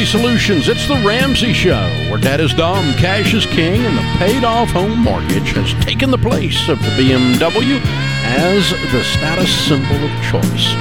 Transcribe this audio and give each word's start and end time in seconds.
Ramsey 0.00 0.18
Solutions. 0.18 0.68
It's 0.70 0.88
the 0.88 0.94
Ramsey 1.06 1.52
Show, 1.52 1.86
where 2.08 2.18
debt 2.18 2.40
is 2.40 2.54
dumb, 2.54 2.94
cash 2.94 3.34
is 3.34 3.44
king, 3.44 3.84
and 3.84 3.98
the 3.98 4.16
paid 4.16 4.44
off 4.44 4.70
home 4.70 4.98
mortgage 4.98 5.52
has 5.52 5.74
taken 5.84 6.10
the 6.10 6.16
place 6.16 6.70
of 6.70 6.78
the 6.78 6.88
BMW 6.92 7.78
as 8.24 8.70
the 8.92 9.04
status 9.04 9.52
symbol 9.66 9.96
of 9.96 10.10
choice. 10.22 10.72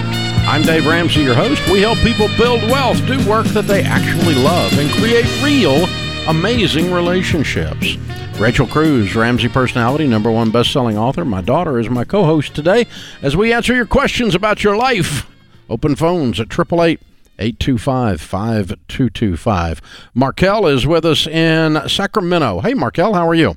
I'm 0.48 0.62
Dave 0.62 0.86
Ramsey, 0.86 1.22
your 1.22 1.36
host. 1.36 1.62
We 1.70 1.82
help 1.82 1.98
people 1.98 2.30
build 2.38 2.62
wealth, 2.72 3.06
do 3.08 3.30
work 3.30 3.46
that 3.48 3.68
they 3.68 3.84
actually 3.84 4.36
love, 4.36 4.72
and 4.80 4.90
create 4.92 5.28
real, 5.44 5.84
amazing 6.30 6.90
relationships. 6.90 7.98
Rachel 8.40 8.68
Cruze, 8.68 9.16
Ramsey 9.16 9.50
personality, 9.50 10.08
number 10.08 10.32
one 10.32 10.50
best-selling 10.50 10.98
author. 10.98 11.26
My 11.26 11.42
daughter 11.42 11.78
is 11.78 11.90
my 11.90 12.06
co-host 12.06 12.56
today 12.56 12.88
as 13.22 13.36
we 13.36 13.52
answer 13.52 13.76
your 13.76 13.86
questions 13.86 14.34
about 14.34 14.64
your 14.64 14.78
life. 14.78 15.30
Open 15.70 15.98
phones 15.98 16.40
at 16.40 16.48
888 16.48 17.02
825 17.40 18.22
5225. 18.22 19.82
Markel 20.14 20.68
is 20.68 20.86
with 20.86 21.06
us 21.06 21.26
in 21.26 21.88
Sacramento. 21.88 22.60
Hey, 22.60 22.74
Markel, 22.74 23.14
how 23.14 23.28
are 23.28 23.36
you? 23.36 23.56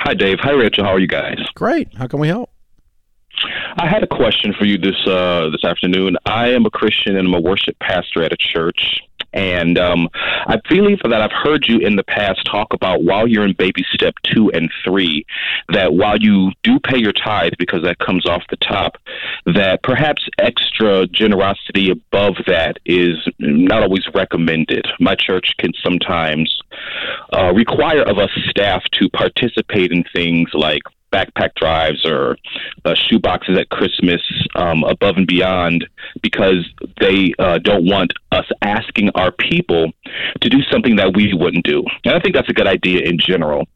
Hi, 0.00 0.14
Dave. 0.14 0.38
Hi, 0.40 0.52
Rachel. 0.52 0.84
How 0.84 0.92
are 0.92 0.98
you 0.98 1.08
guys? 1.08 1.38
Great. 1.54 1.94
How 1.96 2.06
can 2.06 2.20
we 2.20 2.28
help? 2.28 2.50
I 3.78 3.86
had 3.86 4.02
a 4.02 4.06
question 4.06 4.54
for 4.58 4.64
you 4.64 4.78
this 4.78 4.96
uh, 5.06 5.50
this 5.50 5.64
afternoon. 5.64 6.16
I 6.24 6.48
am 6.48 6.64
a 6.64 6.70
Christian 6.70 7.16
and 7.16 7.28
I'm 7.28 7.34
a 7.34 7.40
worship 7.40 7.78
pastor 7.80 8.22
at 8.22 8.32
a 8.32 8.36
church. 8.36 9.00
And 9.32 9.76
um, 9.78 10.08
I 10.46 10.60
believe 10.68 11.00
that 11.02 11.20
I've 11.20 11.32
heard 11.32 11.66
you 11.66 11.78
in 11.78 11.96
the 11.96 12.04
past 12.04 12.44
talk 12.44 12.72
about 12.72 13.02
while 13.02 13.26
you're 13.26 13.44
in 13.44 13.54
baby 13.54 13.84
step 13.92 14.14
two 14.22 14.50
and 14.52 14.70
three, 14.84 15.26
that 15.72 15.92
while 15.94 16.16
you 16.18 16.52
do 16.62 16.78
pay 16.78 16.98
your 16.98 17.12
tithe 17.12 17.52
because 17.58 17.82
that 17.82 17.98
comes 17.98 18.26
off 18.26 18.42
the 18.48 18.56
top, 18.56 18.96
that 19.46 19.82
perhaps 19.82 20.28
extra 20.38 21.06
generosity 21.08 21.90
above 21.90 22.36
that 22.46 22.76
is 22.86 23.16
not 23.38 23.82
always 23.82 24.06
recommended. 24.14 24.86
My 25.00 25.16
church 25.16 25.52
can 25.58 25.72
sometimes 25.82 26.56
uh, 27.32 27.52
require 27.52 28.02
of 28.02 28.18
us 28.18 28.30
staff 28.48 28.84
to 28.92 29.08
participate 29.10 29.90
in 29.90 30.04
things 30.14 30.50
like 30.54 30.82
backpack 31.12 31.54
drives 31.54 32.04
or 32.04 32.36
uh, 32.84 32.94
shoe 32.94 33.18
boxes 33.18 33.58
at 33.58 33.68
Christmas 33.70 34.20
um, 34.54 34.84
above 34.84 35.16
and 35.16 35.26
beyond 35.26 35.86
because 36.22 36.68
they 37.00 37.32
uh, 37.38 37.58
don't 37.58 37.86
want 37.86 38.12
us 38.32 38.46
asking 38.62 39.10
our 39.14 39.32
people 39.32 39.92
to 40.40 40.48
do 40.48 40.62
something 40.70 40.96
that 40.96 41.14
we 41.14 41.32
wouldn't 41.34 41.64
do. 41.64 41.84
And 42.04 42.14
I 42.14 42.20
think 42.20 42.34
that's 42.34 42.48
a 42.48 42.52
good 42.52 42.66
idea 42.66 43.00
in 43.00 43.18
general. 43.18 43.68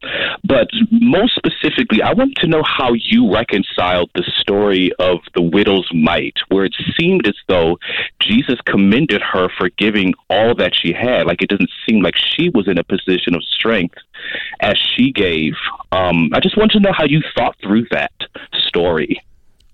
But 0.43 0.67
most 0.91 1.35
specifically, 1.35 2.01
I 2.01 2.13
want 2.13 2.35
to 2.37 2.47
know 2.47 2.63
how 2.65 2.93
you 2.93 3.33
reconciled 3.33 4.09
the 4.15 4.23
story 4.39 4.91
of 4.99 5.19
the 5.35 5.41
widow's 5.41 5.89
mite, 5.93 6.37
where 6.49 6.65
it 6.65 6.75
seemed 6.99 7.27
as 7.27 7.35
though 7.47 7.77
Jesus 8.19 8.59
commended 8.65 9.21
her 9.21 9.49
for 9.57 9.69
giving 9.77 10.13
all 10.29 10.55
that 10.55 10.73
she 10.75 10.93
had. 10.93 11.25
Like 11.25 11.41
it 11.41 11.49
doesn't 11.49 11.69
seem 11.87 12.01
like 12.01 12.15
she 12.15 12.49
was 12.49 12.67
in 12.67 12.77
a 12.77 12.83
position 12.83 13.35
of 13.35 13.43
strength 13.43 13.95
as 14.59 14.77
she 14.77 15.11
gave. 15.11 15.53
Um, 15.91 16.29
I 16.33 16.39
just 16.39 16.57
want 16.57 16.71
to 16.71 16.79
know 16.79 16.93
how 16.93 17.05
you 17.05 17.21
thought 17.35 17.55
through 17.61 17.87
that 17.91 18.11
story. 18.53 19.21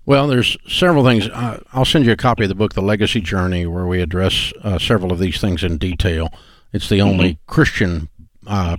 Well, 0.08 0.26
there's 0.26 0.56
several 0.66 1.04
things. 1.04 1.28
Uh, 1.28 1.62
I'll 1.74 1.84
send 1.84 2.06
you 2.06 2.12
a 2.12 2.16
copy 2.16 2.44
of 2.44 2.48
the 2.48 2.54
book, 2.54 2.72
The 2.72 2.80
Legacy 2.80 3.20
Journey, 3.20 3.66
where 3.66 3.86
we 3.86 4.00
address 4.00 4.54
uh, 4.62 4.78
several 4.78 5.12
of 5.12 5.18
these 5.18 5.38
things 5.38 5.62
in 5.62 5.76
detail. 5.76 6.32
It's 6.72 6.88
the 6.88 7.00
only 7.00 7.34
mm-hmm. 7.34 7.52
Christian 7.52 8.08
uh, 8.46 8.76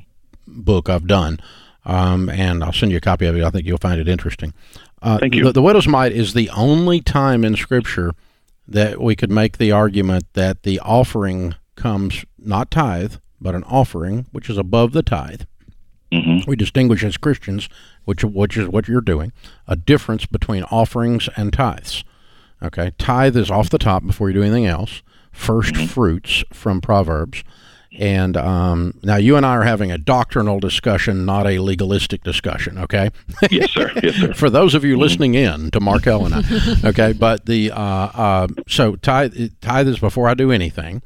book 0.48 0.90
I've 0.90 1.08
done, 1.08 1.40
um, 1.86 2.30
and 2.30 2.64
I'll 2.64 2.74
send 2.74 2.92
you 2.92 2.98
a 2.98 3.02
copy 3.02 3.26
of 3.26 3.36
it. 3.36 3.44
I 3.44 3.50
think 3.50 3.66
you'll 3.66 3.78
find 3.78 4.00
it 4.00 4.08
interesting. 4.08 4.54
Uh, 5.02 5.18
Thank 5.18 5.36
you. 5.36 5.46
The, 5.46 5.54
the 5.54 5.62
widow's 5.62 5.88
mite 5.88 6.12
is 6.12 6.34
the 6.34 6.50
only 6.50 7.02
time 7.02 7.44
in 7.44 7.56
Scripture 7.56 8.14
that 8.68 9.02
we 9.02 9.16
could 9.16 9.32
make 9.32 9.58
the 9.58 9.72
argument 9.72 10.26
that 10.34 10.64
the 10.64 10.80
offering 10.80 11.56
comes 11.76 12.26
not 12.38 12.70
tithe, 12.70 13.16
but 13.42 13.56
an 13.56 13.64
offering, 13.64 14.28
which 14.32 14.50
is 14.50 14.58
above 14.58 14.92
the 14.92 15.02
tithe. 15.02 15.42
Mm-hmm. 16.12 16.50
We 16.50 16.56
distinguish 16.56 17.04
as 17.04 17.18
Christians, 17.18 17.70
which 18.06 18.24
which 18.24 18.58
is 18.58 18.68
what 18.68 18.88
you're 18.88 19.02
doing, 19.02 19.32
a 19.68 19.76
difference 19.76 20.26
between 20.26 20.64
offerings 20.64 21.30
and 21.36 21.54
tithes. 21.54 22.04
Okay, 22.62 22.92
tithe 22.98 23.38
is 23.38 23.52
off 23.52 23.70
the 23.70 23.78
top 23.78 24.06
before 24.06 24.30
you 24.30 24.34
do 24.34 24.42
anything 24.42 24.66
else. 24.66 25.02
1st 25.34 25.72
mm-hmm. 25.72 25.86
fruits 25.86 26.44
from 26.52 26.82
Proverbs, 26.82 27.44
and 27.98 28.38
um, 28.38 28.94
now 29.02 29.16
you 29.16 29.36
and 29.36 29.46
I 29.46 29.50
are 29.58 29.64
having 29.64 29.92
a 29.92 29.98
doctrinal 29.98 30.60
discussion, 30.60 31.26
not 31.26 31.48
a 31.48 31.60
legalistic 31.60 32.24
discussion. 32.24 32.78
Okay. 32.78 33.12
yes, 33.50 33.72
sir. 33.72 33.92
Yes, 34.02 34.16
sir. 34.16 34.34
For 34.36 34.50
those 34.50 34.76
of 34.76 34.84
you 34.84 34.94
mm-hmm. 34.94 35.02
listening 35.02 35.36
in 35.36 35.72
to 35.72 35.80
Mark 35.80 36.06
and 36.06 36.34
I, 36.34 36.44
okay. 36.86 37.14
But 37.14 37.46
the 37.46 37.72
uh, 37.72 37.82
uh, 37.82 38.48
so 38.68 38.96
tithe 38.96 39.36
tithe 39.62 39.88
is 39.88 40.00
before 40.00 40.30
I 40.30 40.34
do 40.34 40.52
anything 40.52 41.02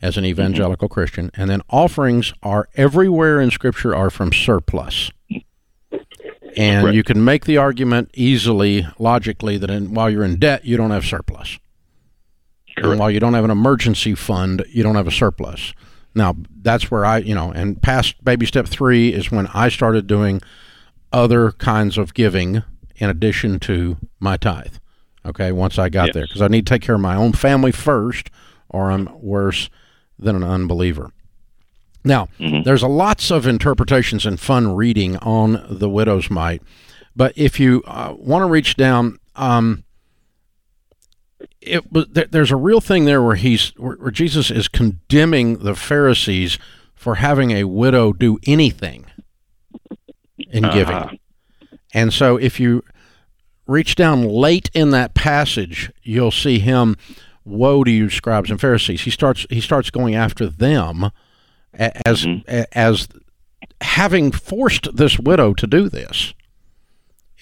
as 0.00 0.16
an 0.16 0.24
evangelical 0.24 0.88
mm-hmm. 0.88 0.94
Christian. 0.94 1.30
And 1.34 1.50
then 1.50 1.62
offerings 1.70 2.32
are 2.42 2.68
everywhere 2.76 3.40
in 3.40 3.50
Scripture 3.50 3.94
are 3.94 4.10
from 4.10 4.32
surplus. 4.32 5.10
And 6.56 6.86
right. 6.86 6.94
you 6.94 7.04
can 7.04 7.24
make 7.24 7.44
the 7.44 7.56
argument 7.56 8.10
easily, 8.14 8.86
logically, 8.98 9.58
that 9.58 9.70
in, 9.70 9.94
while 9.94 10.10
you're 10.10 10.24
in 10.24 10.38
debt, 10.38 10.64
you 10.64 10.76
don't 10.76 10.90
have 10.90 11.04
surplus. 11.04 11.58
Correct. 12.76 12.90
And 12.90 12.98
while 12.98 13.10
you 13.10 13.20
don't 13.20 13.34
have 13.34 13.44
an 13.44 13.50
emergency 13.50 14.14
fund, 14.14 14.64
you 14.70 14.82
don't 14.82 14.96
have 14.96 15.06
a 15.06 15.12
surplus. 15.12 15.72
Now, 16.14 16.36
that's 16.62 16.90
where 16.90 17.04
I, 17.04 17.18
you 17.18 17.34
know, 17.34 17.52
and 17.52 17.80
past 17.80 18.22
baby 18.24 18.46
step 18.46 18.66
three 18.66 19.12
is 19.12 19.30
when 19.30 19.46
I 19.48 19.68
started 19.68 20.06
doing 20.06 20.40
other 21.12 21.52
kinds 21.52 21.96
of 21.98 22.14
giving 22.14 22.62
in 22.96 23.10
addition 23.10 23.60
to 23.60 23.96
my 24.20 24.36
tithe. 24.36 24.74
Okay, 25.24 25.52
once 25.52 25.78
I 25.78 25.88
got 25.88 26.06
yes. 26.06 26.14
there, 26.14 26.26
because 26.26 26.42
I 26.42 26.48
need 26.48 26.66
to 26.66 26.74
take 26.74 26.82
care 26.82 26.94
of 26.94 27.00
my 27.00 27.14
own 27.14 27.32
family 27.32 27.72
first, 27.72 28.30
or 28.68 28.90
I'm 28.90 29.08
worse 29.20 29.68
than 30.18 30.36
an 30.36 30.42
unbeliever. 30.42 31.12
Now, 32.04 32.28
mm-hmm. 32.38 32.62
there's 32.62 32.82
a 32.82 32.88
lots 32.88 33.30
of 33.30 33.46
interpretations 33.46 34.24
and 34.24 34.40
fun 34.40 34.74
reading 34.74 35.16
on 35.18 35.66
the 35.68 35.88
widow's 35.88 36.30
mite, 36.30 36.62
but 37.14 37.36
if 37.36 37.60
you 37.60 37.82
uh, 37.86 38.14
want 38.16 38.42
to 38.42 38.46
reach 38.46 38.76
down, 38.76 39.18
um, 39.36 39.84
it 41.68 41.92
was 41.92 42.06
there, 42.10 42.26
there's 42.26 42.50
a 42.50 42.56
real 42.56 42.80
thing 42.80 43.04
there 43.04 43.22
where 43.22 43.36
he's 43.36 43.70
where, 43.76 43.96
where, 43.96 44.10
Jesus 44.10 44.50
is 44.50 44.68
condemning 44.68 45.58
the 45.58 45.74
Pharisees 45.74 46.58
for 46.94 47.16
having 47.16 47.50
a 47.52 47.64
widow 47.64 48.12
do 48.12 48.38
anything 48.46 49.06
in 50.50 50.64
uh-huh. 50.64 50.74
giving, 50.74 51.20
and 51.94 52.12
so 52.12 52.36
if 52.36 52.58
you 52.58 52.82
reach 53.66 53.94
down 53.94 54.22
late 54.22 54.70
in 54.74 54.90
that 54.90 55.14
passage, 55.14 55.92
you'll 56.02 56.30
see 56.30 56.58
him 56.58 56.96
woe 57.48 57.82
to 57.82 57.90
you 57.90 58.10
scribes 58.10 58.50
and 58.50 58.60
pharisees 58.60 59.02
he 59.02 59.10
starts 59.10 59.46
he 59.50 59.60
starts 59.60 59.90
going 59.90 60.14
after 60.14 60.46
them 60.46 61.10
as 61.72 62.26
mm-hmm. 62.26 62.62
as 62.72 63.08
having 63.80 64.30
forced 64.30 64.94
this 64.94 65.18
widow 65.18 65.54
to 65.54 65.66
do 65.66 65.88
this 65.88 66.34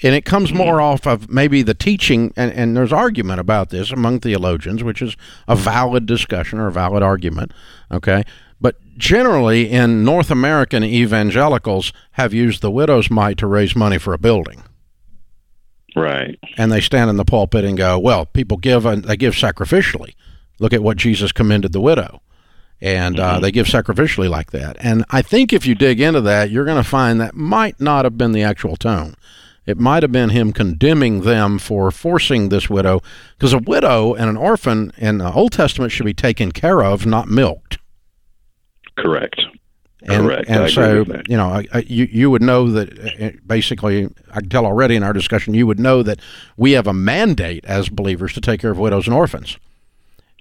and 0.02 0.14
it 0.14 0.24
comes 0.24 0.48
mm-hmm. 0.48 0.58
more 0.58 0.80
off 0.80 1.06
of 1.06 1.30
maybe 1.30 1.62
the 1.62 1.74
teaching 1.74 2.32
and, 2.36 2.52
and 2.52 2.76
there's 2.76 2.92
argument 2.92 3.40
about 3.40 3.70
this 3.70 3.90
among 3.90 4.20
theologians 4.20 4.82
which 4.82 5.02
is 5.02 5.16
a 5.48 5.56
valid 5.56 6.06
discussion 6.06 6.58
or 6.58 6.68
a 6.68 6.72
valid 6.72 7.02
argument 7.02 7.52
okay 7.90 8.22
but 8.60 8.76
generally 8.96 9.70
in 9.70 10.04
north 10.04 10.30
american 10.30 10.84
evangelicals 10.84 11.92
have 12.12 12.32
used 12.34 12.62
the 12.62 12.71
widow's 12.71 13.10
mite 13.10 13.38
to 13.38 13.47
raise 13.47 13.74
money 13.76 13.98
for 13.98 14.12
a 14.12 14.18
building 14.18 14.62
Right. 15.97 16.38
And 16.59 16.71
they 16.71 16.82
stand 16.82 17.09
in 17.09 17.16
the 17.16 17.24
pulpit 17.24 17.65
and 17.65 17.76
go, 17.76 17.98
well, 17.98 18.26
people 18.26 18.59
give, 18.59 18.84
and 18.84 19.03
they 19.03 19.16
give 19.16 19.34
sacrificially. 19.34 20.15
Look 20.59 20.74
at 20.74 20.82
what 20.82 20.98
Jesus 20.98 21.32
commended 21.32 21.72
the 21.72 21.80
widow. 21.80 22.21
And 22.82 23.18
uh, 23.18 23.32
mm-hmm. 23.32 23.42
they 23.42 23.50
give 23.50 23.66
sacrificially 23.66 24.28
like 24.28 24.50
that. 24.50 24.76
And 24.78 25.06
I 25.09 25.22
think 25.22 25.54
if 25.54 25.66
you 25.66 25.74
dig 25.74 25.98
into 25.98 26.21
that, 26.21 26.50
you're 26.50 26.66
going 26.66 26.82
to 26.82 26.88
find 26.88 27.18
that 27.21 27.34
might 27.34 27.80
not 27.80 28.04
have 28.04 28.18
been 28.18 28.32
the 28.32 28.42
actual 28.42 28.76
tone. 28.76 29.16
It 29.66 29.78
might 29.78 30.03
have 30.03 30.13
been 30.13 30.30
him 30.30 30.53
condemning 30.53 31.22
them 31.22 31.59
for 31.59 31.91
forcing 31.91 32.48
this 32.48 32.71
widow, 32.71 33.03
because 33.36 33.53
a 33.53 33.59
widow 33.59 34.15
and 34.15 34.30
an 34.30 34.36
orphan 34.36 34.92
in 34.97 35.18
the 35.18 35.33
Old 35.33 35.53
Testament 35.53 35.92
should 35.92 36.07
be 36.07 36.15
taken 36.15 36.53
care 36.53 36.83
of, 36.83 37.04
not 37.04 37.28
milked. 37.28 37.78
Correct. 38.97 39.41
And, 40.03 40.24
Correct. 40.24 40.48
And 40.48 40.71
so, 40.71 41.04
you 41.28 41.36
know, 41.36 41.48
I, 41.48 41.66
I, 41.72 41.78
you 41.86 42.09
you 42.10 42.30
would 42.30 42.42
know 42.42 42.71
that 42.71 43.21
uh, 43.21 43.30
basically, 43.45 44.09
I 44.30 44.41
can 44.41 44.48
tell 44.48 44.65
already 44.65 44.95
in 44.95 45.03
our 45.03 45.13
discussion, 45.13 45.53
you 45.53 45.66
would 45.66 45.80
know 45.80 46.04
that 46.04 46.21
we 46.57 46.72
have 46.72 46.86
a 46.86 46.92
mandate 46.92 47.65
as 47.65 47.89
believers 47.89 48.33
to 48.34 48.41
take 48.41 48.60
care 48.60 48.71
of 48.71 48.78
widows 48.78 49.09
and 49.09 49.16
orphans. 49.16 49.59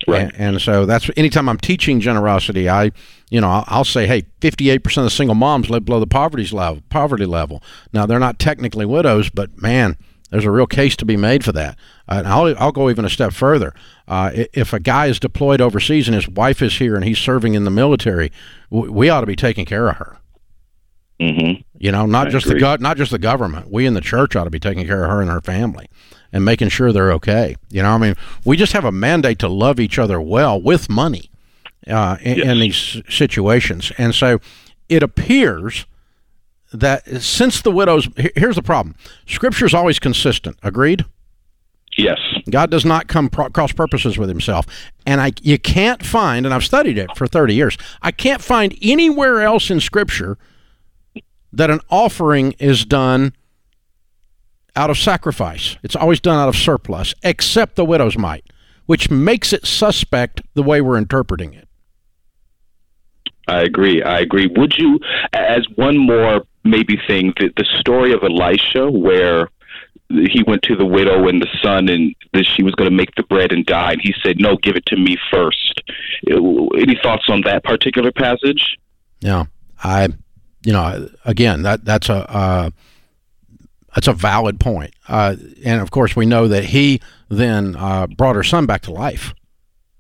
Right. 0.08 0.24
And, 0.24 0.36
and 0.36 0.62
so 0.62 0.86
that's 0.86 1.10
anytime 1.16 1.48
I'm 1.48 1.58
teaching 1.58 2.00
generosity, 2.00 2.70
I, 2.70 2.92
you 3.30 3.40
know, 3.40 3.50
I'll, 3.50 3.64
I'll 3.68 3.86
say, 3.86 4.08
hey, 4.08 4.24
58% 4.42 5.06
of 5.06 5.12
single 5.12 5.36
moms 5.36 5.70
live 5.70 5.86
below 5.86 6.00
the 6.00 6.08
poverty 6.08 6.46
level. 6.48 6.84
Poverty 6.90 7.26
level. 7.26 7.64
Now 7.94 8.06
they're 8.06 8.20
not 8.20 8.38
technically 8.38 8.86
widows, 8.86 9.30
but 9.30 9.62
man, 9.62 9.96
there's 10.32 10.46
a 10.46 10.52
real 10.52 10.68
case 10.68 10.96
to 10.98 11.06
be 11.06 11.16
made 11.16 11.46
for 11.46 11.54
that. 11.54 11.78
Uh, 12.10 12.16
and 12.18 12.28
I'll, 12.28 12.58
I'll 12.60 12.72
go 12.72 12.90
even 12.90 13.06
a 13.06 13.10
step 13.10 13.32
further. 13.32 13.74
Uh, 14.08 14.32
if 14.54 14.74
a 14.74 14.80
guy 14.80 15.08
is 15.08 15.20
deployed 15.20 15.62
overseas 15.62 16.08
and 16.08 16.16
his 16.16 16.28
wife 16.28 16.62
is 16.62 16.78
here 16.78 16.96
and 16.96 17.06
he's 17.06 17.20
serving 17.20 17.54
in 17.54 17.64
the 17.64 17.72
military, 17.72 18.32
we, 18.70 18.90
we 18.90 19.10
ought 19.10 19.22
to 19.22 19.28
be 19.28 19.36
taking 19.36 19.66
care 19.66 19.88
of 19.88 19.96
her. 19.96 20.18
Mm-hmm. 21.22 21.62
You 21.78 21.92
know, 21.94 22.06
not 22.06 22.28
I 22.28 22.32
just 22.32 22.46
agree. 22.48 22.60
the 22.60 22.60
go- 22.60 22.76
not 22.82 22.98
just 22.98 23.12
the 23.12 23.20
government. 23.20 23.72
We 23.72 23.86
in 23.86 23.94
the 23.94 24.02
church 24.02 24.36
ought 24.36 24.44
to 24.44 24.50
be 24.50 24.60
taking 24.60 24.86
care 24.86 25.06
of 25.06 25.10
her 25.10 25.22
and 25.22 25.32
her 25.32 25.40
family 25.40 25.88
and 26.36 26.44
making 26.44 26.68
sure 26.68 26.92
they're 26.92 27.14
okay. 27.14 27.56
You 27.70 27.82
know, 27.82 27.92
I 27.92 27.98
mean, 27.98 28.16
we 28.44 28.58
just 28.58 28.74
have 28.74 28.84
a 28.84 28.92
mandate 28.92 29.40
to 29.40 29.48
love 29.48 29.80
each 29.80 29.98
other 29.98 30.20
well 30.20 30.62
with 30.62 30.90
money. 30.90 31.32
uh, 31.88 32.18
in, 32.22 32.38
yes. 32.38 32.48
in 32.48 32.60
these 32.60 33.02
situations. 33.10 33.92
And 33.98 34.14
so 34.14 34.40
it 34.90 35.02
appears 35.02 35.86
that 36.74 37.08
since 37.22 37.62
the 37.62 37.72
widows, 37.72 38.10
here's 38.36 38.56
the 38.56 38.64
problem 38.64 38.96
Scripture 39.28 39.66
is 39.66 39.74
always 39.74 39.98
consistent. 39.98 40.58
Agreed? 40.62 41.06
Yes. 41.98 42.20
God 42.50 42.70
does 42.70 42.84
not 42.84 43.08
come 43.08 43.30
pro- 43.30 43.50
cross 43.50 43.72
purposes 43.72 44.18
with 44.18 44.28
himself. 44.28 44.66
And 45.06 45.22
I 45.22 45.32
you 45.42 45.58
can't 45.58 46.06
find 46.06 46.46
and 46.46 46.54
I've 46.54 46.66
studied 46.66 46.98
it 46.98 47.16
for 47.16 47.28
30 47.28 47.54
years. 47.56 47.78
I 48.02 48.12
can't 48.12 48.42
find 48.42 48.78
anywhere 48.82 49.42
else 49.42 49.72
in 49.72 49.80
scripture 49.80 50.38
that 51.54 51.70
an 51.70 51.80
offering 51.90 52.54
is 52.60 52.84
done 52.84 53.32
out 54.76 54.90
of 54.90 54.98
sacrifice. 54.98 55.78
It's 55.84 55.96
always 55.96 56.20
done 56.20 56.38
out 56.38 56.50
of 56.50 56.56
surplus 56.56 57.14
except 57.24 57.76
the 57.76 57.86
widow's 57.86 58.18
mite, 58.18 58.46
which 58.86 59.10
makes 59.10 59.54
it 59.54 59.66
suspect 59.66 60.42
the 60.54 60.64
way 60.64 60.82
we're 60.82 60.98
interpreting 60.98 61.54
it. 61.54 61.68
I 63.48 63.62
agree. 63.62 64.02
I 64.02 64.20
agree. 64.20 64.48
Would 64.48 64.78
you 64.78 65.00
as 65.34 65.68
one 65.76 65.98
more 65.98 66.46
maybe 66.64 66.98
thing 67.08 67.34
the, 67.38 67.52
the 67.56 67.66
story 67.80 68.12
of 68.12 68.24
Elisha 68.24 68.90
where 68.90 69.50
he 70.10 70.44
went 70.46 70.62
to 70.64 70.76
the 70.76 70.86
widow 70.86 71.28
and 71.28 71.42
the 71.42 71.48
son 71.62 71.90
and 71.90 72.16
that 72.34 72.46
she 72.46 72.64
was 72.64 72.76
going 72.76 72.90
to 72.90 72.96
make 72.96 73.14
the 73.16 73.24
bread 73.24 73.52
and 73.52 73.66
die 73.66 73.94
and 73.94 74.02
he 74.02 74.14
said 74.24 74.40
no 74.40 74.56
give 74.58 74.76
it 74.76 74.86
to 74.86 74.96
me 74.96 75.18
first 75.32 75.82
any 76.28 76.98
thoughts 77.02 77.26
on 77.28 77.42
that 77.42 77.64
particular 77.64 78.12
passage 78.12 78.78
yeah 79.22 79.46
i 79.84 80.08
you 80.64 80.72
know 80.72 81.10
again 81.26 81.64
that 81.64 81.84
that's 81.86 82.10
a 82.10 82.32
uh, 82.32 82.70
that's 83.96 84.08
a 84.08 84.14
valid 84.14 84.60
point 84.60 84.94
uh, 85.08 85.36
and 85.64 85.82
of 85.82 85.90
course 85.90 86.16
we 86.16 86.26
know 86.26 86.48
that 86.48 86.66
he 86.66 87.02
then 87.30 87.76
uh, 87.78 88.06
brought 88.06 88.36
her 88.36 88.44
son 88.44 88.66
back 88.66 88.82
to 88.82 88.92
life 88.92 89.34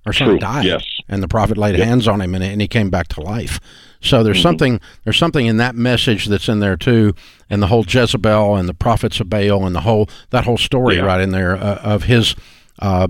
her 0.05 0.13
son 0.13 0.27
True. 0.27 0.39
died 0.39 0.65
yes. 0.65 0.85
and 1.09 1.23
the 1.23 1.27
prophet 1.27 1.57
laid 1.57 1.75
yep. 1.75 1.87
hands 1.87 2.07
on 2.07 2.21
him 2.21 2.35
and, 2.35 2.43
and 2.43 2.61
he 2.61 2.67
came 2.67 2.91
back 2.91 3.07
to 3.09 3.21
life 3.21 3.59
so 4.05 4.23
there's 4.23 4.37
mm-hmm. 4.37 4.43
something 4.43 4.81
there's 5.03 5.17
something 5.17 5.47
in 5.47 5.57
that 5.57 5.75
message 5.75 6.27
that's 6.27 6.47
in 6.47 6.59
there 6.59 6.77
too, 6.77 7.15
and 7.49 7.61
the 7.61 7.67
whole 7.67 7.83
Jezebel 7.85 8.55
and 8.55 8.69
the 8.69 8.73
prophets 8.73 9.19
of 9.19 9.29
Baal 9.29 9.65
and 9.65 9.75
the 9.75 9.81
whole 9.81 10.07
that 10.29 10.45
whole 10.45 10.57
story 10.57 10.97
yeah. 10.97 11.01
right 11.01 11.19
in 11.19 11.31
there 11.31 11.55
uh, 11.55 11.79
of 11.83 12.03
his. 12.03 12.35
Uh, 12.79 13.07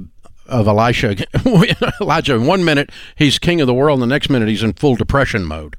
of 0.48 0.68
Elisha, 0.68 1.16
Elijah. 2.00 2.36
In 2.36 2.46
one 2.46 2.64
minute 2.64 2.92
he's 3.16 3.40
king 3.40 3.62
of 3.62 3.68
the 3.68 3.74
world, 3.74 3.96
and 3.96 4.04
the 4.04 4.14
next 4.14 4.30
minute 4.30 4.48
he's 4.48 4.62
in 4.62 4.74
full 4.74 4.96
depression 4.96 5.44
mode, 5.44 5.76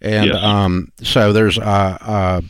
and 0.00 0.30
yes. 0.32 0.42
um, 0.42 0.90
so 1.00 1.32
there's 1.32 1.56
uh, 1.56 1.96
uh, 2.00 2.40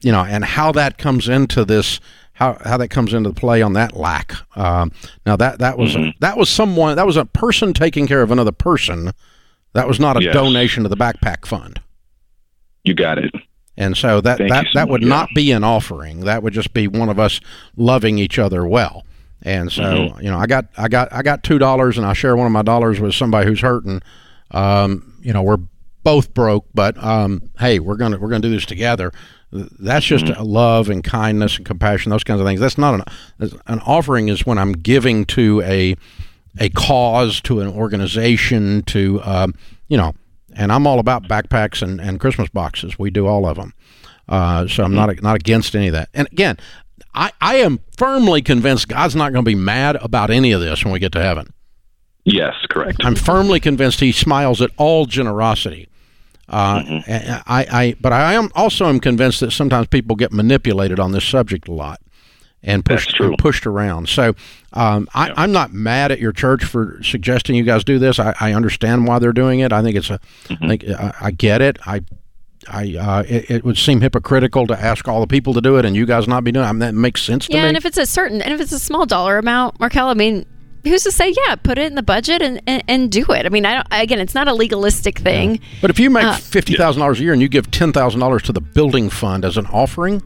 you 0.00 0.12
know, 0.12 0.24
and 0.24 0.44
how 0.44 0.72
that 0.72 0.98
comes 0.98 1.28
into 1.28 1.64
this, 1.64 2.00
how 2.34 2.58
how 2.64 2.76
that 2.76 2.88
comes 2.88 3.12
into 3.12 3.32
play 3.32 3.62
on 3.62 3.72
that 3.74 3.96
lack. 3.96 4.34
Um, 4.56 4.92
now 5.26 5.36
that 5.36 5.58
that 5.58 5.78
was 5.78 5.94
mm-hmm. 5.94 6.10
that 6.20 6.36
was 6.36 6.48
someone 6.48 6.96
that 6.96 7.06
was 7.06 7.16
a 7.16 7.24
person 7.24 7.72
taking 7.72 8.06
care 8.06 8.22
of 8.22 8.30
another 8.30 8.52
person 8.52 9.12
that 9.72 9.86
was 9.86 10.00
not 10.00 10.16
a 10.16 10.22
yes. 10.22 10.34
donation 10.34 10.82
to 10.82 10.88
the 10.88 10.96
backpack 10.96 11.46
fund. 11.46 11.80
You 12.84 12.94
got 12.94 13.18
it. 13.18 13.32
And 13.76 13.96
so 13.96 14.20
that 14.20 14.38
Thank 14.38 14.50
that, 14.50 14.66
so 14.66 14.78
that 14.78 14.88
would 14.88 15.02
not 15.02 15.28
be 15.34 15.52
an 15.52 15.64
offering. 15.64 16.20
That 16.20 16.42
would 16.42 16.52
just 16.52 16.74
be 16.74 16.86
one 16.86 17.08
of 17.08 17.18
us 17.18 17.40
loving 17.76 18.18
each 18.18 18.38
other 18.38 18.66
well. 18.66 19.04
And 19.42 19.72
so, 19.72 19.82
mm-hmm. 19.82 20.22
you 20.22 20.30
know, 20.30 20.38
I 20.38 20.46
got 20.46 20.66
I 20.76 20.88
got 20.88 21.12
I 21.12 21.22
got 21.22 21.42
two 21.42 21.58
dollars, 21.58 21.96
and 21.96 22.06
I 22.06 22.12
share 22.12 22.36
one 22.36 22.46
of 22.46 22.52
my 22.52 22.62
dollars 22.62 23.00
with 23.00 23.14
somebody 23.14 23.46
who's 23.46 23.60
hurting. 23.60 24.02
Um, 24.50 25.14
you 25.22 25.32
know, 25.32 25.42
we're 25.42 25.60
both 26.02 26.34
broke, 26.34 26.66
but 26.74 27.02
um, 27.02 27.50
hey, 27.58 27.78
we're 27.78 27.96
gonna 27.96 28.18
we're 28.18 28.28
gonna 28.28 28.40
do 28.40 28.50
this 28.50 28.66
together. 28.66 29.12
That's 29.52 30.06
just 30.06 30.26
mm-hmm. 30.26 30.42
love 30.42 30.88
and 30.88 31.02
kindness 31.02 31.56
and 31.56 31.66
compassion, 31.66 32.10
those 32.10 32.24
kinds 32.24 32.40
of 32.40 32.46
things. 32.46 32.60
That's 32.60 32.78
not 32.78 33.06
an 33.38 33.50
an 33.66 33.80
offering. 33.80 34.28
Is 34.28 34.46
when 34.46 34.58
I'm 34.58 34.72
giving 34.72 35.24
to 35.26 35.60
a 35.62 35.96
a 36.58 36.68
cause, 36.70 37.40
to 37.42 37.60
an 37.60 37.68
organization, 37.68 38.82
to 38.84 39.20
um, 39.24 39.54
you 39.88 39.96
know, 39.96 40.14
and 40.54 40.72
I'm 40.72 40.86
all 40.86 40.98
about 40.98 41.24
backpacks 41.24 41.82
and, 41.82 42.00
and 42.00 42.20
Christmas 42.20 42.48
boxes. 42.48 42.98
We 42.98 43.10
do 43.10 43.26
all 43.26 43.46
of 43.46 43.56
them, 43.56 43.74
uh, 44.28 44.68
so 44.68 44.84
I'm 44.84 44.94
not 44.94 45.20
not 45.22 45.36
against 45.36 45.74
any 45.74 45.88
of 45.88 45.94
that. 45.94 46.10
And 46.14 46.28
again, 46.28 46.56
I 47.12 47.32
I 47.40 47.56
am 47.56 47.80
firmly 47.96 48.42
convinced 48.42 48.88
God's 48.88 49.16
not 49.16 49.32
going 49.32 49.44
to 49.44 49.48
be 49.48 49.56
mad 49.56 49.96
about 49.96 50.30
any 50.30 50.52
of 50.52 50.60
this 50.60 50.84
when 50.84 50.92
we 50.92 51.00
get 51.00 51.12
to 51.12 51.22
heaven. 51.22 51.52
Yes, 52.24 52.54
correct. 52.68 52.98
I'm 53.04 53.16
firmly 53.16 53.58
convinced 53.58 53.98
He 53.98 54.12
smiles 54.12 54.62
at 54.62 54.70
all 54.76 55.06
generosity. 55.06 55.88
Uh, 56.50 56.82
mm-hmm. 56.82 57.42
I, 57.46 57.66
I, 57.70 57.96
but 58.00 58.12
I 58.12 58.34
am 58.34 58.50
also 58.56 58.86
am 58.86 58.98
convinced 58.98 59.40
that 59.40 59.52
sometimes 59.52 59.86
people 59.86 60.16
get 60.16 60.32
manipulated 60.32 60.98
on 60.98 61.12
this 61.12 61.24
subject 61.24 61.68
a 61.68 61.72
lot 61.72 62.00
and 62.62 62.84
pushed 62.84 63.18
and 63.20 63.38
pushed 63.38 63.66
around. 63.66 64.08
So 64.08 64.34
um, 64.72 65.08
I, 65.14 65.44
am 65.44 65.52
not 65.52 65.72
mad 65.72 66.12
at 66.12 66.18
your 66.18 66.32
church 66.32 66.64
for 66.64 67.00
suggesting 67.02 67.54
you 67.54 67.62
guys 67.62 67.84
do 67.84 67.98
this. 67.98 68.18
I, 68.18 68.34
I 68.40 68.52
understand 68.52 69.06
why 69.06 69.20
they're 69.20 69.32
doing 69.32 69.60
it. 69.60 69.72
I 69.72 69.82
think 69.82 69.96
it's 69.96 70.10
a, 70.10 70.18
mm-hmm. 70.48 70.64
I, 70.64 70.68
think, 70.68 70.88
I, 70.88 71.14
I, 71.20 71.30
get 71.30 71.62
it. 71.62 71.78
I, 71.86 72.02
I, 72.68 72.96
uh, 72.96 73.22
it, 73.28 73.50
it, 73.50 73.64
would 73.64 73.78
seem 73.78 74.00
hypocritical 74.00 74.66
to 74.66 74.78
ask 74.78 75.08
all 75.08 75.20
the 75.20 75.26
people 75.26 75.54
to 75.54 75.60
do 75.60 75.76
it 75.76 75.84
and 75.84 75.96
you 75.96 76.04
guys 76.04 76.28
not 76.28 76.44
be 76.44 76.52
doing. 76.52 76.66
it. 76.66 76.68
I 76.68 76.72
mean, 76.72 76.80
that 76.80 76.94
makes 76.94 77.22
sense 77.22 77.46
to 77.46 77.52
yeah, 77.52 77.62
me. 77.62 77.68
and 77.68 77.76
if 77.76 77.86
it's 77.86 77.96
a 77.96 78.06
certain, 78.06 78.42
and 78.42 78.52
if 78.52 78.60
it's 78.60 78.72
a 78.72 78.78
small 78.78 79.06
dollar 79.06 79.38
amount, 79.38 79.80
Markel, 79.80 80.08
I 80.08 80.14
mean, 80.14 80.46
who's 80.84 81.02
to 81.02 81.10
say 81.10 81.34
yeah 81.46 81.54
put 81.56 81.78
it 81.78 81.86
in 81.86 81.94
the 81.94 82.02
budget 82.02 82.42
and, 82.42 82.60
and, 82.66 82.82
and 82.88 83.12
do 83.12 83.24
it 83.30 83.46
i 83.46 83.48
mean 83.48 83.66
I 83.66 83.74
don't, 83.74 83.86
again 83.90 84.18
it's 84.18 84.34
not 84.34 84.48
a 84.48 84.54
legalistic 84.54 85.18
thing 85.18 85.56
yeah. 85.56 85.60
but 85.80 85.90
if 85.90 86.00
you 86.00 86.10
make 86.10 86.24
uh, 86.24 86.34
$50000 86.34 87.18
a 87.18 87.22
year 87.22 87.32
and 87.32 87.42
you 87.42 87.48
give 87.48 87.70
$10000 87.70 88.42
to 88.42 88.52
the 88.52 88.60
building 88.60 89.10
fund 89.10 89.44
as 89.44 89.56
an 89.56 89.66
offering 89.66 90.22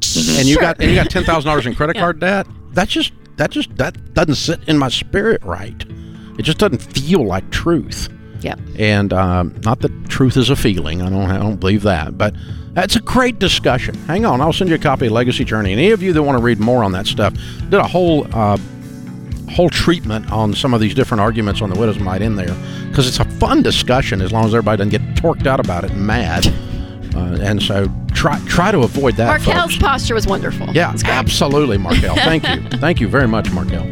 mm-hmm. 0.00 0.40
and 0.40 0.48
you 0.48 0.58
got 0.58 0.80
and 0.80 0.90
you 0.90 0.96
got 0.96 1.10
ten 1.10 1.24
thousand 1.24 1.48
dollars 1.48 1.66
in 1.66 1.74
credit 1.74 1.96
yeah. 1.96 2.02
card 2.02 2.20
debt. 2.20 2.46
That's 2.72 2.92
just 2.92 3.12
that 3.36 3.50
just 3.50 3.76
that 3.76 4.14
doesn't 4.14 4.36
sit 4.36 4.60
in 4.68 4.78
my 4.78 4.88
spirit 4.88 5.42
right. 5.44 5.84
It 6.38 6.42
just 6.42 6.58
doesn't 6.58 6.82
feel 6.82 7.24
like 7.24 7.50
truth. 7.50 8.08
Yeah. 8.40 8.56
And 8.78 9.12
um, 9.12 9.58
not 9.64 9.80
that 9.80 10.08
truth 10.08 10.36
is 10.36 10.50
a 10.50 10.56
feeling. 10.56 11.02
I 11.02 11.08
don't 11.08 11.30
I 11.30 11.38
don't 11.38 11.56
believe 11.56 11.82
that, 11.82 12.18
but 12.18 12.34
that's 12.72 12.96
a 12.96 13.00
great 13.00 13.38
discussion. 13.38 13.94
Hang 14.06 14.26
on, 14.26 14.40
I'll 14.40 14.52
send 14.52 14.68
you 14.68 14.76
a 14.76 14.78
copy 14.78 15.06
of 15.06 15.12
Legacy 15.12 15.44
Journey. 15.44 15.72
And 15.72 15.80
any 15.80 15.92
of 15.92 16.02
you 16.02 16.12
that 16.12 16.22
want 16.22 16.38
to 16.38 16.44
read 16.44 16.60
more 16.60 16.84
on 16.84 16.92
that 16.92 17.06
stuff, 17.06 17.34
did 17.70 17.74
a 17.74 17.86
whole 17.86 18.26
uh, 18.36 18.58
whole 19.50 19.70
treatment 19.70 20.30
on 20.32 20.52
some 20.54 20.74
of 20.74 20.80
these 20.80 20.94
different 20.94 21.20
arguments 21.20 21.62
on 21.62 21.70
the 21.70 21.78
widow's 21.78 21.98
mite 21.98 22.22
in 22.22 22.36
there 22.36 22.54
because 22.88 23.06
it's 23.06 23.20
a 23.20 23.24
fun 23.24 23.62
discussion 23.62 24.20
as 24.20 24.32
long 24.32 24.44
as 24.44 24.54
everybody 24.54 24.78
doesn't 24.78 24.90
get 24.90 25.00
torqued 25.22 25.46
out 25.46 25.60
about 25.60 25.84
it 25.84 25.90
and 25.92 26.06
mad. 26.06 26.46
Uh, 27.16 27.38
and 27.40 27.62
so 27.62 27.86
try 28.12 28.38
try 28.40 28.70
to 28.70 28.80
avoid 28.80 29.14
that. 29.16 29.26
Markel's 29.26 29.72
folks. 29.72 29.78
posture 29.78 30.12
was 30.12 30.26
wonderful. 30.26 30.66
Yeah, 30.74 30.94
absolutely, 31.06 31.78
Markel. 31.78 32.14
Thank 32.14 32.46
you. 32.48 32.78
Thank 32.78 33.00
you 33.00 33.08
very 33.08 33.26
much, 33.26 33.50
Markel. 33.52 33.86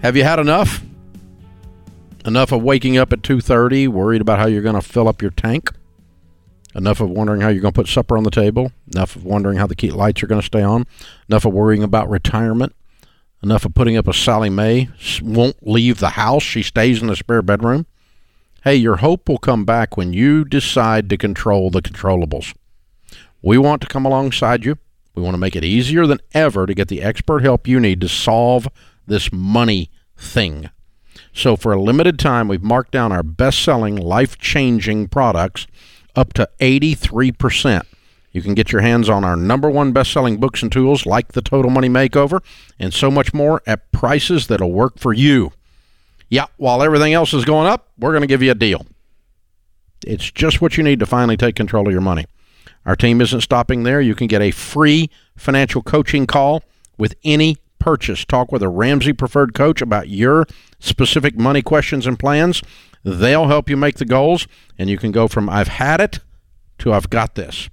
Have 0.00 0.16
you 0.16 0.24
had 0.24 0.38
enough? 0.38 0.82
Enough 2.24 2.52
of 2.52 2.62
waking 2.62 2.96
up 2.96 3.12
at 3.12 3.20
2:30, 3.20 3.88
worried 3.88 4.22
about 4.22 4.38
how 4.38 4.46
you're 4.46 4.62
going 4.62 4.74
to 4.74 4.80
fill 4.80 5.06
up 5.06 5.20
your 5.20 5.32
tank? 5.32 5.70
Enough 6.74 7.02
of 7.02 7.10
wondering 7.10 7.42
how 7.42 7.50
you're 7.50 7.60
going 7.60 7.74
to 7.74 7.78
put 7.78 7.88
supper 7.88 8.16
on 8.16 8.24
the 8.24 8.30
table? 8.30 8.72
Enough 8.94 9.16
of 9.16 9.24
wondering 9.26 9.58
how 9.58 9.66
the 9.66 9.76
key 9.76 9.90
lights 9.90 10.22
are 10.22 10.26
going 10.26 10.40
to 10.40 10.46
stay 10.46 10.62
on? 10.62 10.86
Enough 11.28 11.44
of 11.44 11.52
worrying 11.52 11.82
about 11.82 12.08
retirement? 12.08 12.74
Enough 13.42 13.66
of 13.66 13.74
putting 13.74 13.98
up 13.98 14.08
a 14.08 14.14
Sallie 14.14 14.48
Mae 14.48 14.88
won't 15.20 15.56
leave 15.60 16.00
the 16.00 16.08
house. 16.08 16.42
She 16.42 16.62
stays 16.62 17.02
in 17.02 17.08
the 17.08 17.16
spare 17.16 17.42
bedroom. 17.42 17.84
Hey, 18.64 18.76
your 18.76 18.96
hope 18.96 19.28
will 19.28 19.36
come 19.36 19.66
back 19.66 19.98
when 19.98 20.14
you 20.14 20.42
decide 20.42 21.10
to 21.10 21.18
control 21.18 21.68
the 21.68 21.82
controllables. 21.82 22.54
We 23.42 23.58
want 23.58 23.82
to 23.82 23.88
come 23.88 24.06
alongside 24.06 24.64
you. 24.64 24.78
We 25.14 25.22
want 25.22 25.34
to 25.34 25.38
make 25.38 25.54
it 25.54 25.64
easier 25.64 26.06
than 26.06 26.20
ever 26.32 26.64
to 26.64 26.72
get 26.72 26.88
the 26.88 27.02
expert 27.02 27.42
help 27.42 27.68
you 27.68 27.78
need 27.78 28.00
to 28.00 28.08
solve 28.08 28.66
this 29.06 29.30
money 29.30 29.90
thing. 30.16 30.70
So, 31.34 31.56
for 31.56 31.74
a 31.74 31.78
limited 31.78 32.18
time, 32.18 32.48
we've 32.48 32.62
marked 32.62 32.92
down 32.92 33.12
our 33.12 33.22
best 33.22 33.62
selling, 33.62 33.96
life 33.96 34.38
changing 34.38 35.08
products 35.08 35.66
up 36.16 36.32
to 36.32 36.48
83%. 36.58 37.82
You 38.32 38.40
can 38.40 38.54
get 38.54 38.72
your 38.72 38.80
hands 38.80 39.10
on 39.10 39.24
our 39.24 39.36
number 39.36 39.68
one 39.68 39.92
best 39.92 40.10
selling 40.10 40.38
books 40.38 40.62
and 40.62 40.72
tools 40.72 41.04
like 41.04 41.32
the 41.32 41.42
Total 41.42 41.70
Money 41.70 41.90
Makeover 41.90 42.42
and 42.78 42.94
so 42.94 43.10
much 43.10 43.34
more 43.34 43.60
at 43.66 43.92
prices 43.92 44.46
that'll 44.46 44.72
work 44.72 44.98
for 44.98 45.12
you. 45.12 45.52
Yeah, 46.28 46.46
while 46.56 46.82
everything 46.82 47.12
else 47.12 47.34
is 47.34 47.44
going 47.44 47.66
up, 47.66 47.88
we're 47.98 48.12
going 48.12 48.22
to 48.22 48.26
give 48.26 48.42
you 48.42 48.50
a 48.50 48.56
deal. 48.56 48.86
It's 50.06 50.30
just 50.30 50.60
what 50.60 50.76
you 50.76 50.82
need 50.82 51.00
to 51.00 51.06
finally 51.06 51.36
take 51.36 51.56
control 51.56 51.86
of 51.86 51.92
your 51.92 52.00
money. 52.00 52.26
Our 52.86 52.96
team 52.96 53.20
isn't 53.20 53.40
stopping 53.40 53.82
there. 53.82 54.00
You 54.00 54.14
can 54.14 54.26
get 54.26 54.42
a 54.42 54.50
free 54.50 55.10
financial 55.36 55.82
coaching 55.82 56.26
call 56.26 56.62
with 56.98 57.14
any 57.24 57.56
purchase. 57.78 58.24
Talk 58.24 58.52
with 58.52 58.62
a 58.62 58.68
Ramsey 58.68 59.12
preferred 59.12 59.54
coach 59.54 59.80
about 59.80 60.08
your 60.08 60.46
specific 60.78 61.38
money 61.38 61.62
questions 61.62 62.06
and 62.06 62.18
plans. 62.18 62.62
They'll 63.02 63.48
help 63.48 63.68
you 63.68 63.76
make 63.76 63.96
the 63.96 64.04
goals, 64.04 64.46
and 64.78 64.88
you 64.88 64.98
can 64.98 65.12
go 65.12 65.28
from 65.28 65.48
I've 65.48 65.68
had 65.68 66.00
it 66.00 66.20
to 66.78 66.92
I've 66.92 67.10
got 67.10 67.34
this. 67.34 67.68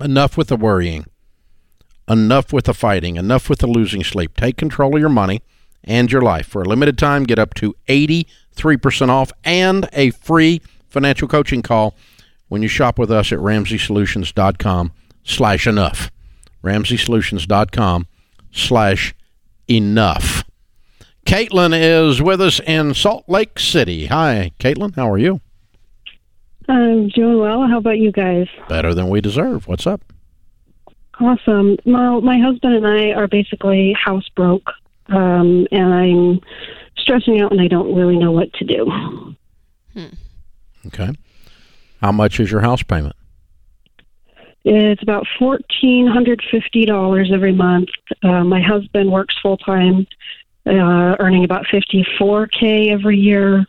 Enough 0.00 0.36
with 0.36 0.48
the 0.48 0.56
worrying. 0.56 1.06
Enough 2.08 2.52
with 2.52 2.66
the 2.66 2.74
fighting. 2.74 3.16
Enough 3.16 3.48
with 3.48 3.60
the 3.60 3.66
losing 3.66 4.04
sleep. 4.04 4.36
Take 4.36 4.56
control 4.56 4.94
of 4.94 5.00
your 5.00 5.08
money 5.08 5.42
and 5.84 6.10
your 6.10 6.22
life. 6.22 6.46
For 6.46 6.62
a 6.62 6.68
limited 6.68 6.98
time, 6.98 7.24
get 7.24 7.38
up 7.38 7.54
to 7.54 7.74
83% 7.88 9.08
off 9.08 9.32
and 9.44 9.88
a 9.92 10.10
free 10.10 10.60
financial 10.88 11.28
coaching 11.28 11.62
call 11.62 11.94
when 12.48 12.62
you 12.62 12.68
shop 12.68 12.98
with 12.98 13.10
us 13.10 13.32
at 13.32 13.38
ramseysolutions.com 13.38 14.92
slash 15.24 15.66
enough. 15.66 16.10
ramseysolutions.com 16.62 18.06
slash 18.52 19.14
enough. 19.68 20.44
Caitlin 21.24 21.72
is 21.74 22.20
with 22.20 22.40
us 22.40 22.60
in 22.60 22.94
Salt 22.94 23.24
Lake 23.28 23.58
City. 23.58 24.06
Hi, 24.06 24.50
Caitlin. 24.58 24.94
How 24.96 25.10
are 25.10 25.18
you? 25.18 25.40
I'm 26.68 27.08
doing 27.08 27.38
well. 27.38 27.66
How 27.66 27.78
about 27.78 27.98
you 27.98 28.12
guys? 28.12 28.48
Better 28.68 28.94
than 28.94 29.08
we 29.08 29.20
deserve. 29.20 29.66
What's 29.66 29.86
up? 29.86 30.02
Awesome. 31.20 31.76
Well, 31.84 32.20
my 32.20 32.38
husband 32.38 32.74
and 32.74 32.86
I 32.86 33.12
are 33.12 33.28
basically 33.28 33.92
house 33.92 34.28
broke, 34.30 34.70
um, 35.12 35.66
and 35.70 35.94
I'm 35.94 36.40
stressing 36.96 37.40
out, 37.40 37.52
and 37.52 37.60
I 37.60 37.68
don't 37.68 37.94
really 37.94 38.16
know 38.16 38.32
what 38.32 38.52
to 38.54 38.64
do. 38.64 39.34
Okay. 40.86 41.10
How 42.00 42.12
much 42.12 42.40
is 42.40 42.50
your 42.50 42.60
house 42.60 42.82
payment? 42.82 43.14
It's 44.64 45.02
about 45.02 45.26
fourteen 45.38 46.06
hundred 46.06 46.42
fifty 46.50 46.84
dollars 46.84 47.30
every 47.32 47.52
month. 47.52 47.88
Uh, 48.22 48.44
my 48.44 48.60
husband 48.60 49.10
works 49.10 49.34
full 49.42 49.56
time, 49.56 50.06
uh, 50.66 51.16
earning 51.18 51.44
about 51.44 51.66
fifty 51.66 52.06
four 52.18 52.46
k 52.46 52.90
every 52.90 53.18
year. 53.18 53.66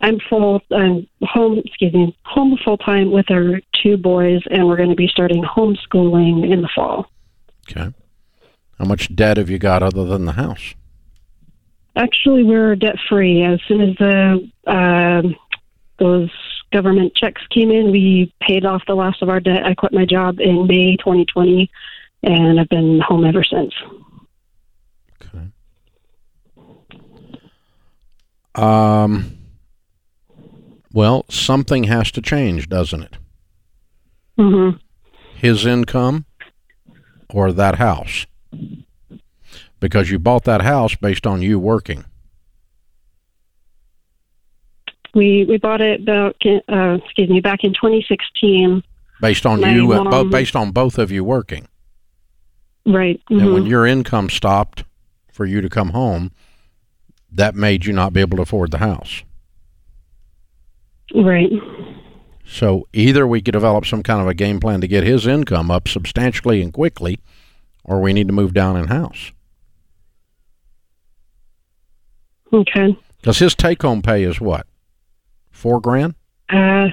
I'm 0.00 0.18
full. 0.28 0.60
I'm 0.70 1.06
home. 1.22 1.58
Excuse 1.64 1.92
me, 1.92 2.16
home 2.24 2.58
full 2.64 2.78
time 2.78 3.12
with 3.12 3.30
our 3.30 3.60
two 3.82 3.96
boys, 3.96 4.42
and 4.50 4.66
we're 4.66 4.76
going 4.76 4.90
to 4.90 4.96
be 4.96 5.08
starting 5.08 5.44
homeschooling 5.44 6.50
in 6.50 6.62
the 6.62 6.68
fall. 6.74 7.10
Okay. 7.70 7.92
How 8.78 8.84
much 8.84 9.14
debt 9.14 9.36
have 9.36 9.48
you 9.48 9.58
got 9.58 9.82
other 9.82 10.04
than 10.04 10.24
the 10.24 10.32
house? 10.32 10.74
Actually, 11.94 12.42
we're 12.42 12.74
debt 12.74 12.96
free. 13.08 13.42
As 13.42 13.60
soon 13.68 13.80
as 13.80 13.96
the 13.96 14.50
um 14.66 15.36
those 15.98 16.30
government 16.72 17.14
checks 17.14 17.42
came 17.50 17.70
in, 17.70 17.90
we 17.90 18.32
paid 18.40 18.64
off 18.64 18.82
the 18.86 18.94
last 18.94 19.22
of 19.22 19.28
our 19.28 19.40
debt. 19.40 19.64
I 19.64 19.74
quit 19.74 19.92
my 19.92 20.06
job 20.06 20.40
in 20.40 20.66
May 20.66 20.96
2020, 20.96 21.70
and 22.22 22.58
I've 22.58 22.68
been 22.68 23.00
home 23.00 23.24
ever 23.24 23.44
since. 23.44 23.74
Okay. 25.22 25.48
Um. 28.54 29.38
Well, 30.94 31.24
something 31.30 31.84
has 31.84 32.10
to 32.12 32.20
change, 32.20 32.68
doesn't 32.68 33.02
it? 33.02 33.16
Mm-hmm. 34.38 34.76
His 35.36 35.64
income 35.64 36.26
or 37.30 37.52
that 37.52 37.76
house? 37.76 38.26
Because 39.82 40.12
you 40.12 40.20
bought 40.20 40.44
that 40.44 40.62
house 40.62 40.94
based 40.94 41.26
on 41.26 41.42
you 41.42 41.58
working. 41.58 42.04
We 45.12 45.44
we 45.46 45.58
bought 45.58 45.80
it 45.80 46.02
about 46.02 46.36
uh, 46.46 46.98
excuse 47.04 47.28
me 47.28 47.40
back 47.40 47.64
in 47.64 47.74
2016. 47.74 48.84
Based 49.20 49.44
on 49.44 49.60
My 49.60 49.74
you, 49.74 49.92
uh, 49.92 50.04
bo- 50.04 50.24
based 50.24 50.54
on 50.54 50.70
both 50.70 50.98
of 50.98 51.10
you 51.10 51.24
working. 51.24 51.66
Right. 52.86 53.20
And 53.28 53.52
when 53.52 53.64
mhm. 53.64 53.68
your 53.68 53.84
income 53.84 54.30
stopped 54.30 54.84
for 55.32 55.44
you 55.46 55.60
to 55.60 55.68
come 55.68 55.90
home, 55.90 56.30
that 57.32 57.56
made 57.56 57.84
you 57.84 57.92
not 57.92 58.12
be 58.12 58.20
able 58.20 58.36
to 58.36 58.42
afford 58.42 58.70
the 58.70 58.78
house. 58.78 59.24
Right. 61.12 61.50
So 62.44 62.86
either 62.92 63.26
we 63.26 63.42
could 63.42 63.52
develop 63.52 63.84
some 63.84 64.04
kind 64.04 64.20
of 64.20 64.28
a 64.28 64.34
game 64.34 64.60
plan 64.60 64.80
to 64.80 64.88
get 64.88 65.02
his 65.02 65.26
income 65.26 65.72
up 65.72 65.88
substantially 65.88 66.62
and 66.62 66.72
quickly, 66.72 67.18
or 67.82 68.00
we 68.00 68.12
need 68.12 68.28
to 68.28 68.32
move 68.32 68.54
down 68.54 68.76
in 68.76 68.86
house. 68.86 69.32
Okay. 72.52 72.96
Because 73.20 73.38
his 73.38 73.54
take 73.54 73.82
home 73.82 74.02
pay 74.02 74.24
is 74.24 74.40
what? 74.40 74.66
Four 75.50 75.80
grand? 75.80 76.14
Uh, 76.48 76.88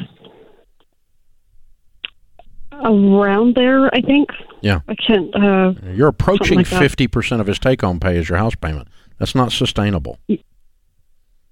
around 2.84 3.56
there, 3.56 3.94
I 3.94 4.02
think. 4.02 4.30
Yeah. 4.62 4.80
I 4.88 4.96
can't. 4.96 5.34
Uh, 5.36 5.74
You're 5.94 6.08
approaching 6.08 6.60
like 6.60 6.68
fifty 6.68 7.08
percent 7.08 7.42
of 7.42 7.48
his 7.48 7.60
take 7.60 7.82
home 7.82 8.00
pay 8.00 8.18
as 8.18 8.30
your 8.30 8.38
house 8.38 8.56
payment. 8.56 8.88
That's 9.18 9.36
not 9.36 9.52
sustainable. 9.52 10.18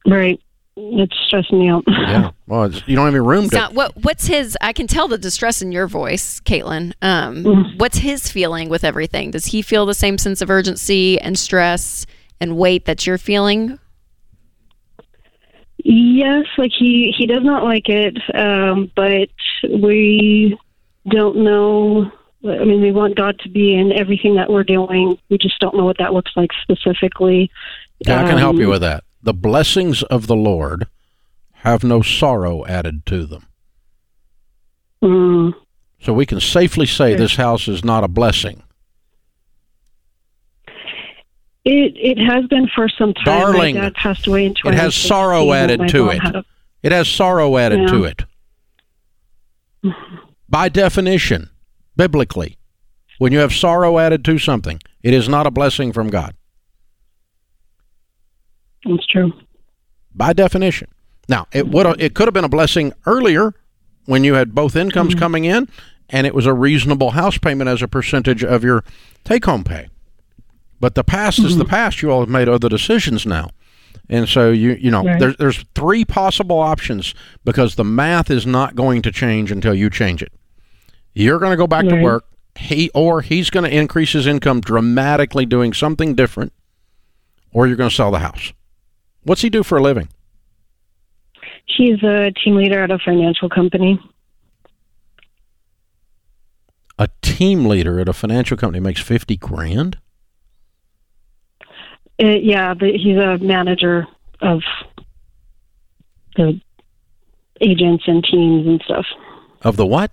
right. 0.06 0.40
It's 0.80 1.16
stressing 1.26 1.60
me 1.60 1.70
out. 1.70 1.84
Yeah. 1.88 2.32
Well, 2.48 2.64
it's, 2.64 2.82
you 2.88 2.96
don't 2.96 3.04
have 3.04 3.14
any 3.14 3.20
room 3.20 3.44
It's 3.46 3.50
to. 3.52 3.58
not- 3.58 3.74
what 3.74 3.92
what's 4.04 4.26
his? 4.28 4.58
I 4.62 4.72
can 4.72 4.88
tell 4.88 5.10
the 5.10 5.18
distress 5.18 5.62
in 5.62 5.74
your 5.74 5.86
voice, 5.88 6.40
Caitlin. 6.42 6.94
Um, 7.02 7.44
Mm. 7.44 7.78
what's 7.80 7.98
his 7.98 8.30
feeling 8.32 8.70
with 8.70 8.86
everything? 8.86 9.32
Does 9.32 9.48
he 9.48 9.62
feel 9.62 9.86
the 9.86 9.94
same 9.94 10.18
sense 10.18 10.42
of 10.42 10.50
urgency 10.50 11.20
and 11.20 11.38
stress 11.38 12.06
and 12.40 12.56
weight 12.56 12.86
that 12.86 13.06
you're 13.06 13.18
feeling? 13.18 13.78
Yes, 15.84 16.46
like 16.58 16.72
he 16.78 17.14
he 17.18 17.28
does 17.28 17.44
not 17.44 17.64
like 17.64 17.88
it, 17.88 18.18
um, 18.34 18.92
but 18.96 19.30
we 19.64 20.58
don't 21.10 21.38
know. 21.38 22.12
I 22.44 22.64
mean, 22.66 22.82
we 22.82 22.92
want 22.92 23.16
God 23.16 23.38
to 23.40 23.50
be 23.50 23.74
in 23.74 23.92
everything 23.92 24.36
that 24.36 24.50
we're 24.50 24.64
doing. 24.64 25.18
We 25.30 25.38
just 25.38 25.60
don't 25.60 25.76
know 25.76 25.86
what 25.86 25.98
that 26.00 26.14
looks 26.14 26.32
like 26.36 26.50
specifically. 26.62 27.52
Yeah, 28.00 28.24
I 28.24 28.28
can 28.28 28.38
help 28.38 28.58
you 28.58 28.66
Um, 28.66 28.72
with 28.72 28.82
that. 28.82 29.04
The 29.24 29.34
blessings 29.34 30.04
of 30.04 30.28
the 30.28 30.36
Lord 30.36 30.88
have 31.64 31.84
no 31.84 32.02
sorrow 32.02 32.66
added 32.66 33.06
to 33.08 33.26
them. 33.26 33.48
Mm, 35.04 35.54
So 36.02 36.14
we 36.14 36.26
can 36.26 36.40
safely 36.40 36.86
say 36.86 37.16
this 37.16 37.36
house 37.36 37.68
is 37.68 37.84
not 37.84 38.04
a 38.04 38.08
blessing. 38.08 38.64
It 41.68 41.94
it 41.98 42.18
has 42.18 42.46
been 42.48 42.68
for 42.74 42.88
some 42.90 43.14
time. 43.14 43.26
Darling, 43.26 43.76
My 43.76 43.82
dad 43.82 43.96
passed 43.96 44.28
away 44.28 44.46
in 44.46 44.56
it 44.66 44.74
has 44.74 44.96
sorrow 44.96 45.52
added 45.52 45.88
to 45.90 46.10
it. 46.10 46.24
a- 46.24 46.46
It 46.84 46.92
has 46.92 47.08
sorrow 47.08 47.58
added 47.58 47.82
Yeah. 47.82 47.88
to 47.88 48.04
it. 48.06 48.24
By 50.50 50.70
definition, 50.70 51.50
biblically, 51.96 52.58
when 53.18 53.34
you 53.34 53.40
have 53.40 53.54
sorrow 53.54 54.00
added 54.00 54.24
to 54.26 54.38
something, 54.38 54.80
it 55.04 55.14
is 55.14 55.28
not 55.28 55.46
a 55.46 55.52
blessing 55.52 55.92
from 55.92 56.10
God. 56.10 56.36
That's 58.86 59.06
true. 59.08 59.34
By 60.14 60.34
definition. 60.34 60.88
Now, 61.28 61.48
it 61.52 61.68
would 61.68 62.00
it 62.02 62.14
could 62.14 62.28
have 62.28 62.34
been 62.34 62.46
a 62.46 62.50
blessing 62.50 62.94
earlier 63.06 63.54
when 64.06 64.24
you 64.24 64.36
had 64.36 64.56
both 64.56 64.76
incomes 64.76 65.12
mm-hmm. 65.12 65.20
coming 65.20 65.46
in 65.46 65.68
and 66.10 66.26
it 66.26 66.34
was 66.34 66.46
a 66.46 66.54
reasonable 66.54 67.12
house 67.12 67.38
payment 67.38 67.70
as 67.70 67.82
a 67.82 67.88
percentage 67.88 68.44
of 68.44 68.64
your 68.64 68.86
take 69.26 69.44
home 69.44 69.66
pay. 69.66 69.90
But 70.80 70.96
the 70.96 71.04
past 71.04 71.40
is 71.40 71.58
the 71.58 71.64
mm-hmm. 71.64 71.72
past. 71.72 72.02
You 72.02 72.12
all 72.12 72.20
have 72.20 72.30
made 72.30 72.48
other 72.48 72.70
decisions 72.70 73.26
now. 73.26 73.50
And 74.10 74.30
so 74.30 74.52
you 74.52 74.74
you 74.80 74.92
know 74.92 75.04
Right. 75.04 75.20
there's 75.20 75.36
there's 75.38 75.66
three 75.76 76.06
possible 76.06 76.60
options 76.60 77.14
because 77.44 77.76
the 77.76 77.84
math 77.84 78.30
is 78.30 78.46
not 78.46 78.76
going 78.76 79.02
to 79.02 79.12
change 79.12 79.52
until 79.52 79.74
you 79.74 79.90
change 79.90 80.22
it. 80.22 80.32
You're 81.14 81.40
going 81.40 81.52
to 81.52 81.58
go 81.58 81.68
back 81.68 81.86
to 81.88 82.02
work. 82.02 82.26
He 82.56 82.90
or 82.94 83.22
he's 83.22 83.50
going 83.50 83.70
to 83.70 83.76
increase 83.76 84.14
his 84.14 84.28
income 84.28 84.62
dramatically 84.62 85.46
doing 85.46 85.74
something 85.74 86.16
different, 86.16 86.54
or 87.52 87.68
you're 87.68 87.76
going 87.76 87.90
to 87.90 87.96
sell 87.96 88.12
the 88.12 88.20
house. 88.20 88.54
What's 89.24 89.42
he 89.42 89.50
do 89.50 89.64
for 89.64 89.78
a 89.78 89.82
living? 89.82 90.10
He's 91.66 92.02
a 92.02 92.32
team 92.44 92.56
leader 92.56 92.84
at 92.84 92.92
a 92.92 92.98
financial 92.98 93.50
company. 93.50 94.00
A 96.98 97.10
team 97.22 97.66
leader 97.66 98.00
at 98.00 98.10
a 98.10 98.14
financial 98.14 98.58
company 98.58 98.80
makes 98.80 99.02
fifty 99.02 99.38
grand. 99.38 99.98
Uh, 102.22 102.30
yeah, 102.42 102.74
but 102.74 102.90
he's 102.90 103.18
a 103.18 103.38
manager 103.38 104.08
of 104.42 104.62
the 106.36 106.60
agents 107.62 108.04
and 108.08 108.24
teams 108.24 108.68
and 108.68 108.82
stuff. 108.84 109.06
Of 109.62 109.78
the 109.78 109.86
what? 109.86 110.12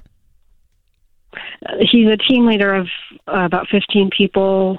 Uh, 1.34 1.76
he's 1.80 2.08
a 2.08 2.16
team 2.16 2.46
leader 2.46 2.74
of 2.74 2.88
uh, 3.26 3.44
about 3.44 3.68
15 3.68 4.10
people, 4.16 4.78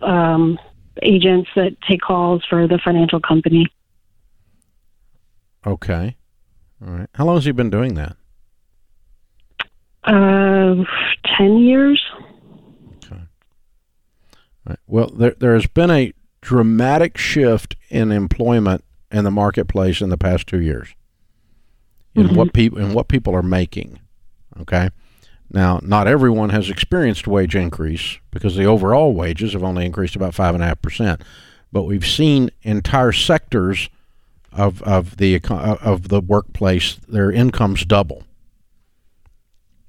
um, 0.00 0.58
agents 1.02 1.48
that 1.54 1.76
take 1.88 2.00
calls 2.00 2.44
for 2.48 2.66
the 2.66 2.78
financial 2.84 3.20
company. 3.20 3.66
Okay. 5.66 6.16
All 6.84 6.92
right. 6.92 7.08
How 7.14 7.24
long 7.24 7.36
has 7.36 7.44
he 7.44 7.52
been 7.52 7.70
doing 7.70 7.94
that? 7.94 8.16
Uh, 10.04 10.84
10 11.38 11.58
years. 11.58 12.02
Okay. 13.04 13.14
All 13.14 14.66
right. 14.66 14.78
Well, 14.88 15.06
there 15.08 15.34
there 15.38 15.54
has 15.54 15.66
been 15.66 15.90
a 15.90 16.12
dramatic 16.42 17.16
shift 17.16 17.76
in 17.88 18.12
employment 18.12 18.84
in 19.10 19.24
the 19.24 19.30
marketplace 19.30 20.02
in 20.02 20.10
the 20.10 20.18
past 20.18 20.46
two 20.46 20.60
years. 20.60 20.94
In 22.14 22.34
what 22.34 22.48
mm-hmm. 22.48 22.52
people 22.52 22.78
in 22.78 22.92
what 22.92 23.08
people 23.08 23.34
are 23.34 23.42
making. 23.42 23.98
Okay. 24.60 24.90
Now, 25.50 25.80
not 25.82 26.06
everyone 26.06 26.50
has 26.50 26.68
experienced 26.68 27.26
wage 27.26 27.54
increase 27.56 28.18
because 28.30 28.56
the 28.56 28.64
overall 28.64 29.14
wages 29.14 29.54
have 29.54 29.64
only 29.64 29.86
increased 29.86 30.16
about 30.16 30.34
five 30.34 30.54
and 30.54 30.62
a 30.62 30.66
half 30.66 30.82
percent. 30.82 31.22
But 31.70 31.84
we've 31.84 32.06
seen 32.06 32.50
entire 32.62 33.12
sectors 33.12 33.88
of 34.50 34.82
of 34.82 35.16
the 35.16 35.40
of 35.48 36.08
the 36.08 36.20
workplace 36.20 36.96
their 37.08 37.30
incomes 37.30 37.86
double. 37.86 38.24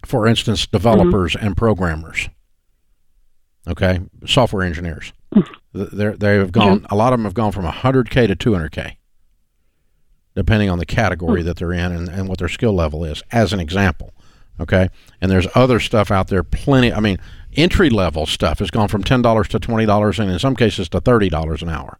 For 0.06 0.28
instance, 0.28 0.66
mm-hmm. 0.66 0.78
developers 0.78 1.36
and 1.36 1.58
programmers. 1.58 2.30
Okay, 3.68 4.02
software 4.26 4.64
engineers. 4.64 5.14
They're, 5.74 6.16
they 6.16 6.36
have 6.36 6.52
gone. 6.52 6.86
A 6.90 6.96
lot 6.96 7.14
of 7.14 7.20
them 7.20 7.26
have 7.26 7.34
gone 7.34 7.52
from 7.52 7.66
100k 7.66 8.28
to 8.28 8.36
200k, 8.36 8.98
depending 10.36 10.70
on 10.70 10.80
the 10.80 10.86
category 10.86 11.42
hmm. 11.42 11.48
that 11.48 11.58
they're 11.58 11.74
in 11.74 11.92
and, 11.92 12.10
and 12.10 12.30
what 12.30 12.40
their 12.40 12.48
skill 12.48 12.74
level 12.74 13.04
is. 13.04 13.24
As 13.32 13.54
an 13.54 13.60
example, 13.60 14.14
okay. 14.60 14.90
And 15.22 15.32
there's 15.32 15.48
other 15.56 15.80
stuff 15.80 16.12
out 16.12 16.28
there. 16.28 16.44
Plenty. 16.44 16.94
I 16.94 17.00
mean, 17.00 17.18
entry 17.54 17.90
level 17.90 18.26
stuff 18.26 18.60
has 18.60 18.72
gone 18.72 18.88
from 18.88 19.04
ten 19.04 19.22
dollars 19.22 19.48
to 19.50 19.60
twenty 19.60 19.86
dollars, 19.86 20.20
and 20.20 20.30
in 20.30 20.40
some 20.40 20.56
cases 20.56 20.90
to 20.90 21.02
thirty 21.02 21.30
dollars 21.30 21.62
an 21.62 21.70
hour. 21.70 22.00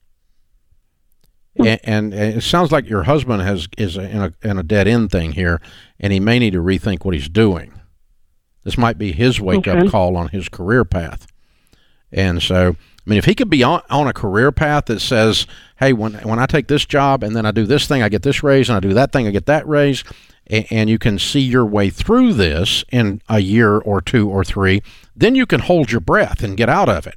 Hmm. 1.58 1.68
And, 1.68 1.80
and 1.84 2.14
it 2.14 2.44
sounds 2.44 2.72
like 2.72 2.90
your 2.90 3.04
husband 3.04 3.42
has 3.42 3.68
is 3.78 3.98
in 3.98 4.22
a 4.22 4.34
in 4.44 4.58
a 4.58 4.64
dead 4.64 4.88
end 4.88 5.12
thing 5.12 5.32
here, 5.32 5.62
and 6.00 6.14
he 6.14 6.20
may 6.20 6.40
need 6.40 6.54
to 6.54 6.62
rethink 6.62 7.06
what 7.06 7.14
he's 7.14 7.30
doing. 7.30 7.80
This 8.64 8.78
might 8.78 8.98
be 8.98 9.12
his 9.12 9.42
wake 9.42 9.68
up 9.68 9.90
call 9.90 10.16
on 10.16 10.30
his 10.30 10.50
career 10.50 10.86
path. 10.86 11.28
And 12.12 12.42
so, 12.42 12.76
I 13.06 13.10
mean, 13.10 13.18
if 13.18 13.26
he 13.26 13.36
could 13.36 13.50
be 13.50 13.64
on, 13.64 13.82
on 13.90 14.08
a 14.08 14.14
career 14.14 14.52
path 14.52 14.86
that 14.86 15.02
says, 15.02 15.46
"Hey, 15.78 15.92
when 15.92 16.14
when 16.16 16.40
I 16.40 16.46
take 16.46 16.68
this 16.68 16.86
job 16.86 17.22
and 17.22 17.36
then 17.36 17.46
I 17.46 17.52
do 17.52 17.66
this 17.66 17.88
thing, 17.88 18.02
I 18.02 18.10
get 18.10 18.22
this 18.22 18.44
raise, 18.44 18.70
and 18.70 18.78
I 18.78 18.80
do 18.80 18.94
that 18.94 19.12
thing, 19.12 19.28
I 19.28 19.32
get 19.32 19.46
that 19.48 19.68
raise," 19.68 20.04
and, 20.48 20.66
and 20.72 20.90
you 20.90 20.98
can 20.98 21.20
see 21.20 21.42
your 21.42 21.66
way 21.66 21.90
through 21.90 22.34
this 22.34 22.86
in 22.92 23.22
a 23.28 23.40
year 23.40 23.78
or 23.78 24.02
two 24.02 24.30
or 24.30 24.44
three, 24.46 24.82
then 25.16 25.36
you 25.36 25.46
can 25.46 25.60
hold 25.60 25.92
your 25.92 26.00
breath 26.00 26.44
and 26.44 26.56
get 26.56 26.70
out 26.70 26.88
of 26.88 27.06
it. 27.06 27.16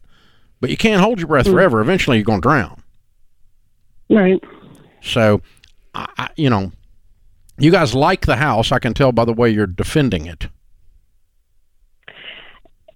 But 0.61 0.71
you 0.71 0.77
can't 0.77 1.03
hold 1.03 1.21
your 1.21 1.29
breath 1.29 1.47
mm. 1.47 1.53
forever. 1.53 1.81
Eventually, 1.81 2.17
you're 2.17 2.25
going 2.25 2.41
to 2.41 2.49
drown. 2.49 2.83
Right. 4.11 4.43
So, 5.03 5.41
I, 5.95 6.09
I, 6.19 6.29
you 6.37 6.51
know, 6.51 6.73
you 7.59 7.71
guys 7.71 7.95
like 7.95 8.27
the 8.27 8.37
house. 8.37 8.73
I 8.73 8.81
can 8.81 8.93
tell 8.93 9.13
by 9.13 9.25
the 9.25 9.33
way 9.33 9.51
you're 9.51 9.67
defending 9.67 10.27
it. 10.27 10.49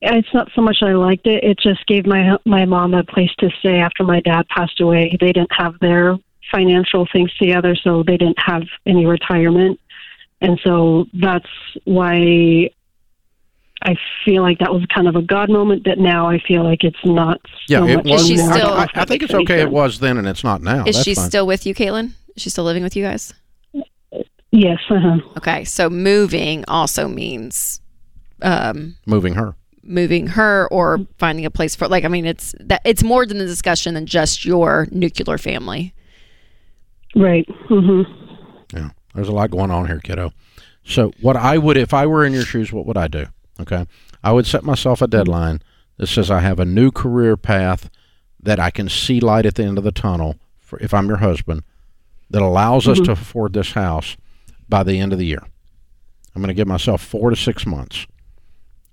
It's 0.02 0.32
not 0.32 0.48
so 0.54 0.62
much 0.62 0.78
I 0.82 0.92
liked 0.94 1.26
it. 1.26 1.44
It 1.44 1.58
just 1.58 1.86
gave 1.86 2.06
my 2.06 2.36
my 2.46 2.64
mom 2.64 2.94
a 2.94 3.04
place 3.04 3.30
to 3.38 3.50
stay 3.58 3.76
after 3.80 4.02
my 4.04 4.20
dad 4.20 4.48
passed 4.48 4.80
away. 4.80 5.16
They 5.20 5.32
didn't 5.32 5.52
have 5.52 5.78
their 5.80 6.16
financial 6.50 7.06
things 7.12 7.32
together, 7.34 7.76
so 7.76 8.02
they 8.02 8.16
didn't 8.16 8.38
have 8.38 8.62
any 8.86 9.04
retirement, 9.06 9.78
and 10.40 10.58
so 10.64 11.04
that's 11.20 11.46
why 11.84 12.70
I 13.82 13.96
feel 14.24 14.42
like 14.42 14.58
that 14.58 14.72
was 14.72 14.84
kind 14.94 15.06
of 15.06 15.16
a 15.16 15.22
God 15.22 15.50
moment. 15.50 15.84
That 15.84 15.98
now 15.98 16.28
I 16.28 16.38
feel 16.40 16.64
like 16.64 16.82
it's 16.82 17.04
not. 17.04 17.40
Yeah, 17.68 17.80
so 17.80 17.86
it 17.86 17.96
much 17.96 18.06
was. 18.06 18.22
Is 18.22 18.28
she 18.28 18.36
still- 18.38 18.70
I, 18.70 18.82
I- 18.84 18.88
I 18.94 19.04
think 19.04 19.22
it's 19.22 19.34
okay. 19.34 19.60
It 19.60 19.70
was 19.70 20.00
then, 20.00 20.16
and 20.16 20.26
it's 20.26 20.42
not 20.44 20.62
now. 20.62 20.84
Is 20.86 20.96
That's 20.96 21.04
she 21.04 21.14
fine. 21.14 21.28
still 21.28 21.46
with 21.46 21.66
you, 21.66 21.74
Caitlin? 21.74 22.12
Is 22.36 22.42
she 22.42 22.50
still 22.50 22.64
living 22.64 22.82
with 22.82 22.96
you 22.96 23.04
guys? 23.04 23.34
Yes. 24.52 24.78
Uh-huh. 24.90 25.18
Okay, 25.36 25.64
so 25.64 25.88
moving 25.90 26.64
also 26.66 27.06
means 27.06 27.80
um, 28.42 28.96
moving 29.06 29.34
her? 29.34 29.54
Moving 29.90 30.28
her 30.28 30.68
or 30.70 31.00
finding 31.18 31.44
a 31.44 31.50
place 31.50 31.74
for 31.74 31.88
like 31.88 32.04
I 32.04 32.08
mean 32.08 32.24
it's 32.24 32.54
that 32.60 32.80
it's 32.84 33.02
more 33.02 33.26
than 33.26 33.38
the 33.38 33.46
discussion 33.46 33.94
than 33.94 34.06
just 34.06 34.44
your 34.44 34.86
nuclear 34.90 35.38
family. 35.38 35.94
Right. 37.16 37.46
Mm-hmm. 37.68 38.76
Yeah, 38.76 38.90
there's 39.14 39.28
a 39.28 39.32
lot 39.32 39.50
going 39.50 39.70
on 39.70 39.86
here, 39.86 39.98
kiddo. 39.98 40.32
So, 40.84 41.12
what 41.20 41.36
I 41.36 41.58
would, 41.58 41.76
if 41.76 41.92
I 41.92 42.06
were 42.06 42.24
in 42.24 42.32
your 42.32 42.44
shoes, 42.44 42.72
what 42.72 42.86
would 42.86 42.96
I 42.96 43.08
do? 43.08 43.26
Okay, 43.60 43.86
I 44.22 44.32
would 44.32 44.46
set 44.46 44.64
myself 44.64 45.02
a 45.02 45.06
deadline 45.06 45.60
that 45.98 46.06
says 46.06 46.30
I 46.30 46.40
have 46.40 46.58
a 46.58 46.64
new 46.64 46.90
career 46.90 47.36
path 47.36 47.90
that 48.42 48.58
I 48.58 48.70
can 48.70 48.88
see 48.88 49.20
light 49.20 49.44
at 49.44 49.56
the 49.56 49.64
end 49.64 49.78
of 49.78 49.84
the 49.84 49.92
tunnel. 49.92 50.36
For 50.58 50.78
if 50.80 50.94
I'm 50.94 51.08
your 51.08 51.18
husband, 51.18 51.62
that 52.30 52.42
allows 52.42 52.86
us 52.86 53.00
to 53.00 53.12
afford 53.12 53.52
this 53.52 53.72
house 53.72 54.16
by 54.68 54.84
the 54.84 54.98
end 55.00 55.12
of 55.12 55.18
the 55.18 55.26
year. 55.26 55.42
I'm 56.34 56.40
going 56.40 56.48
to 56.48 56.54
give 56.54 56.68
myself 56.68 57.02
four 57.02 57.30
to 57.30 57.36
six 57.36 57.66
months, 57.66 58.06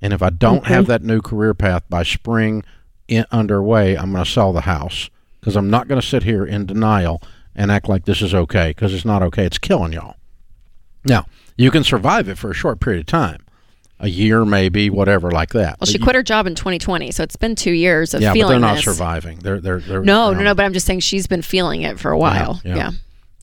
and 0.01 0.13
if 0.13 0.21
I 0.21 0.29
don't 0.29 0.59
Okay. 0.59 0.73
have 0.73 0.87
that 0.87 1.03
new 1.03 1.21
career 1.21 1.53
path 1.53 1.83
by 1.89 2.03
spring 2.03 2.63
in, 3.07 3.25
underway, 3.31 3.95
I'm 3.97 4.11
going 4.11 4.23
to 4.23 4.29
sell 4.29 4.53
the 4.53 4.61
house 4.61 5.09
because 5.39 5.55
I'm 5.55 5.69
not 5.69 5.87
going 5.87 5.99
to 6.01 6.05
sit 6.07 6.23
here 6.23 6.45
in 6.45 6.65
denial 6.65 7.21
and 7.55 7.71
act 7.71 7.87
like 7.89 8.05
this 8.05 8.21
is 8.21 8.33
okay 8.33 8.69
because 8.69 8.93
it's 8.93 9.05
not 9.05 9.23
okay. 9.23 9.45
It's 9.45 9.57
killing 9.57 9.93
y'all. 9.93 10.15
Now, 11.05 11.25
you 11.57 11.71
can 11.71 11.83
survive 11.83 12.27
it 12.27 12.37
for 12.37 12.51
a 12.51 12.53
short 12.53 12.79
period 12.79 12.99
of 13.01 13.05
time, 13.07 13.43
a 13.99 14.09
year 14.09 14.43
maybe, 14.45 14.89
whatever, 14.89 15.31
like 15.31 15.49
that. 15.51 15.71
Well, 15.71 15.75
But 15.79 15.87
she 15.89 15.97
you- 15.97 16.03
quit 16.03 16.15
her 16.15 16.23
job 16.23 16.45
in 16.47 16.53
2020, 16.55 17.11
so 17.11 17.23
it's 17.23 17.35
been 17.35 17.55
two 17.55 17.71
years 17.71 18.13
of 18.13 18.21
Yeah, 18.21 18.29
but 18.29 18.33
feeling 18.33 18.51
they're 18.51 18.59
not 18.69 18.75
this. 18.75 18.85
surviving. 18.85 19.39
They're 19.39 19.59
they're, 19.61 19.79
they're 19.79 20.03
No, 20.03 20.33
no, 20.33 20.41
no. 20.43 20.53
But 20.53 20.65
I'm 20.65 20.73
just 20.73 20.85
saying 20.85 20.99
she's 20.99 21.27
been 21.27 21.41
feeling 21.41 21.81
it 21.83 21.97
for 21.99 22.11
a 22.11 22.17
while. 22.17 22.61
yeah. 22.63 22.75
Yeah. 22.75 22.91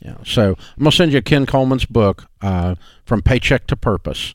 Yeah. 0.02 0.14
So 0.24 0.50
I'm 0.50 0.82
gonna 0.84 0.92
send 0.92 1.12
you 1.14 1.22
Ken 1.22 1.46
Coleman's 1.46 1.86
book, 1.86 2.26
uh, 2.42 2.74
from 3.06 3.22
paycheck 3.22 3.66
to 3.68 3.76
purpose, 3.76 4.34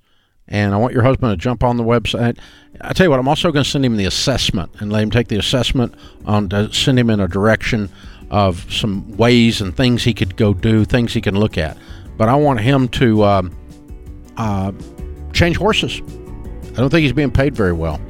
and 0.49 0.73
I 0.73 0.77
want 0.77 0.93
your 0.93 1.03
husband 1.03 1.31
to 1.31 1.37
jump 1.37 1.63
on 1.63 1.77
the 1.77 1.83
website. 1.83 2.37
I 2.81 2.93
tell 2.93 3.05
you 3.05 3.11
what, 3.11 3.19
I'm 3.19 3.27
also 3.27 3.51
going 3.51 3.63
to 3.63 3.69
send 3.69 3.85
him 3.85 3.97
the 3.97 4.05
assessment 4.05 4.71
and 4.79 4.91
let 4.91 5.03
him 5.03 5.11
take 5.11 5.27
the 5.27 5.37
assessment 5.37 5.93
on 6.25 6.49
to 6.49 6.73
send 6.73 6.99
him 6.99 7.09
in 7.09 7.19
a 7.19 7.27
direction 7.27 7.89
of 8.31 8.71
some 8.71 9.15
ways 9.15 9.61
and 9.61 9.75
things 9.75 10.03
he 10.03 10.13
could 10.13 10.35
go 10.35 10.53
do, 10.53 10.85
things 10.85 11.13
he 11.13 11.21
can 11.21 11.35
look 11.35 11.57
at. 11.57 11.77
But 12.17 12.29
I 12.29 12.35
want 12.35 12.59
him 12.61 12.87
to 12.89 13.23
um, 13.23 13.57
uh, 14.37 14.71
change 15.33 15.57
horses. 15.57 16.01
I 16.01 16.81
don't 16.81 16.89
think 16.89 17.03
he's 17.03 17.13
being 17.13 17.31
paid 17.31 17.55
very 17.55 17.73
well. 17.73 18.01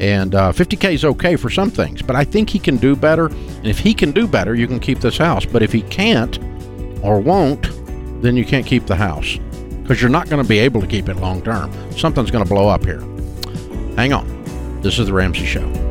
And 0.00 0.34
uh, 0.34 0.52
50K 0.52 0.94
is 0.94 1.04
okay 1.04 1.36
for 1.36 1.50
some 1.50 1.70
things, 1.70 2.02
but 2.02 2.16
I 2.16 2.24
think 2.24 2.48
he 2.48 2.58
can 2.58 2.76
do 2.76 2.96
better. 2.96 3.26
And 3.26 3.66
if 3.66 3.78
he 3.78 3.92
can 3.92 4.12
do 4.12 4.26
better, 4.26 4.54
you 4.54 4.66
can 4.66 4.80
keep 4.80 5.00
this 5.00 5.18
house. 5.18 5.44
But 5.44 5.62
if 5.62 5.72
he 5.72 5.82
can't 5.82 6.38
or 7.02 7.20
won't, 7.20 7.62
then 8.22 8.36
you 8.36 8.44
can't 8.44 8.64
keep 8.64 8.86
the 8.86 8.96
house 8.96 9.38
because 9.88 10.02
you're 10.02 10.10
not 10.10 10.28
going 10.28 10.42
to 10.42 10.46
be 10.46 10.58
able 10.58 10.82
to 10.82 10.86
keep 10.86 11.08
it 11.08 11.16
long 11.16 11.40
term. 11.40 11.72
Something's 11.96 12.30
going 12.30 12.44
to 12.44 12.48
blow 12.48 12.68
up 12.68 12.84
here. 12.84 13.00
Hang 13.96 14.12
on. 14.12 14.28
This 14.82 14.98
is 14.98 15.06
The 15.06 15.14
Ramsey 15.14 15.46
Show. 15.46 15.87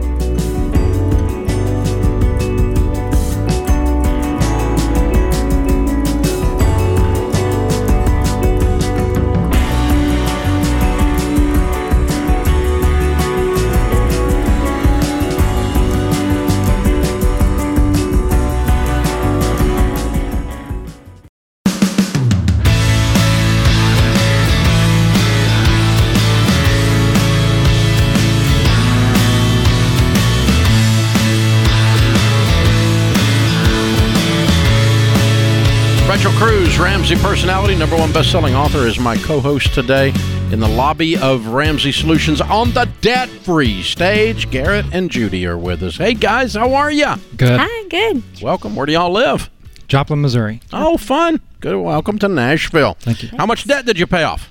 Ramsey 37.10 37.26
personality, 37.26 37.74
number 37.78 37.96
one 37.96 38.12
best-selling 38.12 38.54
author, 38.54 38.80
is 38.80 39.00
my 39.00 39.16
co-host 39.16 39.74
today 39.74 40.10
in 40.52 40.60
the 40.60 40.68
lobby 40.68 41.16
of 41.16 41.48
Ramsey 41.48 41.94
Solutions 41.94 42.42
on 42.42 42.74
the 42.74 42.84
debt-free 43.00 43.82
stage. 43.84 44.52
Garrett 44.52 44.86
and 44.92 45.10
Judy 45.10 45.48
are 45.48 45.58
with 45.58 45.84
us. 45.84 45.96
Hey 45.96 46.16
guys, 46.16 46.56
how 46.56 46.74
are 46.74 46.92
you? 46.92 47.08
Good. 47.38 47.62
Hi, 47.64 47.88
good. 47.88 48.22
Welcome. 48.42 48.76
Where 48.76 48.86
do 48.86 48.92
y'all 48.92 49.10
live? 49.10 49.50
Joplin, 49.88 50.20
Missouri. 50.20 50.60
Oh, 50.74 50.98
fun. 50.98 51.40
Good. 51.62 51.82
Welcome 51.82 52.20
to 52.20 52.28
Nashville. 52.28 52.98
Thank 53.00 53.24
you. 53.24 53.30
How 53.38 53.46
much 53.46 53.66
debt 53.66 53.86
did 53.86 53.98
you 53.98 54.06
pay 54.06 54.24
off? 54.24 54.50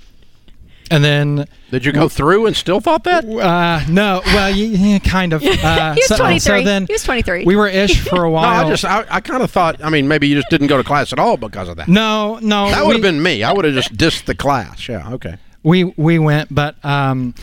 and 0.90 1.02
then, 1.04 1.46
Did 1.70 1.84
you 1.84 1.92
go 1.92 2.08
through 2.08 2.46
and 2.46 2.56
still 2.56 2.80
thought 2.80 3.04
that? 3.04 3.24
uh, 3.24 3.80
no, 3.88 4.20
well, 4.26 4.50
y- 4.50 4.56
yeah, 4.56 4.98
kind 4.98 5.32
of. 5.32 5.42
Uh, 5.62 5.94
He 5.94 6.00
was 6.00 6.06
so, 6.08 6.16
23. 6.16 6.40
so 6.40 6.62
then 6.64 6.86
he 6.86 6.92
was 6.92 7.04
23. 7.04 7.44
we 7.44 7.56
were 7.56 7.68
ish 7.68 8.00
for 8.08 8.16
a 8.24 8.28
No, 8.28 8.30
while. 8.30 8.66
I 8.66 8.68
just 8.68 8.84
I, 8.84 9.04
I 9.10 9.20
kind 9.20 9.42
of 9.42 9.50
thought. 9.50 9.82
I 9.82 9.90
mean, 9.90 10.08
maybe 10.08 10.28
you 10.28 10.34
just 10.34 10.50
didn't 10.50 10.66
go 10.66 10.76
to 10.76 10.84
class 10.84 11.12
at 11.12 11.18
all 11.18 11.36
because 11.36 11.68
of 11.68 11.76
that. 11.76 11.88
no, 11.88 12.38
no. 12.42 12.68
that 12.70 12.84
would 12.84 12.94
have 12.96 13.02
been 13.02 13.22
me. 13.22 13.42
I 13.42 13.52
would 13.52 13.64
have 13.64 13.74
just 13.74 13.96
dissed 13.96 14.24
the 14.24 14.34
class. 14.34 14.88
Yeah. 14.88 15.10
Okay. 15.12 15.36
we 15.62 15.84
we 15.84 16.18
went 16.18 16.52
but 16.54 16.82
um 16.84 17.34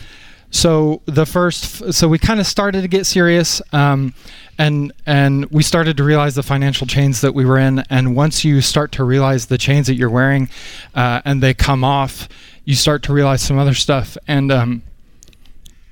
so 0.50 1.00
the 1.06 1.24
first 1.24 1.92
so 1.92 2.08
we 2.08 2.18
kind 2.18 2.40
of 2.40 2.46
started 2.46 2.82
to 2.82 2.88
get 2.88 3.06
serious 3.06 3.62
um 3.72 4.12
and 4.58 4.92
and 5.06 5.46
we 5.52 5.62
started 5.62 5.96
to 5.96 6.02
realize 6.04 6.34
the 6.34 6.42
financial 6.42 6.86
chains 6.86 7.20
that 7.20 7.32
we 7.34 7.44
were 7.44 7.56
in 7.58 7.82
and 7.88 8.14
once 8.16 8.44
you 8.44 8.60
start 8.60 8.90
to 8.92 9.04
realize 9.04 9.46
the 9.46 9.56
chains 9.56 9.86
that 9.86 9.94
you're 9.94 10.10
wearing 10.10 10.48
uh, 10.94 11.22
and 11.24 11.42
they 11.42 11.54
come 11.54 11.82
off 11.84 12.28
you 12.70 12.76
start 12.76 13.02
to 13.02 13.12
realize 13.12 13.42
some 13.42 13.58
other 13.58 13.74
stuff 13.74 14.16
and 14.26 14.50
um 14.52 14.82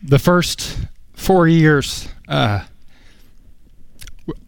the 0.02 0.18
first 0.18 0.78
four 1.14 1.48
years 1.48 2.08
uh 2.28 2.60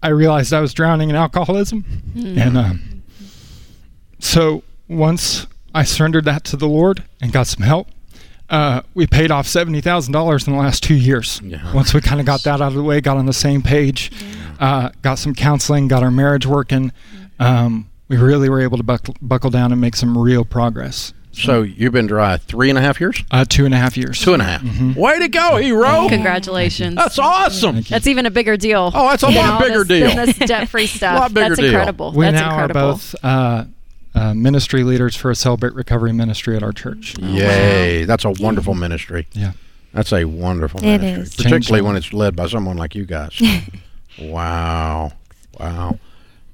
I 0.03 0.09
realized 0.09 0.53
I 0.53 0.61
was 0.61 0.75
drowning 0.75 1.11
in 1.11 1.17
alcoholism, 1.17 1.85
and 2.15 2.57
um, 2.59 3.03
so 4.19 4.63
once 4.89 5.47
I 5.75 5.85
surrendered 5.85 6.25
that 6.27 6.45
to 6.45 6.57
the 6.57 6.69
Lord 6.69 7.03
and 7.21 7.33
got 7.33 7.47
some 7.47 7.65
help, 7.65 7.89
uh, 8.51 8.83
we 8.95 9.07
paid 9.07 9.31
off 9.31 9.47
seventy 9.47 9.81
thousand 9.81 10.13
dollars 10.13 10.47
in 10.47 10.53
the 10.53 10.59
last 10.59 10.83
two 10.83 10.95
years. 10.95 11.41
Yeah. 11.43 11.73
Once 11.73 11.95
we 11.95 12.01
kind 12.01 12.21
of 12.21 12.27
got 12.27 12.43
that 12.43 12.61
out 12.61 12.69
of 12.69 12.75
the 12.75 12.83
way, 12.83 13.01
got 13.01 13.17
on 13.17 13.27
the 13.27 13.33
same 13.33 13.63
page, 13.63 14.13
uh, 14.59 14.91
got 15.03 15.19
some 15.19 15.35
counseling, 15.35 15.89
got 15.89 16.03
our 16.03 16.11
marriage 16.11 16.47
working, 16.47 16.93
um, 17.39 17.89
we 18.09 18.17
really 18.17 18.51
were 18.51 18.61
able 18.61 18.77
to 18.77 18.85
buckle, 18.85 19.17
buckle 19.23 19.51
down 19.51 19.73
and 19.73 19.81
make 19.81 19.97
some 19.97 20.19
real 20.19 20.45
progress. 20.45 21.15
So 21.45 21.63
you've 21.63 21.93
been 21.93 22.07
dry 22.07 22.37
three 22.37 22.71
and 22.71 22.79
a 22.79 22.83
half 22.83 23.01
years. 23.01 23.23
Uh, 23.31 23.45
two 23.49 23.65
and 23.65 23.75
a 23.75 23.77
half 23.77 23.97
years. 23.97 24.21
Two 24.21 24.33
and 24.35 24.43
a 24.43 24.45
half. 24.45 24.97
Way 24.97 25.19
to 25.21 25.29
go, 25.29 25.57
hero! 25.57 26.09
Congratulations. 26.09 26.97
That's 26.97 27.19
awesome. 27.19 27.83
That's 27.83 28.07
even 28.07 28.27
a 28.27 28.31
bigger 28.31 28.57
deal. 28.57 28.91
Oh, 28.95 29.09
that's 29.11 29.23
a 29.23 29.29
lot 29.31 29.61
bigger 29.63 29.85
this, 29.85 29.89
deal. 29.89 30.09
Than 30.17 30.27
this 30.27 30.39
debt-free 30.49 30.87
stuff. 30.87 31.17
a 31.17 31.21
Lot 31.21 31.35
bigger 31.35 31.49
That's 31.51 31.61
deal. 31.61 31.69
incredible. 31.71 32.13
We 32.13 32.25
That's 32.27 32.35
now 32.41 32.51
incredible. 32.51 32.81
are 32.81 32.93
both 32.93 33.15
uh, 33.23 33.65
uh, 34.15 34.35
ministry 34.35 34.83
leaders 34.85 35.15
for 35.17 35.31
a 35.31 35.35
Celebrate 35.35 35.75
Recovery 35.75 36.13
ministry 36.13 36.57
at 36.57 36.63
our 36.63 36.73
church. 36.73 37.17
Yay! 37.19 38.05
That's 38.05 38.25
a 38.25 38.31
wonderful 38.31 38.75
ministry. 38.75 39.27
Yeah. 39.33 39.53
That's 39.93 40.13
a 40.13 40.25
wonderful 40.25 40.81
It 40.81 40.99
ministry, 41.01 41.23
is. 41.23 41.35
particularly 41.37 41.61
Changed 41.81 41.87
when 41.87 41.97
it's 41.97 42.13
led 42.13 42.37
by 42.37 42.47
someone 42.47 42.77
like 42.77 42.95
you 42.95 43.05
guys. 43.07 43.41
wow, 44.21 45.13
wow. 45.59 45.99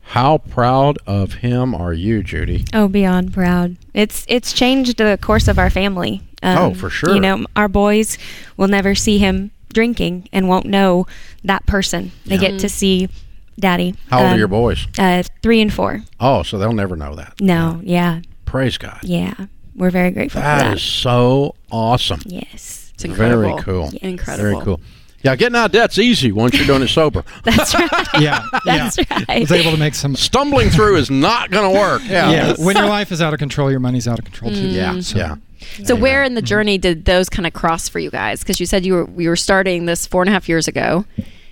How 0.08 0.38
proud 0.38 0.98
of 1.06 1.34
him 1.34 1.74
are 1.74 1.92
you, 1.92 2.22
Judy? 2.22 2.64
Oh, 2.72 2.88
beyond 2.88 3.32
proud. 3.34 3.76
It's 3.92 4.24
it's 4.28 4.52
changed 4.52 4.96
the 4.98 5.18
course 5.20 5.48
of 5.48 5.58
our 5.58 5.70
family. 5.70 6.22
Um, 6.42 6.58
Oh, 6.58 6.74
for 6.74 6.90
sure. 6.90 7.14
You 7.14 7.20
know, 7.20 7.44
our 7.56 7.68
boys 7.68 8.16
will 8.56 8.68
never 8.68 8.94
see 8.94 9.18
him 9.18 9.50
drinking 9.72 10.28
and 10.32 10.48
won't 10.48 10.66
know 10.66 11.06
that 11.44 11.66
person. 11.66 12.12
They 12.24 12.36
Yeah. 12.36 12.40
get 12.52 12.58
to 12.60 12.68
see 12.68 13.08
daddy. 13.58 13.94
How 14.10 14.18
old 14.20 14.26
are 14.28 14.32
Um, 14.34 14.38
your 14.38 14.48
boys? 14.48 14.86
Uh, 14.98 15.22
three 15.42 15.60
and 15.60 15.72
four. 15.72 16.02
Oh, 16.20 16.42
so 16.42 16.56
they'll 16.58 16.72
never 16.72 16.96
know 16.96 17.14
that. 17.16 17.34
No, 17.40 17.80
yeah, 17.82 18.20
Praise 18.44 18.78
God. 18.78 19.00
yeah. 19.02 19.34
We're 19.74 19.90
very 19.90 20.10
grateful 20.12 20.40
for 20.40 20.46
That 20.46 20.58
that. 20.60 20.76
is 20.76 20.82
so 20.82 21.54
awesome. 21.70 22.20
yes, 22.24 22.90
It's 22.94 23.04
incredible. 23.04 23.42
Very 23.42 23.62
cool. 23.62 23.90
Incredible. 24.00 24.50
Very 24.50 24.64
cool. 24.64 24.80
Yeah, 25.22 25.34
getting 25.36 25.56
out 25.56 25.66
of 25.66 25.72
debt's 25.72 25.98
easy 25.98 26.30
once 26.30 26.54
you're 26.54 26.66
doing 26.66 26.82
it 26.82 26.88
sober. 26.88 27.24
that's 27.44 27.74
right. 27.74 27.90
Yeah. 28.20 28.42
That's 28.64 28.96
yeah. 28.96 29.04
I 29.10 29.24
right. 29.28 29.40
was 29.40 29.52
able 29.52 29.72
to 29.72 29.76
make 29.76 29.94
some. 29.94 30.16
Stumbling 30.16 30.70
through 30.70 30.96
is 30.96 31.10
not 31.10 31.50
going 31.50 31.70
to 31.70 31.78
work. 31.78 32.02
Yeah. 32.06 32.30
Yeah. 32.30 32.54
When 32.58 32.76
your 32.76 32.86
life 32.86 33.12
is 33.12 33.20
out 33.20 33.34
of 33.34 33.38
control, 33.38 33.70
your 33.70 33.80
money's 33.80 34.08
out 34.08 34.18
of 34.18 34.24
control 34.24 34.52
too. 34.52 34.68
Mm. 34.68 34.72
Yeah. 34.72 35.00
So- 35.00 35.18
yeah. 35.18 35.36
So 35.84 35.96
where 35.96 36.22
in 36.22 36.34
the 36.34 36.40
mm-hmm. 36.40 36.46
journey 36.46 36.78
did 36.78 37.04
those 37.04 37.28
kind 37.28 37.46
of 37.46 37.52
cross 37.52 37.88
for 37.88 37.98
you 37.98 38.10
guys? 38.10 38.40
Because 38.40 38.60
you 38.60 38.66
said 38.66 38.86
you 38.86 38.94
were 38.94 39.10
you 39.20 39.28
were 39.28 39.36
starting 39.36 39.86
this 39.86 40.06
four 40.06 40.22
and 40.22 40.28
a 40.28 40.32
half 40.32 40.48
years 40.48 40.68
ago. 40.68 41.04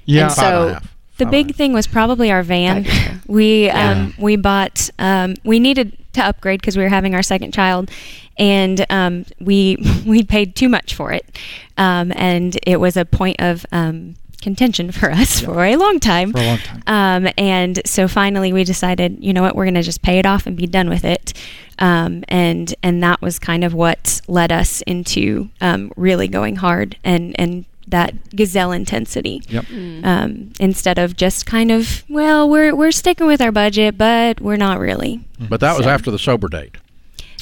Yeah. 0.05 0.25
And 0.27 0.33
Five 0.33 0.53
and 0.55 0.57
a 0.57 0.69
So- 0.69 0.75
half. 0.75 0.94
The 1.19 1.27
big 1.27 1.55
thing 1.55 1.73
was 1.73 1.87
probably 1.87 2.31
our 2.31 2.43
van. 2.43 2.85
We 3.27 3.67
Yeah. 3.67 3.91
um, 3.91 4.15
we 4.19 4.37
bought 4.37 4.91
um, 4.99 5.35
we 5.45 5.59
needed 5.59 5.97
to 6.13 6.23
upgrade 6.25 6.61
because 6.61 6.77
we 6.77 6.83
were 6.83 6.91
having 6.91 7.15
our 7.15 7.23
second 7.23 7.55
child, 7.55 7.91
and 8.37 8.85
um, 8.91 9.25
we 9.41 9.79
we 10.07 10.23
paid 10.23 10.55
too 10.55 10.69
much 10.69 10.95
for 10.95 11.11
it, 11.13 11.39
um, 11.79 12.13
and 12.17 12.59
it 12.67 12.81
was 12.81 12.97
a 12.99 13.05
point 13.07 13.37
of 13.41 13.65
um, 13.73 14.17
contention 14.43 14.93
for 14.93 15.11
us 15.11 15.41
for 15.41 15.65
a 15.65 15.77
long 15.77 15.99
time. 16.01 16.33
For 16.33 16.39
a 16.41 16.47
long 16.47 16.59
time. 16.59 16.83
Um, 16.87 17.33
and 17.39 17.81
so 17.87 18.07
finally, 18.09 18.53
we 18.53 18.63
decided, 18.65 19.17
you 19.25 19.33
know 19.33 19.41
what, 19.43 19.57
we're 19.57 19.65
going 19.65 19.75
to 19.75 19.83
just 19.83 20.03
pay 20.03 20.19
it 20.19 20.27
off 20.27 20.47
and 20.47 20.55
be 20.57 20.67
done 20.67 20.91
with 20.91 21.05
it. 21.05 21.33
Um, 21.79 22.25
and 22.29 22.75
and 22.83 23.03
that 23.03 23.23
was 23.23 23.39
kind 23.39 23.65
of 23.65 23.73
what 23.73 24.21
led 24.29 24.53
us 24.53 24.83
into 24.83 25.49
um, 25.63 25.91
really 25.97 26.29
going 26.29 26.57
hard 26.57 26.97
and 27.05 27.35
and 27.39 27.65
that 27.89 28.35
gazelle 28.35 28.73
intensity. 28.73 29.43
Yep. 29.49 29.65
Um, 30.05 30.53
instead 30.59 30.99
of 30.99 31.17
just 31.17 31.47
kind 31.47 31.71
of, 31.71 32.03
well, 32.09 32.49
we're 32.49 32.75
we're 32.75 32.93
sticking 32.93 33.27
with 33.27 33.41
our 33.41 33.53
budget, 33.53 33.99
but 33.99 34.41
we're 34.41 34.57
not 34.57 34.79
really. 34.79 35.21
But 35.39 35.61
that 35.61 35.77
was 35.77 35.87
after 35.87 36.11
the 36.11 36.19
sober 36.19 36.49
date. 36.49 36.77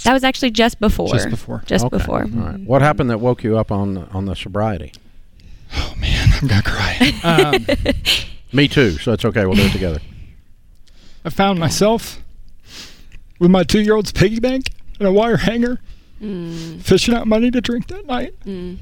That 0.04 0.12
was 0.12 0.24
actually 0.24 0.50
just 0.50 0.80
before. 0.80 1.08
Just 1.08 1.30
before. 1.30 1.62
Just 1.66 1.84
Okay. 1.84 1.96
before. 1.96 2.22
All 2.22 2.28
right. 2.28 2.60
What 2.60 2.82
happened 2.82 3.10
that 3.10 3.20
woke 3.20 3.44
you 3.44 3.56
up 3.56 3.70
on 3.70 3.98
on 4.12 4.24
the 4.26 4.34
sobriety? 4.34 4.92
Oh 5.74 5.94
man, 5.98 6.28
I'm 6.40 6.48
gonna 6.48 6.62
cry. 6.62 7.12
Um, 7.22 7.66
Me 8.52 8.68
too. 8.68 8.98
So 8.98 9.12
it's 9.12 9.24
okay. 9.24 9.46
We'll 9.46 9.54
do 9.54 9.62
it 9.62 9.72
together. 9.72 10.00
I 11.24 11.30
found 11.30 11.58
myself 11.60 12.18
with 13.38 13.50
my 13.50 13.62
two-year-old's 13.62 14.12
piggy 14.12 14.40
bank 14.40 14.66
and 14.98 15.08
a 15.08 15.12
wire 15.12 15.36
hanger, 15.38 15.80
fishing 16.80 17.14
out 17.14 17.26
money 17.26 17.50
to 17.50 17.60
drink 17.60 17.86
that 17.86 18.06
night. 18.06 18.34
Mm. 18.44 18.78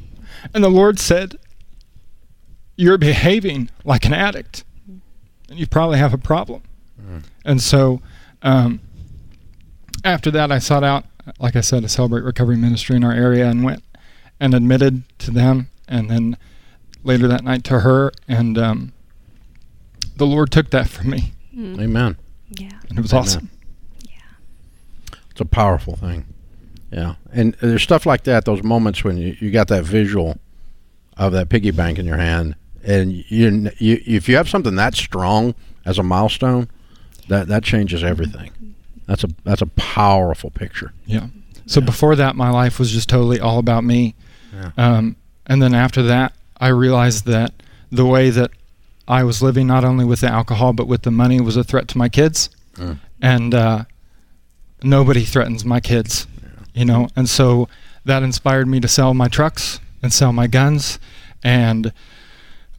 And 0.55 0.64
the 0.64 0.68
Lord 0.70 0.99
said, 0.99 1.37
"You're 2.81 2.99
behaving 2.99 3.71
like 3.85 4.05
an 4.07 4.14
addict, 4.14 4.64
and 5.49 5.59
you 5.59 5.66
probably 5.66 5.99
have 5.99 6.14
a 6.14 6.19
problem." 6.19 6.62
And 7.45 7.61
so, 7.61 8.01
um, 8.43 8.81
after 10.05 10.31
that, 10.31 10.53
I 10.53 10.59
sought 10.59 10.85
out, 10.85 11.05
like 11.38 11.57
I 11.57 11.61
said, 11.61 11.83
a 11.85 11.88
Celebrate 11.88 12.23
Recovery 12.23 12.57
Ministry 12.57 12.97
in 12.97 13.05
our 13.05 13.12
area, 13.12 13.49
and 13.49 13.64
went 13.64 13.83
and 14.38 14.55
admitted 14.55 15.03
to 15.19 15.31
them, 15.31 15.69
and 15.88 16.11
then 16.11 16.37
later 17.05 17.27
that 17.29 17.43
night 17.45 17.64
to 17.64 17.81
her, 17.81 18.12
and 18.29 18.57
um, 18.59 18.93
the 20.16 20.27
Lord 20.27 20.51
took 20.51 20.71
that 20.71 20.88
from 20.88 21.11
me, 21.11 21.33
Amen. 21.57 22.16
Yeah. 22.51 22.71
and 22.88 22.99
it 22.99 23.03
was 23.03 23.12
Amen. 23.12 23.23
awesome. 23.23 23.51
Yeah. 24.05 25.16
It's 25.31 25.40
a 25.40 25.45
powerful 25.47 25.97
thing. 25.97 26.27
Yeah. 26.93 27.14
And 27.33 27.55
there's 27.61 27.83
stuff 27.83 28.05
like 28.07 28.25
that, 28.25 28.45
those 28.45 28.62
moments 28.62 29.03
when 29.05 29.16
you, 29.16 29.37
you 29.40 29.51
got 29.51 29.69
that 29.69 29.85
visual 29.85 30.38
of 31.16 31.33
that 31.33 31.49
piggy 31.49 31.71
bank 31.71 31.99
in 31.99 32.07
your 32.07 32.16
hand. 32.19 32.55
And 32.83 33.12
you, 33.12 33.71
you, 33.79 34.01
if 34.07 34.29
you 34.29 34.37
have 34.37 34.49
something 34.49 34.77
that 34.77 34.95
strong 34.95 35.55
as 35.85 35.99
a 35.99 36.03
milestone, 36.03 36.69
that, 37.29 37.49
that 37.49 37.62
changes 37.62 38.03
everything. 38.03 38.51
That's 39.07 39.25
a 39.25 39.29
that's 39.45 39.62
a 39.62 39.66
powerful 39.66 40.51
picture. 40.51 40.93
Yeah. 41.05 41.27
So 41.66 41.81
before 41.81 42.14
that, 42.16 42.37
my 42.37 42.51
life 42.51 42.79
was 42.79 42.93
just 42.93 43.09
totally 43.09 43.40
all 43.40 43.59
about 43.59 43.83
me. 43.85 44.14
Yeah. 44.53 44.71
Um, 44.77 45.16
and 45.47 45.61
then 45.61 45.75
after 45.75 46.03
that, 46.05 46.33
I 46.61 46.69
realized 46.69 47.27
that 47.27 47.53
the 47.90 48.07
way 48.07 48.31
that 48.31 48.53
I 49.09 49.25
was 49.25 49.43
living, 49.43 49.66
not 49.66 49.85
only 49.85 50.05
with 50.05 50.21
the 50.21 50.29
alcohol 50.29 50.73
but 50.73 50.87
with 50.87 51.03
the 51.03 51.11
money, 51.11 51.40
was 51.40 51.57
a 51.57 51.64
threat 51.64 51.88
to 51.88 51.99
my 51.99 52.09
kids. 52.09 52.51
Mm. 52.75 52.99
And 53.21 53.55
uh, 53.55 53.85
nobody 54.83 55.25
threatens 55.25 55.64
my 55.64 55.81
kids, 55.81 56.29
you 56.73 56.85
know. 56.85 57.09
And 57.16 57.29
so 57.29 57.69
that 58.05 58.23
inspired 58.23 58.69
me 58.69 58.79
to 58.81 58.88
sell 58.88 59.12
my 59.12 59.27
trucks 59.29 59.81
and 60.03 60.12
sell 60.12 60.33
my 60.33 60.47
guns 60.47 61.01
and 61.43 61.93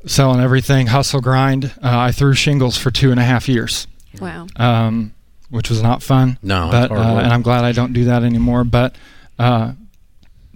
selling 0.06 0.40
everything, 0.42 0.88
hustle 0.88 1.22
grind. 1.22 1.66
Uh, 1.84 1.98
I 2.00 2.12
threw 2.12 2.34
shingles 2.34 2.78
for 2.78 2.92
two 2.92 3.12
and 3.12 3.20
a 3.20 3.24
half 3.24 3.48
years 3.48 3.88
Wow. 4.20 4.48
um, 4.56 5.14
which 5.50 5.70
was 5.70 5.82
not 5.82 6.02
fun. 6.04 6.38
No, 6.42 6.66
it's 6.66 6.72
but 6.72 6.92
uh, 6.92 7.20
and 7.24 7.32
I'm 7.34 7.42
glad 7.42 7.64
I 7.64 7.72
don't 7.72 7.94
do 7.94 8.06
that 8.06 8.24
anymore. 8.24 8.64
But 8.64 8.96
uh, 9.38 9.74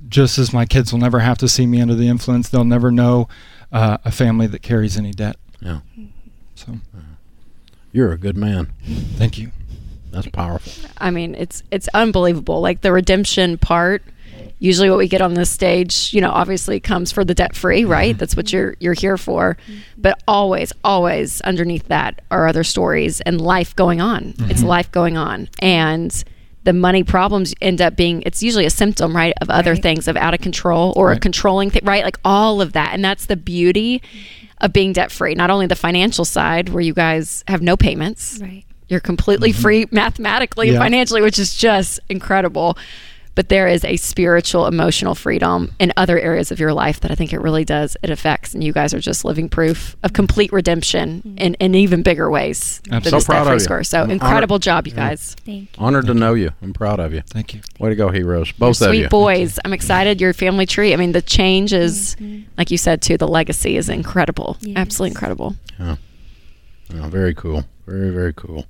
just 0.08 0.38
as 0.38 0.54
my 0.54 0.66
kids 0.66 0.92
will 0.92 1.00
never 1.00 1.20
have 1.20 1.38
to 1.40 1.48
see 1.50 1.66
me 1.66 1.82
under 1.82 1.96
the 1.96 2.08
influence, 2.08 2.50
they'll 2.50 2.64
never 2.64 2.92
know 2.92 3.28
uh, 3.72 3.98
a 4.06 4.12
family 4.12 4.48
that 4.48 4.62
carries 4.62 4.98
any 4.98 5.12
debt. 5.12 5.36
Yeah. 5.62 5.80
So 6.56 6.78
You're 7.92 8.12
a 8.14 8.18
good 8.18 8.38
man. 8.38 8.72
thank 9.16 9.38
you. 9.38 9.52
That's 10.12 10.28
powerful. 10.28 10.90
I 10.98 11.12
mean, 11.12 11.36
it's 11.36 11.62
it's 11.72 11.90
unbelievable. 11.94 12.62
Like 12.62 12.80
the 12.82 12.94
redemption 12.94 13.58
part 13.58 14.02
Usually, 14.60 14.90
what 14.90 14.98
we 14.98 15.08
get 15.08 15.22
on 15.22 15.34
this 15.34 15.50
stage, 15.52 16.14
you 16.14 16.22
know, 16.22 16.32
obviously 16.32 16.80
comes 16.80 17.12
for 17.12 17.26
the 17.26 17.34
debt 17.34 17.56
free, 17.56 17.82
mm-hmm. 17.82 17.92
right? 17.92 18.18
That's 18.18 18.36
what 18.38 18.54
you're 18.54 18.76
you're 18.80 18.94
here 18.94 19.18
for. 19.18 19.58
Mm-hmm. 19.68 19.80
But 19.98 20.22
always, 20.28 20.72
always 20.84 21.42
underneath 21.42 21.88
that 21.90 22.22
are 22.32 22.48
other 22.48 22.64
stories 22.64 23.22
and 23.22 23.42
life 23.42 23.76
going 23.76 24.00
on. 24.02 24.34
Mm-hmm. 24.34 24.52
It's 24.52 24.64
life 24.64 24.92
going 24.92 25.18
on, 25.18 25.50
and 25.60 26.24
the 26.64 26.74
money 26.74 27.04
problems 27.04 27.54
end 27.62 27.80
up 27.82 27.96
being 27.96 28.24
it's 28.26 28.42
usually 28.42 28.66
a 28.66 28.70
symptom, 28.72 29.16
right, 29.16 29.34
of 29.42 29.50
other 29.50 29.74
Right. 29.74 29.82
things 29.84 30.08
of 30.08 30.18
out 30.18 30.34
of 30.34 30.40
control 30.40 30.94
or 30.96 31.12
a 31.12 31.20
controlling 31.20 31.70
thing, 31.70 31.82
right? 31.86 32.04
Like 32.04 32.18
all 32.26 32.60
of 32.62 32.74
that, 32.74 32.94
and 32.94 33.04
that's 33.06 33.28
the 33.28 33.36
beauty 33.36 34.02
of 34.62 34.74
being 34.74 34.94
debt 34.94 35.12
free. 35.12 35.36
Not 35.36 35.50
only 35.52 35.68
the 35.68 35.76
financial 35.76 36.26
side 36.26 36.70
where 36.70 36.82
you 36.82 36.94
guys 36.94 37.44
have 37.50 37.62
no 37.62 37.76
payments, 37.78 38.40
Right. 38.42 38.64
you're 38.88 39.00
completely 39.02 39.52
free 39.52 39.86
mathematically 39.92 40.70
and 40.70 40.76
Yeah. 40.76 40.80
financially, 40.82 41.22
which 41.22 41.38
is 41.38 41.56
just 41.56 42.00
incredible. 42.10 42.78
But 43.36 43.50
there 43.50 43.68
is 43.68 43.84
a 43.84 43.98
spiritual, 43.98 44.66
emotional 44.66 45.14
freedom 45.14 45.74
in 45.78 45.92
other 45.98 46.18
areas 46.18 46.52
of 46.52 46.60
your 46.60 46.74
life 46.74 47.02
that 47.02 47.12
I 47.12 47.16
think 47.16 47.34
it 47.34 47.42
really 47.42 47.66
does. 47.66 47.98
It 48.02 48.10
affects, 48.10 48.54
and 48.54 48.64
you 48.64 48.72
guys 48.72 48.94
are 48.94 49.00
just 49.00 49.26
living 49.26 49.50
proof 49.50 49.96
of 50.04 50.14
complete 50.14 50.54
redemption 50.54 51.22
mm-hmm. 51.22 51.38
in, 51.38 51.54
in 51.56 51.76
even 51.76 52.02
bigger 52.02 52.30
ways 52.30 52.82
than 52.86 52.96
Absolutely. 52.96 53.18
this 53.18 53.26
So 53.26 53.34
proud 53.34 53.48
of 53.48 53.54
you. 53.54 53.60
score. 53.60 53.84
So 53.84 54.04
I'm 54.04 54.12
incredible 54.12 54.56
honored. 54.56 54.62
job, 54.62 54.88
you 54.88 54.94
guys. 54.94 55.36
Thank 55.46 55.78
you. 55.78 55.84
Honored 55.84 56.06
to 56.08 56.14
know 56.14 56.34
you. 56.34 56.52
I'm 56.62 56.74
proud 56.74 57.00
of 57.00 57.14
you. 57.14 57.22
Thank 57.28 57.54
you. 57.54 57.62
Way 57.78 57.90
to 57.90 57.96
go, 57.96 58.10
heroes. 58.10 58.52
Both 58.54 58.82
of 58.82 58.88
you. 58.88 58.94
Sweet 58.94 59.02
you. 59.04 59.10
boys. 59.10 59.60
I'm 59.66 59.74
excited. 59.74 60.22
Your 60.22 60.34
family 60.34 60.66
tree. 60.66 60.94
I 60.94 60.96
mean, 60.96 61.12
the 61.12 61.22
change 61.22 61.74
is, 61.74 62.16
mm-hmm. 62.20 62.50
like 62.58 62.72
you 62.72 62.78
said, 62.78 63.02
too, 63.02 63.18
the 63.18 63.28
legacy 63.28 63.76
is 63.76 63.90
incredible. 63.90 64.58
Yes. 64.62 64.78
Absolutely 64.78 65.12
incredible. 65.12 65.56
Oh, 65.80 65.98
very 66.90 67.34
cool. 67.34 67.66
Very, 67.86 68.12
very 68.12 68.34
cool. 68.34 68.66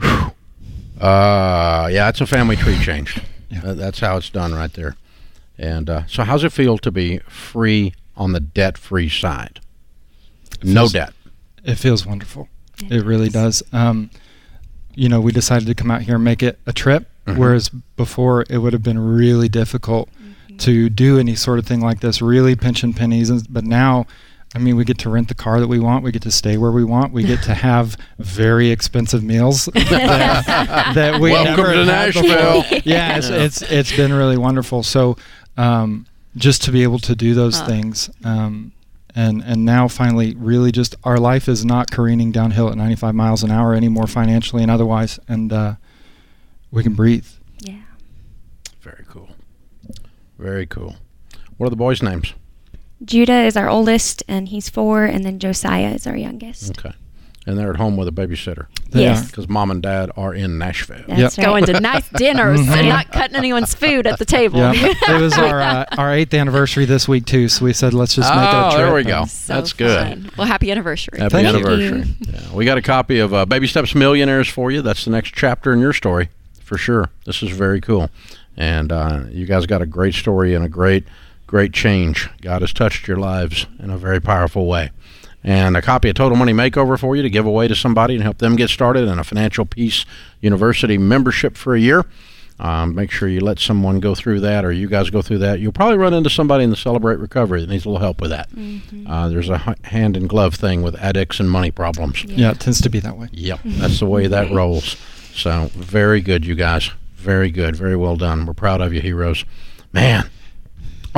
Whew. 0.00 0.32
Uh, 1.00 1.88
yeah, 1.90 2.08
it's 2.08 2.20
a 2.20 2.26
family 2.26 2.56
tree 2.56 2.78
change. 2.78 3.20
Yeah. 3.50 3.62
Uh, 3.64 3.74
that's 3.74 4.00
how 4.00 4.16
it's 4.16 4.30
done 4.30 4.54
right 4.54 4.72
there. 4.72 4.96
And 5.56 5.88
uh, 5.88 6.06
so, 6.06 6.24
how's 6.24 6.44
it 6.44 6.52
feel 6.52 6.78
to 6.78 6.90
be 6.90 7.18
free 7.28 7.94
on 8.16 8.32
the 8.32 8.40
debt-free 8.40 9.08
side? 9.08 9.60
No 10.62 10.88
debt. 10.88 11.12
It 11.64 11.76
feels 11.76 12.06
wonderful. 12.06 12.48
It 12.90 13.04
really 13.04 13.28
does. 13.28 13.62
Um, 13.72 14.10
you 14.94 15.08
know, 15.08 15.20
we 15.20 15.32
decided 15.32 15.66
to 15.66 15.74
come 15.74 15.90
out 15.90 16.02
here 16.02 16.16
and 16.16 16.24
make 16.24 16.42
it 16.42 16.58
a 16.66 16.72
trip, 16.72 17.08
whereas 17.24 17.68
before 17.68 18.44
it 18.48 18.58
would 18.58 18.72
have 18.72 18.82
been 18.82 18.98
really 18.98 19.48
difficult 19.48 20.08
to 20.58 20.88
do 20.88 21.18
any 21.18 21.34
sort 21.34 21.58
of 21.58 21.66
thing 21.66 21.80
like 21.80 22.00
this, 22.00 22.20
really 22.20 22.56
pinching 22.56 22.92
pennies. 22.92 23.30
But 23.46 23.64
now, 23.64 24.06
I 24.54 24.58
mean, 24.58 24.76
we 24.76 24.84
get 24.84 24.98
to 25.00 25.10
rent 25.10 25.28
the 25.28 25.34
car 25.34 25.60
that 25.60 25.68
we 25.68 25.78
want. 25.78 26.02
We 26.04 26.10
get 26.10 26.22
to 26.22 26.30
stay 26.30 26.56
where 26.56 26.72
we 26.72 26.82
want. 26.84 27.12
We 27.12 27.22
get 27.22 27.42
to 27.44 27.54
have 27.68 27.96
very 28.18 28.70
expensive 28.70 29.22
meals 29.22 29.66
that, 29.74 30.92
that 30.94 31.20
we 31.20 31.32
Welcome 31.32 31.56
never 31.56 31.72
to 31.74 31.84
had 31.84 32.14
Nashville. 32.14 32.62
before. 32.62 32.78
Yeah, 32.84 33.18
it's, 33.18 33.28
it's 33.28 33.62
it's 33.62 33.96
been 33.96 34.12
really 34.12 34.38
wonderful. 34.38 34.82
So, 34.82 35.16
um, 35.56 36.06
just 36.36 36.62
to 36.64 36.72
be 36.72 36.82
able 36.82 36.98
to 37.00 37.14
do 37.14 37.34
those 37.34 37.60
things, 37.62 38.08
um, 38.24 38.72
and 39.14 39.42
and 39.42 39.64
now 39.64 39.88
finally, 39.88 40.34
really, 40.36 40.72
just 40.72 40.94
our 41.04 41.18
life 41.18 41.48
is 41.48 41.64
not 41.64 41.90
careening 41.90 42.32
downhill 42.32 42.68
at 42.70 42.76
95 42.76 43.14
miles 43.14 43.42
an 43.42 43.50
hour 43.50 43.74
anymore, 43.74 44.06
financially 44.06 44.62
and 44.62 44.70
otherwise, 44.70 45.18
and 45.28 45.52
uh, 45.52 45.74
we 46.70 46.82
can 46.82 46.94
breathe. 46.94 47.26
Yeah. 47.60 47.80
Very 48.80 49.04
cool. 49.08 49.28
Very 50.38 50.66
cool. 50.66 50.96
What 51.58 51.66
are 51.66 51.70
the 51.70 51.76
boys' 51.76 52.02
names? 52.02 52.32
Judah 53.04 53.42
is 53.44 53.56
our 53.56 53.68
oldest, 53.68 54.22
and 54.28 54.48
he's 54.48 54.68
four, 54.68 55.04
and 55.04 55.24
then 55.24 55.38
Josiah 55.38 55.90
is 55.94 56.06
our 56.06 56.16
youngest. 56.16 56.78
Okay. 56.78 56.94
And 57.46 57.56
they're 57.56 57.70
at 57.70 57.76
home 57.76 57.96
with 57.96 58.08
a 58.08 58.10
babysitter 58.12 58.66
They 58.90 59.04
Yes. 59.04 59.30
because 59.30 59.48
mom 59.48 59.70
and 59.70 59.80
dad 59.82 60.10
are 60.18 60.34
in 60.34 60.58
Nashville. 60.58 61.02
That's 61.08 61.38
right. 61.38 61.46
Going 61.46 61.64
to 61.64 61.80
nice 61.80 62.06
dinners 62.16 62.60
and 62.60 62.88
not 62.88 63.10
cutting 63.10 63.36
anyone's 63.36 63.74
food 63.74 64.06
at 64.06 64.18
the 64.18 64.26
table. 64.26 64.58
Yeah, 64.58 64.72
it 64.74 65.20
was 65.22 65.32
our 65.38 65.58
uh, 65.58 65.84
our 65.96 66.12
eighth 66.12 66.34
anniversary 66.34 66.84
this 66.84 67.08
week 67.08 67.24
too, 67.24 67.48
so 67.48 67.64
we 67.64 67.72
said 67.72 67.94
let's 67.94 68.14
just 68.14 68.28
make 68.28 68.42
it 68.42 68.54
a 68.54 68.66
oh, 68.66 68.70
trip. 68.70 68.82
there 68.84 68.94
we 68.94 69.02
go. 69.02 69.24
So 69.24 69.54
That's 69.54 69.72
good. 69.72 70.36
Well, 70.36 70.46
happy 70.46 70.70
anniversary. 70.70 71.20
Happy 71.20 71.30
Thank 71.30 71.48
you. 71.48 71.54
anniversary. 71.54 72.14
Yeah, 72.20 72.52
we 72.52 72.66
got 72.66 72.76
a 72.76 72.82
copy 72.82 73.18
of 73.20 73.32
uh, 73.32 73.46
Baby 73.46 73.66
Steps 73.66 73.94
Millionaires 73.94 74.48
for 74.48 74.70
you. 74.70 74.82
That's 74.82 75.06
the 75.06 75.10
next 75.10 75.32
chapter 75.34 75.72
in 75.72 75.80
your 75.80 75.94
story, 75.94 76.28
for 76.60 76.76
sure. 76.76 77.08
This 77.24 77.42
is 77.42 77.48
very 77.50 77.80
cool. 77.80 78.10
And 78.58 78.92
uh, 78.92 79.22
you 79.30 79.46
guys 79.46 79.64
got 79.64 79.80
a 79.80 79.86
great 79.86 80.14
story 80.14 80.52
and 80.54 80.64
a 80.66 80.68
great, 80.68 81.06
great 81.48 81.72
change. 81.72 82.28
God 82.42 82.60
has 82.60 82.72
touched 82.72 83.08
your 83.08 83.16
lives 83.16 83.66
in 83.80 83.90
a 83.90 83.98
very 83.98 84.20
powerful 84.20 84.66
way. 84.66 84.90
And 85.42 85.76
a 85.76 85.82
copy 85.82 86.10
of 86.10 86.14
Total 86.14 86.36
Money 86.36 86.52
Makeover 86.52 86.98
for 86.98 87.16
you 87.16 87.22
to 87.22 87.30
give 87.30 87.46
away 87.46 87.68
to 87.68 87.74
somebody 87.74 88.14
and 88.14 88.22
help 88.22 88.38
them 88.38 88.54
get 88.54 88.68
started 88.70 89.08
and 89.08 89.18
a 89.18 89.24
Financial 89.24 89.64
Peace 89.64 90.04
University 90.40 90.98
membership 90.98 91.56
for 91.56 91.74
a 91.74 91.80
year. 91.80 92.04
Um, 92.60 92.94
make 92.94 93.10
sure 93.10 93.28
you 93.28 93.40
let 93.40 93.60
someone 93.60 94.00
go 94.00 94.16
through 94.16 94.40
that 94.40 94.64
or 94.64 94.72
you 94.72 94.88
guys 94.88 95.10
go 95.10 95.22
through 95.22 95.38
that. 95.38 95.60
You'll 95.60 95.72
probably 95.72 95.96
run 95.96 96.12
into 96.12 96.28
somebody 96.28 96.64
in 96.64 96.70
the 96.70 96.76
Celebrate 96.76 97.18
Recovery 97.18 97.60
that 97.60 97.70
needs 97.70 97.86
a 97.86 97.88
little 97.88 98.02
help 98.02 98.20
with 98.20 98.30
that. 98.30 98.48
Uh, 99.08 99.28
there's 99.28 99.48
a 99.48 99.76
hand 99.84 100.16
in 100.16 100.26
glove 100.26 100.56
thing 100.56 100.82
with 100.82 100.96
addicts 100.96 101.38
and 101.40 101.48
money 101.48 101.70
problems. 101.70 102.24
Yeah, 102.24 102.50
it 102.50 102.60
tends 102.60 102.80
to 102.82 102.90
be 102.90 102.98
that 103.00 103.16
way. 103.16 103.28
Yep, 103.32 103.60
that's 103.64 104.00
the 104.00 104.06
way 104.06 104.26
that 104.26 104.50
rolls. 104.50 104.96
So 105.34 105.70
very 105.72 106.20
good, 106.20 106.44
you 106.44 106.56
guys. 106.56 106.90
Very 107.14 107.50
good. 107.50 107.76
Very 107.76 107.96
well 107.96 108.16
done. 108.16 108.44
We're 108.44 108.54
proud 108.54 108.80
of 108.80 108.92
you, 108.92 109.00
heroes. 109.00 109.44
Man. 109.92 110.28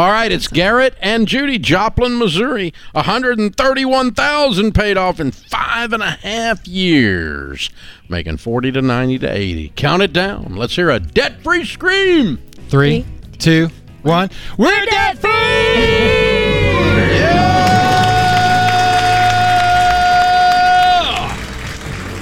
All 0.00 0.10
right, 0.10 0.32
it's 0.32 0.48
Garrett 0.48 0.96
and 1.02 1.28
Judy, 1.28 1.58
Joplin, 1.58 2.18
Missouri. 2.18 2.72
131,000 2.92 4.74
paid 4.74 4.96
off 4.96 5.20
in 5.20 5.30
five 5.30 5.92
and 5.92 6.02
a 6.02 6.12
half 6.12 6.66
years, 6.66 7.68
making 8.08 8.38
40 8.38 8.72
to 8.72 8.80
90 8.80 9.18
to 9.18 9.30
80. 9.30 9.72
Count 9.76 10.02
it 10.02 10.14
down. 10.14 10.56
Let's 10.56 10.74
hear 10.74 10.88
a 10.88 11.00
debt-free 11.00 11.66
scream. 11.66 12.38
Three, 12.70 13.04
two, 13.38 13.68
one. 14.00 14.30
We're 14.56 14.86
debt 14.86 15.18
Yeah! 15.22 15.28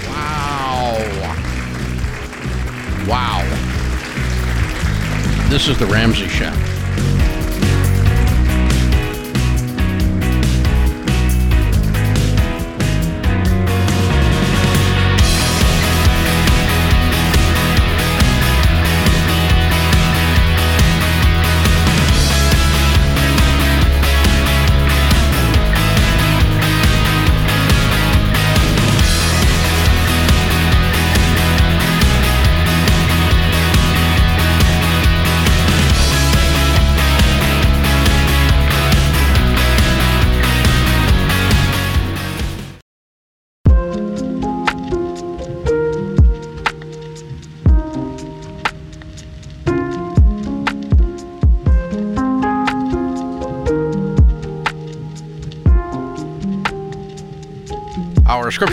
Wow. 0.09 1.07
Wow. 3.07 3.45
This 5.49 5.69
is 5.69 5.79
the 5.79 5.87
Ramsey 5.87 6.27
Show. 6.27 6.53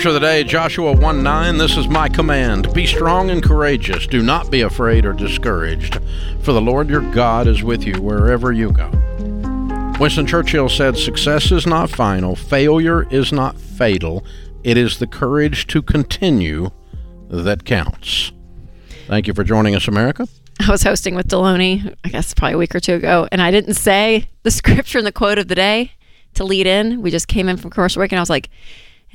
Scripture 0.06 0.18
of 0.18 0.22
the 0.22 0.28
day, 0.28 0.44
Joshua 0.44 0.92
1 0.92 1.24
9. 1.24 1.58
This 1.58 1.78
is 1.78 1.88
my 1.88 2.08
command. 2.08 2.72
Be 2.76 2.86
strong 2.86 3.32
and 3.32 3.42
courageous. 3.42 4.06
Do 4.06 4.22
not 4.22 4.52
be 4.52 4.62
afraid 4.62 5.04
or 5.04 5.14
discouraged, 5.14 5.98
for 6.42 6.54
the 6.54 6.62
Lord 6.62 6.90
your 6.90 7.02
God 7.12 7.48
is 7.48 7.64
with 7.64 7.84
you 7.88 8.00
wherever 8.00 8.52
you 8.52 8.72
go. 8.72 8.88
Winston 10.00 10.28
Churchill 10.28 10.70
said, 10.70 10.96
Success 10.96 11.52
is 11.52 11.66
not 11.66 11.90
final, 11.90 12.36
failure 12.36 13.08
is 13.10 13.32
not 13.32 13.60
fatal. 13.60 14.24
It 14.64 14.78
is 14.78 15.00
the 15.00 15.08
courage 15.08 15.66
to 15.68 15.82
continue 15.82 16.70
that 17.30 17.66
counts. 17.66 18.32
Thank 19.08 19.26
you 19.26 19.34
for 19.34 19.44
joining 19.44 19.74
us, 19.74 19.88
America. 19.88 20.28
I 20.60 20.70
was 20.70 20.84
hosting 20.84 21.16
with 21.16 21.30
Delony, 21.30 21.96
I 22.04 22.10
guess 22.10 22.32
probably 22.36 22.54
a 22.54 22.58
week 22.60 22.76
or 22.76 22.80
two 22.80 22.94
ago, 22.94 23.28
and 23.32 23.42
I 23.42 23.50
didn't 23.50 23.74
say 23.74 24.28
the 24.44 24.52
scripture 24.62 25.00
and 25.00 25.08
the 25.08 25.12
quote 25.12 25.40
of 25.40 25.48
the 25.48 25.56
day 25.56 25.94
to 26.36 26.44
lead 26.44 26.68
in. 26.68 27.02
We 27.02 27.10
just 27.10 27.28
came 27.28 27.50
in 27.50 27.58
from 27.58 27.72
commercial 27.72 28.04
and 28.04 28.14
I 28.14 28.20
was 28.20 28.30
like, 28.30 28.52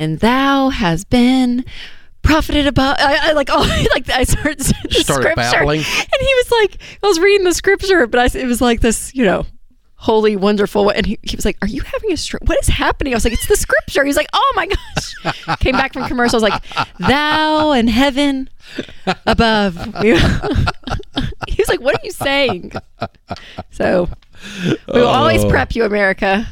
"And 0.01 0.19
thou 0.19 0.71
has 0.71 1.05
been 1.05 1.65
profited 2.23 2.67
about." 2.67 2.99
I, 3.01 3.29
I 3.29 3.33
like, 3.33 3.49
oh, 3.53 3.87
like 3.95 4.11
I 4.11 4.25
started 4.25 4.59
the 4.59 4.65
Started 4.65 5.05
scripture, 5.05 5.35
babbling. 5.37 5.81
and 5.81 6.21
he 6.21 6.35
was 6.35 6.51
like, 6.51 6.79
I 7.03 7.07
was 7.07 7.21
reading 7.21 7.45
the 7.45 7.55
scripture, 7.55 8.07
but 8.09 8.35
I, 8.35 8.39
it 8.39 8.47
was 8.47 8.61
like 8.61 8.81
this, 8.81 9.15
you 9.15 9.25
know. 9.25 9.47
holy, 9.95 10.35
wonderful. 10.35 10.89
And 10.91 11.05
he, 11.07 11.19
he 11.23 11.37
was 11.37 11.45
like, 11.45 11.59
Are 11.63 11.69
you 11.69 11.83
having 11.83 12.11
a 12.13 12.17
stroke? 12.17 12.43
What 12.47 12.59
is 12.63 12.69
happening? 12.69 13.13
I 13.13 13.17
was 13.17 13.25
like, 13.25 13.35
It's 13.35 13.47
the 13.47 13.57
scripture. 13.57 14.03
He's 14.05 14.17
like, 14.17 14.29
Oh 14.33 14.53
my 14.57 14.67
gosh. 14.67 15.59
Came 15.61 15.77
back 15.77 15.93
from 15.93 16.09
commercials 16.09 16.43
like, 16.43 16.63
Thou 16.99 17.73
and 17.73 17.89
heaven 17.91 18.49
above. 19.27 19.77
he 20.03 20.13
was 21.59 21.69
like, 21.69 21.81
What 21.83 21.95
are 21.97 22.05
you 22.05 22.13
saying? 22.13 22.73
So 23.71 24.09
we 24.65 25.01
will 25.01 25.07
always 25.07 25.45
Oh. 25.45 25.51
prep 25.51 25.75
you, 25.77 25.85
America. 25.85 26.47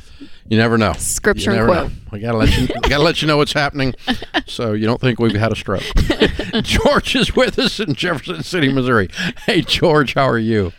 You 0.48 0.56
never 0.56 0.78
know. 0.78 0.92
Scripture 0.94 1.52
never 1.52 1.66
quote. 1.66 1.90
know. 1.90 1.96
We 2.12 2.20
gotta 2.20 2.38
let 2.38 2.56
you. 2.56 2.68
gotta 2.68 3.02
let 3.02 3.22
you 3.22 3.28
know 3.28 3.36
what's 3.36 3.52
happening, 3.52 3.94
so 4.46 4.72
you 4.72 4.86
don't 4.86 5.00
think 5.00 5.18
we've 5.18 5.34
had 5.34 5.52
a 5.52 5.56
stroke. 5.56 5.82
George 6.62 7.14
is 7.14 7.34
with 7.36 7.58
us 7.58 7.80
in 7.80 7.94
Jefferson 7.94 8.42
City, 8.42 8.72
Missouri. 8.72 9.08
Hey, 9.46 9.60
George, 9.62 10.14
how 10.14 10.28
are 10.28 10.38
you? 10.38 10.72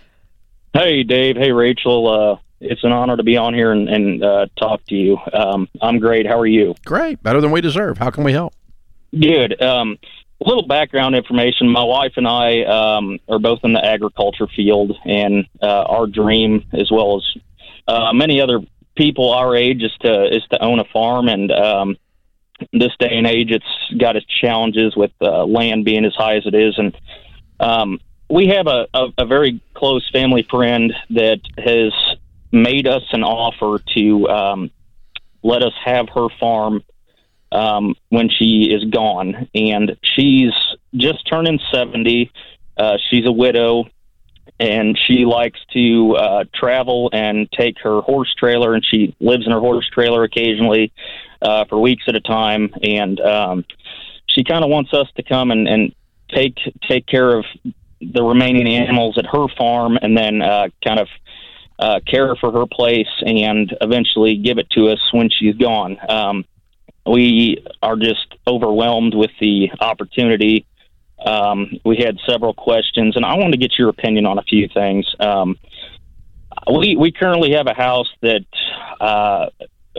Hey, 0.73 1.03
Dave. 1.03 1.35
Hey, 1.35 1.51
Rachel. 1.51 2.07
Uh, 2.07 2.37
it's 2.61 2.83
an 2.83 2.91
honor 2.91 3.15
to 3.15 3.23
be 3.23 3.37
on 3.37 3.53
here 3.53 3.71
and, 3.71 3.87
and 3.87 4.23
uh, 4.23 4.47
talk 4.57 4.85
to 4.87 4.95
you. 4.95 5.17
Um, 5.33 5.69
I'm 5.81 5.99
great. 5.99 6.25
How 6.25 6.37
are 6.39 6.45
you? 6.47 6.75
Great, 6.85 7.23
better 7.23 7.39
than 7.41 7.51
we 7.51 7.61
deserve. 7.61 7.97
How 7.97 8.09
can 8.09 8.23
we 8.23 8.33
help? 8.33 8.53
Good. 9.17 9.61
Um, 9.61 9.97
a 10.43 10.47
little 10.47 10.67
background 10.67 11.15
information. 11.15 11.69
My 11.69 11.83
wife 11.83 12.13
and 12.15 12.27
I 12.27 12.63
um, 12.63 13.19
are 13.27 13.39
both 13.39 13.59
in 13.63 13.73
the 13.73 13.83
agriculture 13.83 14.47
field, 14.55 14.93
and 15.05 15.45
uh, 15.61 15.83
our 15.83 16.07
dream, 16.07 16.65
as 16.73 16.89
well 16.91 17.17
as 17.17 17.41
uh, 17.87 18.13
many 18.13 18.39
other 18.39 18.59
people 18.99 19.31
our 19.31 19.55
age, 19.55 19.81
is 19.81 19.93
to 20.01 20.25
is 20.35 20.43
to 20.51 20.61
own 20.61 20.79
a 20.79 20.85
farm. 20.85 21.29
And 21.29 21.51
um, 21.51 21.97
this 22.73 22.91
day 22.99 23.11
and 23.11 23.25
age, 23.25 23.51
it's 23.51 23.99
got 23.99 24.15
its 24.15 24.27
challenges 24.41 24.95
with 24.95 25.11
uh, 25.21 25.45
land 25.45 25.85
being 25.85 26.05
as 26.05 26.13
high 26.13 26.35
as 26.35 26.45
it 26.45 26.53
is, 26.53 26.77
and 26.77 26.95
um, 27.59 27.99
we 28.29 28.47
have 28.47 28.67
a, 28.67 28.87
a, 28.93 29.07
a 29.19 29.25
very 29.25 29.61
close 29.73 30.07
family 30.11 30.45
friend 30.49 30.93
that 31.09 31.41
has 31.57 31.93
made 32.51 32.87
us 32.87 33.03
an 33.11 33.23
offer 33.23 33.83
to 33.95 34.27
um, 34.27 34.71
let 35.43 35.63
us 35.63 35.73
have 35.83 36.09
her 36.09 36.27
farm 36.39 36.83
um, 37.51 37.95
when 38.09 38.29
she 38.29 38.69
is 38.71 38.83
gone. 38.85 39.47
And 39.55 39.97
she's 40.03 40.53
just 40.95 41.27
turning 41.27 41.59
70. 41.73 42.31
Uh, 42.77 42.97
she's 43.09 43.25
a 43.25 43.31
widow, 43.31 43.85
and 44.59 44.97
she 45.07 45.25
likes 45.25 45.59
to 45.73 46.15
uh, 46.15 46.43
travel 46.53 47.09
and 47.13 47.49
take 47.51 47.77
her 47.83 48.01
horse 48.01 48.33
trailer, 48.37 48.73
and 48.73 48.85
she 48.85 49.15
lives 49.19 49.45
in 49.45 49.51
her 49.51 49.59
horse 49.59 49.87
trailer 49.93 50.23
occasionally 50.23 50.91
uh, 51.41 51.65
for 51.65 51.79
weeks 51.79 52.03
at 52.07 52.15
a 52.15 52.19
time. 52.19 52.73
And 52.83 53.19
um, 53.21 53.65
she 54.27 54.43
kind 54.43 54.63
of 54.63 54.69
wants 54.69 54.93
us 54.93 55.07
to 55.15 55.23
come 55.23 55.51
and, 55.51 55.67
and 55.67 55.95
take 56.33 56.57
take 56.87 57.07
care 57.07 57.37
of 57.37 57.45
the 58.01 58.23
remaining 58.23 58.67
animals 58.67 59.17
at 59.17 59.25
her 59.25 59.47
farm, 59.57 59.97
and 60.01 60.17
then 60.17 60.41
uh, 60.41 60.67
kind 60.83 60.99
of 60.99 61.07
uh, 61.79 61.99
care 62.05 62.35
for 62.35 62.51
her 62.51 62.65
place, 62.65 63.07
and 63.21 63.75
eventually 63.81 64.35
give 64.37 64.57
it 64.57 64.69
to 64.71 64.89
us 64.89 64.99
when 65.11 65.29
she's 65.29 65.55
gone. 65.55 65.97
Um, 66.09 66.45
we 67.05 67.63
are 67.81 67.95
just 67.95 68.35
overwhelmed 68.47 69.15
with 69.15 69.31
the 69.39 69.71
opportunity. 69.79 70.65
Um, 71.25 71.79
we 71.83 71.97
had 71.97 72.17
several 72.27 72.53
questions, 72.53 73.15
and 73.15 73.25
I 73.25 73.35
want 73.35 73.51
to 73.51 73.57
get 73.57 73.77
your 73.77 73.89
opinion 73.89 74.25
on 74.25 74.37
a 74.37 74.43
few 74.43 74.67
things. 74.67 75.05
Um, 75.19 75.57
we 76.71 76.95
we 76.95 77.11
currently 77.11 77.51
have 77.53 77.67
a 77.67 77.73
house 77.73 78.09
that 78.21 78.45
uh, 78.99 79.47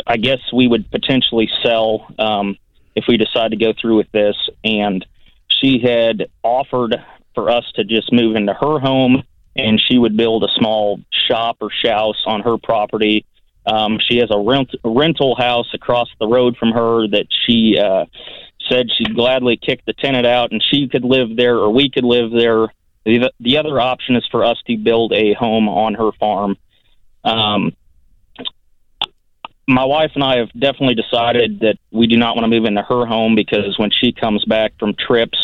I 0.07 0.17
guess 0.17 0.41
we 0.53 0.69
would 0.69 0.91
potentially 0.91 1.49
sell 1.63 2.07
um, 2.19 2.57
if 2.95 3.05
we 3.09 3.17
decide 3.17 3.51
to 3.51 3.57
go 3.57 3.73
through 3.79 3.97
with 3.97 4.11
this. 4.13 4.37
And 4.65 5.05
she 5.49 5.79
had 5.79 6.29
offered 6.43 6.97
for 7.35 7.51
us 7.51 7.65
to 7.77 7.85
just 7.85 8.13
move 8.13 8.37
into 8.37 8.55
her 8.55 8.79
home, 8.79 9.23
and 9.57 9.81
she 9.81 9.99
would 9.99 10.17
build 10.17 10.45
a 10.45 10.49
small 10.59 11.01
shop 11.29 11.59
or 11.61 11.71
house 11.83 12.23
on 12.27 12.41
her 12.43 12.57
property. 12.59 13.25
Um, 13.67 13.99
she 14.01 14.19
has 14.19 14.31
a 14.31 14.39
rent, 14.39 14.71
rental 14.85 15.37
house 15.37 15.69
across 15.75 16.09
the 16.19 16.27
road 16.27 16.57
from 16.57 16.73
her 16.73 17.07
that 17.09 17.27
she 17.47 17.79
uh, 17.79 18.07
said 18.71 18.89
she'd 18.97 19.15
gladly 19.15 19.57
kick 19.57 19.83
the 19.87 19.93
tenant 19.93 20.27
out, 20.27 20.53
and 20.53 20.63
she 20.71 20.89
could 20.89 21.05
live 21.05 21.37
there, 21.37 21.57
or 21.57 21.71
we 21.71 21.91
could 21.91 22.05
live 22.05 22.31
there. 22.31 22.69
The, 23.05 23.33
the 23.41 23.59
other 23.59 23.81
option 23.81 24.17
is 24.17 24.27
for 24.31 24.45
us 24.45 24.59
to 24.67 24.77
build 24.77 25.13
a 25.13 25.35
home 25.35 25.69
on 25.69 25.95
her 25.95 26.11
farm. 26.19 26.57
Um, 27.25 27.73
my 29.67 29.85
wife 29.85 30.11
and 30.15 30.25
I 30.25 30.39
have 30.39 30.53
definitely 30.53 30.97
decided 30.97 31.61
that 31.61 31.77
we 31.93 32.07
do 32.07 32.17
not 32.17 32.35
want 32.35 32.45
to 32.45 32.49
move 32.49 32.67
into 32.67 32.83
her 32.83 33.07
home 33.07 33.35
because 33.35 33.79
when 33.79 33.91
she 33.91 34.13
comes 34.13 34.45
back 34.45 34.73
from 34.79 34.95
trips, 34.95 35.39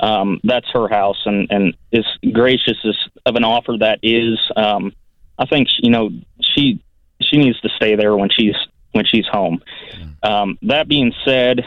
um, 0.00 0.40
that's 0.44 0.66
her 0.72 0.88
house, 0.88 1.22
and 1.24 1.46
and 1.50 1.76
as 1.92 2.04
gracious 2.32 2.76
as 2.84 2.96
of 3.24 3.36
an 3.36 3.44
offer 3.44 3.76
that 3.78 4.00
is, 4.02 4.38
um, 4.56 4.92
I 5.38 5.46
think 5.46 5.68
you 5.78 5.90
know 5.90 6.10
she 6.40 6.82
she 7.20 7.38
needs 7.38 7.60
to 7.60 7.68
stay 7.76 7.94
there 7.94 8.16
when 8.16 8.28
she's 8.28 8.56
when 8.90 9.04
she's 9.04 9.26
home. 9.26 9.62
Um, 10.22 10.58
that 10.62 10.88
being 10.88 11.12
said, 11.24 11.64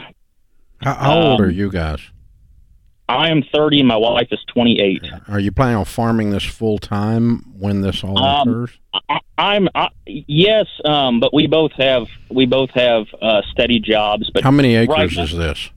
How, 0.82 0.94
how 0.94 1.18
old 1.20 1.40
Um, 1.40 1.46
are 1.46 1.50
you 1.50 1.70
guys? 1.70 2.00
I 3.08 3.30
am 3.30 3.42
30. 3.54 3.84
My 3.84 3.96
wife 3.96 4.28
is 4.32 4.40
28. 4.52 5.04
Are 5.28 5.38
you 5.38 5.52
planning 5.52 5.76
on 5.76 5.84
farming 5.84 6.30
this 6.30 6.42
full 6.42 6.78
time 6.78 7.44
when 7.56 7.80
this 7.80 8.02
all 8.02 8.18
Um, 8.18 8.48
occurs? 8.48 8.70
I, 9.08 9.18
I'm 9.38 9.68
I, 9.76 9.88
yes, 10.06 10.66
um, 10.84 11.20
but 11.20 11.32
we 11.32 11.46
both 11.46 11.70
have 11.78 12.06
we 12.30 12.46
both 12.46 12.70
have 12.70 13.06
uh, 13.22 13.42
steady 13.52 13.78
jobs. 13.78 14.28
But 14.34 14.42
How 14.42 14.50
many 14.50 14.74
acres 14.74 14.96
right 14.96 15.12
now- 15.16 15.22
is 15.22 15.36
this? 15.36 15.70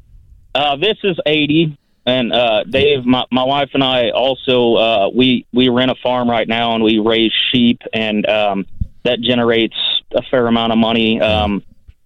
Uh, 0.55 0.75
this 0.77 0.97
is 1.03 1.15
80, 1.27 1.77
and 2.07 2.33
uh, 2.33 2.63
Dave, 2.63 3.05
my, 3.05 3.23
my 3.31 3.43
wife 3.43 3.69
and 3.75 3.83
I 3.83 4.09
also 4.09 4.73
uh, 4.75 5.09
we 5.13 5.45
we 5.53 5.69
rent 5.69 5.91
a 5.91 5.95
farm 6.01 6.27
right 6.29 6.47
now, 6.47 6.73
and 6.73 6.83
we 6.83 6.97
raise 6.97 7.31
sheep, 7.51 7.81
and 7.93 8.27
um, 8.27 8.65
that 9.03 9.21
generates 9.21 9.75
a 10.15 10.23
fair 10.31 10.47
amount 10.47 10.71
of 10.71 10.79
money 10.79 11.21
um, 11.21 11.62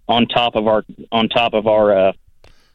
on 0.09 0.25
top 0.27 0.55
of 0.55 0.67
our 0.67 0.83
on 1.13 1.29
top 1.29 1.53
of 1.53 1.65
our 1.67 2.09
uh, 2.09 2.11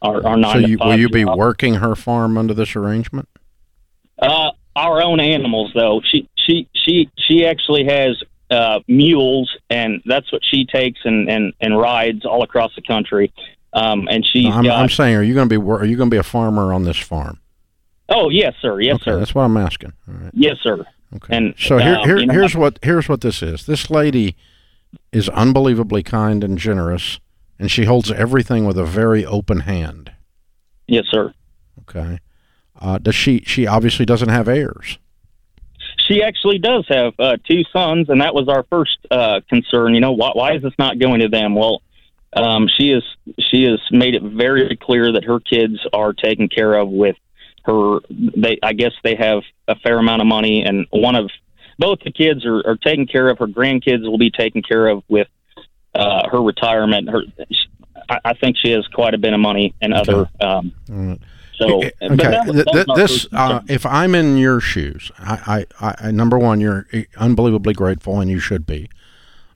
our, 0.01 0.25
our 0.25 0.37
nine 0.37 0.61
So 0.61 0.67
you, 0.67 0.77
will 0.77 0.99
you 0.99 1.09
be 1.09 1.23
job. 1.23 1.37
working 1.37 1.75
her 1.75 1.95
farm 1.95 2.37
under 2.37 2.53
this 2.53 2.75
arrangement? 2.75 3.27
Uh, 4.21 4.51
our 4.75 5.01
own 5.01 5.19
animals, 5.19 5.71
though. 5.75 6.01
She 6.09 6.29
she 6.35 6.67
she 6.73 7.09
she 7.17 7.45
actually 7.45 7.85
has 7.85 8.21
uh, 8.49 8.79
mules, 8.87 9.55
and 9.69 10.01
that's 10.05 10.31
what 10.31 10.41
she 10.43 10.65
takes 10.65 10.99
and, 11.03 11.29
and, 11.29 11.53
and 11.61 11.77
rides 11.77 12.25
all 12.25 12.43
across 12.43 12.73
the 12.75 12.81
country. 12.81 13.31
Um, 13.73 14.07
and 14.09 14.25
she's 14.25 14.53
I'm, 14.53 14.63
got. 14.63 14.79
I'm 14.79 14.89
saying, 14.89 15.15
are 15.15 15.23
you 15.23 15.33
going 15.33 15.47
to 15.47 15.59
be 15.59 15.63
are 15.71 15.85
you 15.85 15.95
going 15.95 16.09
to 16.09 16.13
be 16.13 16.19
a 16.19 16.23
farmer 16.23 16.73
on 16.73 16.83
this 16.83 16.97
farm? 16.97 17.39
oh 18.09 18.29
yes, 18.29 18.55
sir. 18.61 18.79
Yes, 18.79 18.95
okay, 18.95 19.05
sir. 19.05 19.19
that's 19.19 19.33
what 19.33 19.43
I'm 19.43 19.57
asking. 19.57 19.93
All 20.07 20.15
right. 20.15 20.31
Yes, 20.33 20.57
sir. 20.61 20.85
Okay. 21.15 21.35
And, 21.35 21.55
so 21.57 21.77
here, 21.77 21.95
um, 21.95 22.07
here 22.07 22.17
you 22.17 22.25
know, 22.27 22.33
here's 22.33 22.55
what 22.55 22.79
here's 22.83 23.07
what 23.09 23.21
this 23.21 23.41
is. 23.41 23.65
This 23.65 23.89
lady 23.89 24.35
is 25.11 25.29
unbelievably 25.29 26.03
kind 26.03 26.43
and 26.43 26.57
generous, 26.57 27.19
and 27.59 27.69
she 27.69 27.83
holds 27.83 28.09
everything 28.11 28.65
with 28.65 28.77
a 28.77 28.85
very 28.85 29.25
open 29.25 29.61
hand. 29.61 30.13
Yes, 30.87 31.05
sir. 31.11 31.33
Okay. 31.81 32.19
Uh, 32.79 32.97
does 32.97 33.15
she? 33.15 33.43
She 33.45 33.67
obviously 33.67 34.05
doesn't 34.05 34.29
have 34.29 34.47
heirs. 34.47 34.97
She 36.07 36.23
actually 36.23 36.57
does 36.57 36.85
have 36.87 37.13
uh, 37.19 37.37
two 37.47 37.63
sons, 37.71 38.09
and 38.09 38.21
that 38.21 38.33
was 38.33 38.47
our 38.47 38.63
first 38.63 38.97
uh, 39.11 39.41
concern. 39.49 39.93
You 39.93 39.99
know, 39.99 40.13
why, 40.13 40.31
why 40.33 40.55
is 40.55 40.63
this 40.63 40.73
not 40.79 40.97
going 40.97 41.19
to 41.19 41.27
them? 41.27 41.55
Well, 41.55 41.81
um, 42.33 42.67
she 42.67 42.91
is 42.91 43.03
she 43.39 43.63
has 43.63 43.79
made 43.91 44.15
it 44.15 44.23
very 44.23 44.77
clear 44.81 45.11
that 45.11 45.25
her 45.25 45.39
kids 45.39 45.79
are 45.93 46.13
taken 46.13 46.47
care 46.47 46.73
of 46.75 46.89
with 46.89 47.17
her. 47.65 47.99
They, 48.09 48.57
I 48.63 48.73
guess, 48.73 48.93
they 49.03 49.15
have 49.15 49.43
a 49.67 49.75
fair 49.75 49.99
amount 49.99 50.21
of 50.21 50.27
money, 50.27 50.63
and 50.63 50.87
one 50.91 51.15
of 51.15 51.29
both 51.77 51.99
the 52.03 52.11
kids 52.11 52.45
are, 52.45 52.65
are 52.65 52.77
taken 52.77 53.05
care 53.05 53.29
of. 53.29 53.37
Her 53.37 53.47
grandkids 53.47 54.03
will 54.03 54.17
be 54.17 54.31
taken 54.31 54.61
care 54.61 54.87
of 54.87 55.03
with 55.09 55.27
uh, 55.95 56.29
her 56.29 56.41
retirement. 56.41 57.09
Her, 57.09 57.21
I, 58.09 58.19
I 58.25 58.33
think 58.33 58.57
she 58.57 58.71
has 58.71 58.87
quite 58.87 59.13
a 59.13 59.17
bit 59.17 59.33
of 59.33 59.39
money 59.39 59.73
and 59.81 59.93
other. 59.93 60.29
Um, 60.39 60.73
All 60.89 60.95
right. 60.95 61.19
so, 61.57 61.77
okay. 61.77 61.91
that 61.99 62.45
th- 62.45 62.65
that 62.65 62.85
th- 62.85 62.87
this, 62.95 63.27
uh, 63.33 63.61
if 63.67 63.85
I'm 63.85 64.15
in 64.15 64.37
your 64.37 64.59
shoes, 64.59 65.11
I, 65.19 65.65
I, 65.79 65.95
I, 65.99 66.11
number 66.11 66.37
one, 66.37 66.59
you're 66.59 66.87
unbelievably 67.17 67.73
grateful, 67.73 68.19
and 68.19 68.29
you 68.29 68.39
should 68.39 68.65
be. 68.65 68.89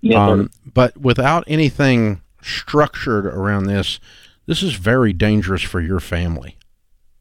Sir. 0.05 0.17
Um, 0.17 0.51
but 0.73 0.97
without 0.97 1.45
anything 1.47 2.21
structured 2.41 3.25
around 3.25 3.65
this, 3.65 3.99
this 4.45 4.61
is 4.61 4.75
very 4.75 5.13
dangerous 5.13 5.61
for 5.61 5.79
your 5.79 5.99
family. 5.99 6.57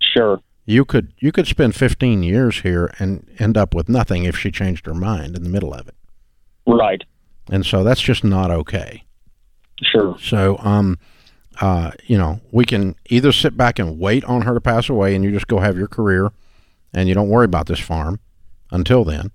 sure. 0.00 0.40
You 0.64 0.84
could 0.84 1.12
you 1.18 1.32
could 1.32 1.48
spend 1.48 1.74
15 1.74 2.22
years 2.22 2.60
here 2.60 2.94
and 3.00 3.26
end 3.40 3.56
up 3.56 3.74
with 3.74 3.88
nothing 3.88 4.24
if 4.24 4.38
she 4.38 4.52
changed 4.52 4.86
her 4.86 4.94
mind 4.94 5.34
in 5.36 5.42
the 5.42 5.48
middle 5.48 5.74
of 5.74 5.88
it. 5.88 5.94
Right. 6.68 7.02
And 7.51 7.66
so 7.66 7.82
that's 7.84 8.01
just 8.01 8.24
not 8.24 8.51
okay. 8.51 9.05
Sure. 9.82 10.16
So 10.20 10.59
um 10.61 10.99
uh 11.61 11.90
you 12.07 12.16
know, 12.16 12.40
we 12.53 12.64
can 12.64 12.95
either 13.11 13.32
sit 13.32 13.57
back 13.57 13.78
and 13.78 13.99
wait 13.99 14.24
on 14.24 14.43
her 14.43 14.55
to 14.55 14.61
pass 14.61 14.88
away 14.88 15.14
and 15.14 15.24
you 15.24 15.30
just 15.30 15.49
go 15.49 15.59
have 15.59 15.76
your 15.76 15.88
career 15.88 16.30
and 16.95 17.09
you 17.09 17.14
don't 17.14 17.28
worry 17.28 17.45
about 17.45 17.66
this 17.66 17.80
farm 17.80 18.20
until 18.70 19.05
then. 19.05 19.30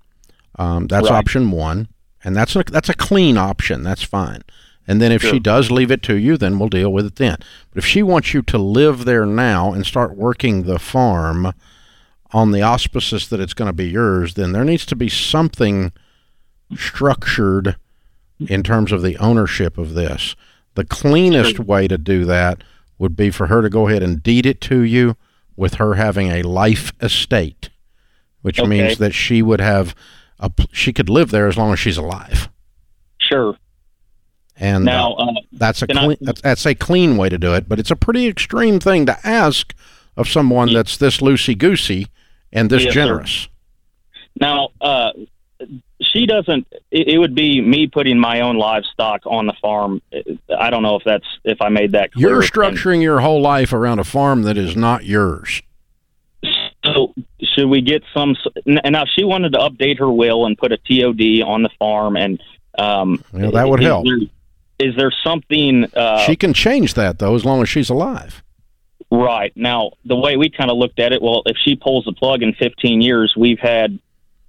Um 0.58 0.86
that's 0.86 1.10
Right. 1.10 1.16
option 1.18 1.50
1 1.50 1.88
and 2.24 2.34
that's 2.34 2.56
a 2.56 2.64
that's 2.64 2.88
a 2.88 2.94
clean 2.94 3.36
option. 3.36 3.82
That's 3.82 4.02
fine. 4.02 4.42
And 4.90 5.02
then 5.02 5.12
if 5.12 5.20
she 5.22 5.38
does 5.38 5.70
leave 5.70 5.90
it 5.90 6.02
to 6.04 6.16
you, 6.16 6.38
then 6.38 6.58
we'll 6.58 6.70
deal 6.70 6.90
with 6.90 7.04
it 7.04 7.16
then. 7.16 7.36
But 7.70 7.76
if 7.78 7.84
she 7.84 8.02
wants 8.02 8.32
you 8.32 8.40
to 8.42 8.56
live 8.56 9.04
there 9.04 9.26
now 9.26 9.74
and 9.74 9.84
start 9.84 10.16
working 10.16 10.62
the 10.62 10.78
farm 10.78 11.52
on 12.32 12.52
the 12.52 12.62
auspices 12.62 13.28
that 13.28 13.38
it's 13.38 13.52
going 13.52 13.66
to 13.68 13.74
be 13.74 13.88
yours, 13.90 14.32
then 14.32 14.52
there 14.52 14.64
needs 14.64 14.86
to 14.86 14.96
be 14.96 15.10
something 15.10 15.92
structured 16.74 17.76
in 18.46 18.62
terms 18.62 18.92
of 18.92 19.02
the 19.02 19.16
ownership 19.18 19.78
of 19.78 19.94
this. 19.94 20.36
The 20.74 20.84
cleanest 20.84 21.58
way 21.58 21.88
to 21.88 21.98
do 21.98 22.24
that 22.26 22.62
would 22.98 23.16
be 23.16 23.30
for 23.30 23.46
her 23.48 23.62
to 23.62 23.68
go 23.70 23.88
ahead 23.88 24.02
and 24.02 24.22
deed 24.22 24.46
it 24.46 24.60
to 24.62 24.80
you 24.82 25.16
with 25.56 25.74
her 25.74 25.94
having 25.94 26.28
a 26.30 26.42
life 26.42 26.92
estate, 27.00 27.70
which 28.42 28.60
Okay. 28.60 28.68
means 28.68 28.98
that 28.98 29.12
she 29.14 29.42
would 29.42 29.60
have 29.60 29.94
a 30.38 30.50
she 30.72 30.92
could 30.92 31.08
live 31.08 31.30
there 31.32 31.48
as 31.48 31.56
long 31.56 31.72
as 31.72 31.80
she's 31.80 31.96
alive. 31.96 32.48
Sure. 33.20 33.56
And 34.56 34.84
Now, 34.84 35.14
uh, 35.14 35.24
uh, 35.24 35.40
that's 35.52 35.82
a 35.82 35.86
can 35.88 35.98
I- 35.98 36.04
clean, 36.04 36.16
that's, 36.20 36.66
a 36.66 36.74
clean 36.74 37.16
way 37.16 37.28
to 37.28 37.38
do 37.38 37.54
it, 37.54 37.68
but 37.68 37.78
it's 37.80 37.90
a 37.90 37.96
pretty 37.96 38.26
extreme 38.28 38.78
thing 38.80 39.06
to 39.06 39.18
ask 39.26 39.74
of 40.16 40.28
someone 40.28 40.72
that's 40.72 40.96
this 40.96 41.18
loosey 41.18 41.56
goosey 41.58 42.06
and 42.52 42.70
this 42.70 42.84
Yes, 42.84 42.94
sir. 42.94 43.00
generous. 43.00 43.48
Now, 44.40 44.68
uh, 44.80 45.10
she 46.00 46.26
doesn't. 46.26 46.66
It, 46.90 47.08
it 47.08 47.18
would 47.18 47.34
be 47.34 47.60
me 47.60 47.86
putting 47.86 48.18
my 48.18 48.40
own 48.40 48.56
livestock 48.56 49.22
on 49.26 49.46
the 49.46 49.54
farm. 49.60 50.00
I 50.56 50.70
don't 50.70 50.82
know 50.82 50.96
if 50.96 51.02
that's 51.04 51.26
if 51.44 51.60
I 51.60 51.68
made 51.68 51.92
that 51.92 52.12
clear. 52.12 52.28
You're 52.28 52.42
structuring 52.42 53.02
your 53.02 53.20
whole 53.20 53.40
life 53.40 53.72
around 53.72 53.98
a 53.98 54.04
farm 54.04 54.42
that 54.42 54.56
is 54.56 54.76
not 54.76 55.04
yours. 55.04 55.62
So, 56.84 57.12
should 57.42 57.68
we 57.68 57.80
get 57.80 58.02
some? 58.14 58.36
And 58.66 58.92
now 58.92 59.04
she 59.04 59.24
wanted 59.24 59.52
to 59.52 59.58
update 59.58 59.98
her 59.98 60.10
will 60.10 60.46
and 60.46 60.56
put 60.56 60.72
a 60.72 60.78
TOD 60.78 61.46
on 61.46 61.62
the 61.62 61.70
farm, 61.78 62.16
and 62.16 62.40
um, 62.78 63.22
Yeah, 63.32 63.50
that 63.50 63.68
would 63.68 63.80
is 63.80 63.86
help. 63.86 64.06
There, 64.06 64.88
is 64.88 64.96
there 64.96 65.12
something? 65.24 65.86
Uh, 65.94 66.24
she 66.24 66.36
can 66.36 66.54
change 66.54 66.94
that 66.94 67.18
though, 67.18 67.34
as 67.34 67.44
long 67.44 67.62
as 67.62 67.68
she's 67.68 67.90
alive. 67.90 68.42
Right. 69.10 69.52
Now, 69.56 69.92
the 70.04 70.16
way 70.16 70.36
we 70.36 70.50
kind 70.50 70.70
of 70.70 70.76
looked 70.76 70.98
at 70.98 71.12
it, 71.12 71.22
well, 71.22 71.42
if 71.46 71.56
she 71.64 71.76
pulls 71.76 72.04
the 72.04 72.12
plug 72.12 72.42
in 72.42 72.52
15 72.54 73.00
years, 73.00 73.32
we've 73.36 73.58
had, 73.58 73.98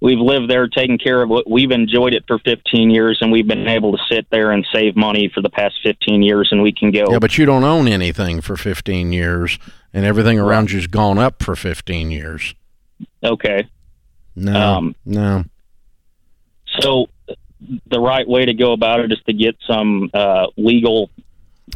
we've 0.00 0.18
lived 0.18 0.50
there, 0.50 0.66
taken 0.68 0.98
care 0.98 1.22
of 1.22 1.30
it. 1.32 1.44
We've 1.48 1.70
enjoyed 1.70 2.14
it 2.14 2.24
for 2.26 2.38
15 2.38 2.90
years, 2.90 3.18
and 3.20 3.30
we've 3.30 3.46
been 3.46 3.68
able 3.68 3.92
to 3.92 3.98
sit 4.10 4.26
there 4.30 4.50
and 4.50 4.66
save 4.72 4.96
money 4.96 5.30
for 5.34 5.42
the 5.42 5.50
past 5.50 5.76
15 5.82 6.22
years, 6.22 6.48
and 6.52 6.62
we 6.62 6.72
can 6.72 6.90
go. 6.90 7.10
Yeah, 7.10 7.18
but 7.18 7.36
you 7.38 7.46
don't 7.46 7.64
own 7.64 7.86
anything 7.88 8.40
for 8.40 8.56
15 8.56 9.12
years, 9.12 9.58
and 9.92 10.04
everything 10.04 10.38
around 10.38 10.70
you's 10.72 10.86
gone 10.86 11.18
up 11.18 11.42
for 11.42 11.54
15 11.56 12.10
years. 12.10 12.54
okay. 13.22 13.68
No, 14.36 14.54
Um, 14.54 14.94
no. 15.04 15.44
So 16.80 17.08
the 17.88 18.00
right 18.00 18.26
way 18.26 18.46
to 18.46 18.54
go 18.54 18.72
about 18.72 19.00
it 19.00 19.12
is 19.12 19.18
to 19.26 19.32
get 19.32 19.56
some 19.66 20.08
uh, 20.14 20.46
legal 20.56 21.10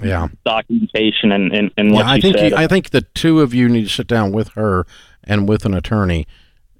Yeah, 0.03 0.29
documentation 0.47 1.33
and, 1.33 1.53
and, 1.53 1.71
and 1.77 1.93
what 1.93 2.07
yeah. 2.07 2.13
I 2.13 2.21
think 2.21 2.37
you, 2.41 2.57
I 2.57 2.67
think 2.69 2.91
the 2.91 3.03
two 3.03 3.41
of 3.41 3.53
you 3.53 3.69
need 3.69 3.85
to 3.85 3.89
sit 3.93 4.07
down 4.07 4.33
with 4.33 4.49
her 4.51 4.87
and 5.25 5.49
with 5.49 5.65
an 5.67 5.75
attorney, 5.75 6.27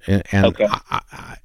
and, 0.07 0.23
and 0.31 0.45
Okay. 0.47 0.67
I, 0.69 1.01
I, 1.11 1.37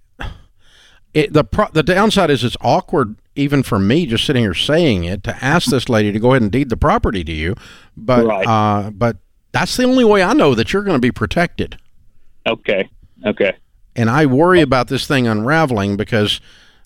it, 1.13 1.33
the 1.33 1.43
pro, 1.45 1.67
the 1.73 1.83
downside 1.83 2.31
is 2.31 2.45
it's 2.45 2.57
awkward 2.61 3.17
even 3.35 3.63
for 3.63 3.79
me 3.79 4.07
just 4.07 4.25
sitting 4.25 4.43
here 4.43 4.55
saying 4.55 5.05
it 5.05 5.23
to 5.25 5.45
ask 5.45 5.69
this 5.71 5.89
lady 5.89 6.13
to 6.13 6.21
go 6.21 6.33
ahead 6.33 6.43
and 6.43 6.53
deed 6.53 6.69
the 6.69 6.77
property 6.77 7.25
to 7.25 7.33
you, 7.33 7.55
but 7.97 8.25
Right. 8.27 8.47
uh, 8.47 8.91
but 8.91 9.17
that's 9.53 9.77
the 9.77 9.85
only 9.85 10.05
way 10.05 10.23
I 10.23 10.33
know 10.35 10.55
that 10.55 10.73
you're 10.73 10.85
going 10.85 10.97
to 10.97 11.01
be 11.01 11.11
protected. 11.13 11.77
okay. 12.47 12.89
Okay. 13.27 13.53
and 13.97 14.09
I 14.09 14.25
worry 14.25 14.61
about 14.63 14.89
this 14.89 15.07
thing 15.07 15.27
unraveling 15.27 15.97
because, 15.99 16.41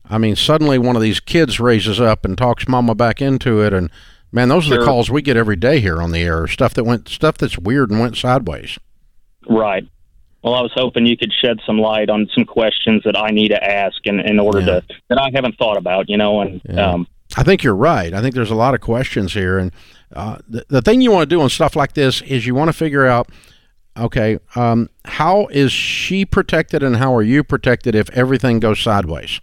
I 0.08 0.18
mean, 0.18 0.34
suddenly 0.36 0.78
one 0.78 0.96
of 0.96 1.02
these 1.02 1.20
kids 1.20 1.60
raises 1.60 2.00
up 2.00 2.24
and 2.24 2.36
talks 2.36 2.66
Mama 2.66 2.94
back 2.96 3.22
into 3.22 3.60
it, 3.62 3.72
and 3.72 3.88
man, 4.32 4.48
those 4.48 4.70
are 4.70 4.78
the 4.78 4.84
calls 4.84 5.10
we 5.10 5.22
get 5.22 5.36
every 5.36 5.54
day 5.56 5.78
here 5.80 6.02
on 6.02 6.10
the 6.12 6.20
air. 6.22 6.46
Stuff 6.48 6.74
that 6.74 6.84
went, 6.84 7.08
stuff 7.08 7.36
that's 7.38 7.56
weird 7.58 7.90
and 7.90 8.00
went 8.00 8.16
sideways. 8.16 8.78
Right. 9.48 9.86
Well, 10.44 10.54
I 10.54 10.60
was 10.60 10.72
hoping 10.74 11.06
you 11.06 11.16
could 11.16 11.32
shed 11.32 11.58
some 11.66 11.78
light 11.78 12.10
on 12.10 12.28
some 12.34 12.44
questions 12.44 13.02
that 13.06 13.18
I 13.18 13.30
need 13.30 13.48
to 13.48 13.64
ask 13.64 13.96
in, 14.04 14.20
in 14.20 14.38
order 14.38 14.60
Yeah. 14.60 14.66
to 14.66 14.82
that 15.08 15.18
I 15.18 15.30
haven't 15.34 15.56
thought 15.56 15.78
about, 15.78 16.10
you 16.10 16.18
know, 16.18 16.42
and 16.42 16.60
Yeah. 16.68 16.92
um, 16.92 17.08
I 17.34 17.42
think 17.42 17.62
you're 17.64 17.74
right. 17.74 18.12
I 18.12 18.20
think 18.20 18.34
there's 18.34 18.50
a 18.50 18.54
lot 18.54 18.74
of 18.74 18.80
questions 18.82 19.32
here, 19.32 19.58
and 19.58 19.72
uh, 20.14 20.36
the, 20.46 20.64
the 20.68 20.82
thing 20.82 21.00
you 21.00 21.10
want 21.10 21.28
to 21.28 21.34
do 21.34 21.40
on 21.40 21.48
stuff 21.48 21.74
like 21.74 21.94
this 21.94 22.20
is 22.22 22.46
you 22.46 22.54
want 22.54 22.68
to 22.68 22.74
figure 22.74 23.06
out, 23.06 23.30
okay, 23.96 24.38
um, 24.54 24.90
how 25.06 25.46
is 25.46 25.72
she 25.72 26.26
protected 26.26 26.82
and 26.82 26.96
how 26.96 27.14
are 27.14 27.22
you 27.22 27.42
protected 27.42 27.94
if 27.94 28.10
everything 28.10 28.60
goes 28.60 28.78
sideways? 28.80 29.40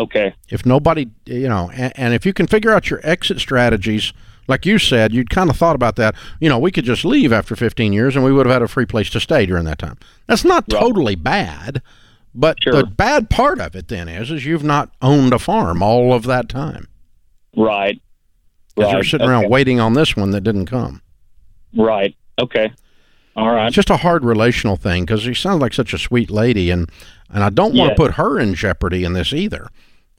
okay, 0.00 0.32
if 0.48 0.64
nobody 0.64 1.08
you 1.26 1.48
know 1.48 1.68
and, 1.74 1.92
and 1.96 2.14
if 2.14 2.24
you 2.24 2.32
can 2.32 2.46
figure 2.46 2.70
out 2.72 2.88
your 2.90 3.00
exit 3.02 3.38
strategies 3.38 4.12
like 4.50 4.66
you 4.66 4.78
said 4.78 5.14
you'd 5.14 5.30
kind 5.30 5.48
of 5.48 5.56
thought 5.56 5.74
about 5.76 5.96
that. 5.96 6.14
You 6.40 6.48
know 6.50 6.58
we 6.58 6.70
could 6.70 6.84
just 6.84 7.04
leave 7.04 7.32
after 7.32 7.56
15 7.56 7.92
years 7.94 8.14
and 8.16 8.24
we 8.24 8.32
would 8.32 8.44
have 8.44 8.52
had 8.52 8.62
a 8.62 8.68
free 8.68 8.84
place 8.86 9.08
to 9.10 9.20
stay 9.20 9.46
during 9.46 9.64
that 9.64 9.78
time. 9.78 9.96
That's 10.26 10.44
not 10.44 10.64
Right. 10.70 10.80
totally 10.80 11.14
bad 11.14 11.80
but 12.34 12.62
Sure. 12.62 12.72
the 12.74 12.84
bad 12.86 13.28
part 13.30 13.60
of 13.60 13.74
it 13.74 13.88
then 13.88 14.08
is 14.08 14.30
is 14.30 14.44
you've 14.44 14.62
not 14.62 14.90
owned 15.02 15.32
a 15.32 15.38
farm 15.38 15.82
all 15.82 16.12
of 16.12 16.24
that 16.24 16.48
time. 16.48 16.86
Right, 17.56 18.00
right, 18.76 18.92
you're 18.92 19.02
sitting 19.02 19.26
okay. 19.26 19.32
around 19.32 19.50
waiting 19.50 19.80
on 19.80 19.94
this 19.94 20.14
one 20.16 20.30
that 20.30 20.42
didn't 20.42 20.66
come. 20.66 21.02
Right, 21.76 22.14
okay, 22.40 22.72
all 23.34 23.50
right, 23.50 23.66
it's 23.66 23.74
just 23.74 23.90
a 23.90 23.96
hard 23.96 24.24
relational 24.24 24.76
thing 24.76 25.04
because 25.04 25.22
she 25.22 25.34
sounds 25.34 25.60
like 25.60 25.74
such 25.74 25.92
a 25.92 25.98
sweet 25.98 26.30
lady 26.30 26.70
and 26.70 26.88
and 27.32 27.42
i 27.42 27.50
don't 27.50 27.74
want 27.74 27.88
Yeah. 27.90 27.94
to 27.94 27.94
put 27.96 28.14
her 28.14 28.38
in 28.38 28.54
jeopardy 28.54 29.02
in 29.04 29.12
this 29.14 29.32
either 29.32 29.66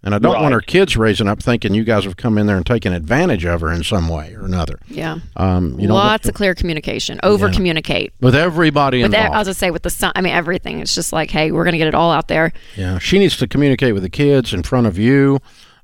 and 0.04 0.16
i 0.16 0.20
don't 0.20 0.42
want 0.42 0.54
her 0.54 0.62
kids 0.62 0.98
raising 0.98 1.28
up 1.28 1.42
thinking 1.42 1.74
you 1.74 1.84
guys 1.84 2.04
have 2.06 2.18
come 2.18 2.38
in 2.38 2.48
there 2.48 2.58
and 2.58 2.66
taken 2.66 2.92
advantage 2.94 3.46
of 3.46 3.62
her 3.62 3.72
in 3.72 3.84
some 3.84 4.08
way 4.10 4.34
or 4.36 4.46
another 4.46 4.80
Yeah. 4.88 5.20
Um, 5.36 5.80
you 5.80 5.88
know, 5.88 5.94
Lots 5.96 6.28
of 6.28 6.34
clear 6.36 6.54
communication. 6.56 7.20
Over 7.24 7.50
communicate. 7.52 8.14
with 8.20 8.36
everybody 8.36 9.02
With 9.02 9.12
that, 9.12 9.18
involved. 9.18 9.38
I'll 9.38 9.46
just 9.46 9.60
say 9.60 9.72
with 9.72 9.84
the 9.84 9.90
son, 9.90 10.12
I 10.16 10.22
mean 10.22 10.34
everything. 10.34 10.80
It's 10.80 10.94
just 10.96 11.14
like, 11.14 11.30
hey, 11.32 11.52
we're 11.52 11.64
going 11.64 11.74
to 11.74 11.78
get 11.78 11.88
it 11.88 11.96
all 11.96 12.12
out 12.12 12.28
there 12.28 12.52
yeah, 12.76 12.98
she 13.00 13.20
needs 13.20 13.38
to 13.38 13.48
communicate 13.48 13.94
with 13.94 14.04
the 14.04 14.10
kids 14.10 14.54
in 14.54 14.64
front 14.64 14.88
of 14.88 14.98
you. 14.98 15.40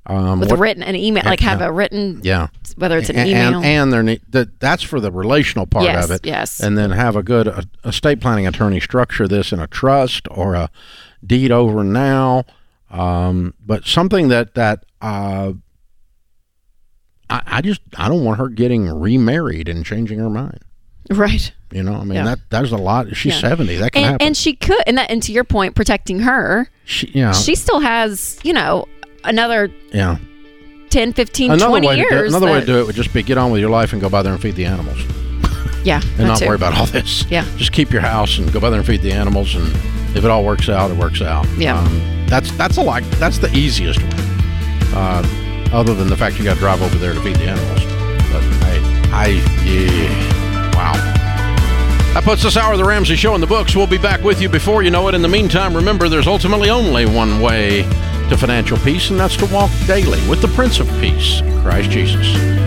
Um, 0.10 0.40
with 0.40 0.50
what- 0.52 0.58
a 0.58 0.62
written 0.62 0.84
an 0.84 0.96
email, 0.96 1.24
like 1.26 1.42
have 1.42 1.60
yeah. 1.60 1.68
a 1.68 1.72
written, 1.72 2.22
yeah, 2.24 2.48
whether 2.78 2.98
it's 2.98 3.10
an 3.10 3.18
and, 3.18 3.30
email. 3.30 3.62
and 3.62 3.94
and 3.94 4.06
need, 4.06 4.22
that 4.30 4.58
that's 4.62 4.82
for 4.84 5.00
the 5.02 5.12
relational 5.12 5.66
part 5.68 5.84
Yes, 5.86 6.06
of 6.06 6.12
it. 6.12 6.26
yes. 6.26 6.62
and 6.62 6.78
then 6.78 6.92
have 6.92 7.16
a 7.18 7.24
good 7.24 7.48
uh, 7.50 7.62
estate 7.84 8.22
planning 8.22 8.48
attorney 8.48 8.80
structure 8.80 9.28
this 9.28 9.52
in 9.52 9.60
a 9.60 9.68
trust 9.68 10.26
or 10.32 10.56
a 10.56 10.70
deed 11.26 11.52
over 11.52 11.84
now, 11.84 12.46
um, 12.90 13.54
but 13.66 13.86
something 13.86 14.28
that 14.30 14.56
that. 14.56 14.86
Uh, 15.02 15.54
I, 17.30 17.42
I 17.46 17.62
just 17.62 17.82
I 17.98 18.08
don't 18.08 18.24
want 18.24 18.40
her 18.40 18.48
getting 18.48 18.88
remarried 18.88 19.68
and 19.68 19.86
changing 19.86 20.20
her 20.20 20.30
mind. 20.30 20.60
right. 21.10 21.52
You 21.72 21.84
know, 21.84 21.96
I 21.96 22.04
mean 22.06 22.14
Yeah. 22.16 22.24
that 22.24 22.40
that's 22.50 22.72
a 22.72 22.78
lot. 22.78 23.14
She's 23.18 23.34
Yeah. 23.34 23.40
seventy. 23.42 23.76
That 23.76 23.92
can 23.92 24.04
And, 24.04 24.12
happen. 24.14 24.28
and 24.28 24.38
she 24.38 24.54
could, 24.56 24.82
and 24.88 24.98
that, 24.98 25.12
and 25.12 25.22
to 25.24 25.34
your 25.34 25.44
point, 25.44 25.76
protecting 25.76 26.20
her, 26.20 26.70
she, 26.86 27.12
yeah, 27.14 27.34
she 27.34 27.56
still 27.56 27.80
has, 27.82 28.40
you 28.44 28.54
know, 28.54 28.86
another 29.26 29.70
yeah. 29.92 30.18
10, 30.90 31.12
15, 31.12 31.52
Another 31.52 31.68
20 31.70 31.88
way 31.88 31.96
to 31.98 32.02
do, 32.10 32.16
years. 32.16 32.34
another 32.34 32.50
way 32.50 32.62
to 32.62 32.66
do 32.66 32.80
it 32.80 32.88
would 32.88 32.96
just 32.96 33.14
be 33.14 33.22
get 33.22 33.38
on 33.38 33.52
with 33.52 33.60
your 33.60 33.70
life 33.70 33.92
and 33.92 34.02
go 34.02 34.08
by 34.08 34.22
there 34.22 34.32
and 34.32 34.42
feed 34.42 34.56
the 34.56 34.64
animals, 34.66 35.04
Yeah. 35.84 36.02
and 36.18 36.28
not 36.28 36.40
too. 36.40 36.48
worry 36.48 36.56
about 36.56 36.78
all 36.78 36.86
this. 36.86 37.26
Yeah. 37.30 37.46
just 37.58 37.72
keep 37.72 37.92
your 37.92 38.02
house 38.02 38.38
and 38.38 38.52
go 38.52 38.60
by 38.60 38.70
there 38.70 38.80
and 38.80 38.88
feed 38.88 39.02
the 39.02 39.12
animals, 39.12 39.56
and 39.56 39.68
if 40.16 40.24
it 40.24 40.32
all 40.32 40.44
works 40.44 40.70
out, 40.70 40.92
it 40.92 40.98
works 40.98 41.22
out. 41.22 41.48
Yeah. 41.58 41.80
um, 41.80 42.26
that's 42.28 42.52
that's 42.58 42.78
a 42.78 42.82
like 42.82 43.04
that's 43.12 43.38
the 43.38 43.52
easiest 43.56 44.02
one. 44.02 44.14
Uh, 44.94 45.70
other 45.72 45.94
than 45.94 46.08
the 46.08 46.18
fact 46.18 46.38
you 46.38 46.44
got 46.44 46.56
to 46.56 46.60
drive 46.60 46.82
over 46.82 46.98
there 46.98 47.14
to 47.14 47.22
feed 47.22 47.36
the 47.36 47.44
animals, 47.44 47.84
but 48.32 48.44
I, 48.64 49.10
I, 49.12 49.28
yeah, 49.66 50.76
wow. 50.76 50.94
That 52.14 52.24
puts 52.24 52.42
this 52.44 52.58
hour 52.58 52.72
of 52.74 52.80
the 52.80 52.86
Ramsey 52.86 53.16
Show 53.16 53.36
in 53.36 53.42
the 53.42 53.48
books. 53.48 53.76
We'll 53.76 53.86
be 53.86 53.98
back 53.98 54.24
with 54.24 54.42
you 54.42 54.50
before 54.50 54.82
you 54.82 54.90
know 54.90 55.08
it. 55.08 55.14
In 55.14 55.22
the 55.22 55.28
meantime, 55.28 55.76
remember 55.76 56.10
there's 56.10 56.26
ultimately 56.28 56.70
only 56.70 57.06
one 57.06 57.42
way 57.42 57.84
to 58.30 58.38
financial 58.38 58.78
peace, 58.80 59.10
and 59.10 59.20
that's 59.20 59.38
to 59.38 59.46
walk 59.48 59.70
daily 59.86 60.26
with 60.28 60.42
the 60.42 60.48
Prince 60.50 60.80
of 60.80 60.88
Peace, 61.00 61.42
Christ 61.62 61.92
Jesus. 61.92 62.67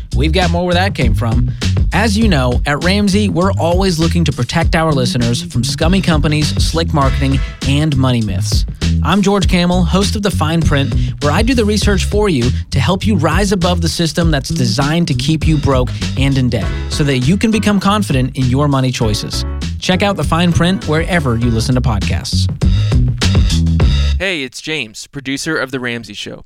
we've 0.15 0.33
got 0.33 0.51
more 0.51 0.65
where 0.65 0.73
that 0.73 0.95
came 0.95 1.13
from. 1.13 1.49
As 1.93 2.17
you 2.17 2.27
know, 2.27 2.61
at 2.65 2.83
Ramsey, 2.83 3.27
we're 3.27 3.51
always 3.53 3.99
looking 3.99 4.23
to 4.25 4.31
protect 4.31 4.75
our 4.75 4.93
listeners 4.93 5.43
from 5.43 5.63
scummy 5.63 6.01
companies, 6.01 6.47
slick 6.63 6.93
marketing, 6.93 7.37
and 7.67 7.95
money 7.97 8.21
myths. 8.21 8.65
I'm 9.03 9.21
George 9.21 9.47
Kamel, 9.47 9.83
host 9.83 10.15
of 10.15 10.21
The 10.21 10.31
Fine 10.31 10.61
Print, 10.61 10.93
where 11.23 11.31
I 11.31 11.41
do 11.41 11.53
the 11.53 11.65
research 11.65 12.05
for 12.05 12.29
you 12.29 12.49
to 12.69 12.79
help 12.79 13.05
you 13.05 13.17
rise 13.17 13.51
above 13.51 13.81
the 13.81 13.89
system 13.89 14.31
that's 14.31 14.49
designed 14.49 15.07
to 15.09 15.13
keep 15.13 15.45
you 15.45 15.57
broke 15.57 15.89
and 16.17 16.37
in 16.37 16.49
debt 16.49 16.93
so 16.93 17.03
that 17.03 17.19
you 17.19 17.35
can 17.35 17.51
become 17.51 17.79
confident 17.79 18.37
in 18.37 18.45
your 18.45 18.67
money 18.67 18.91
choices. 18.91 19.43
Check 19.79 20.01
out 20.01 20.15
The 20.15 20.23
Fine 20.23 20.53
Print 20.53 20.87
wherever 20.87 21.37
you 21.37 21.51
listen 21.51 21.75
to 21.75 21.81
podcasts. 21.81 22.47
Hey, 24.17 24.43
it's 24.43 24.61
James, 24.61 25.07
producer 25.07 25.57
of 25.57 25.71
The 25.71 25.79
Ramsey 25.79 26.13
Show. 26.13 26.45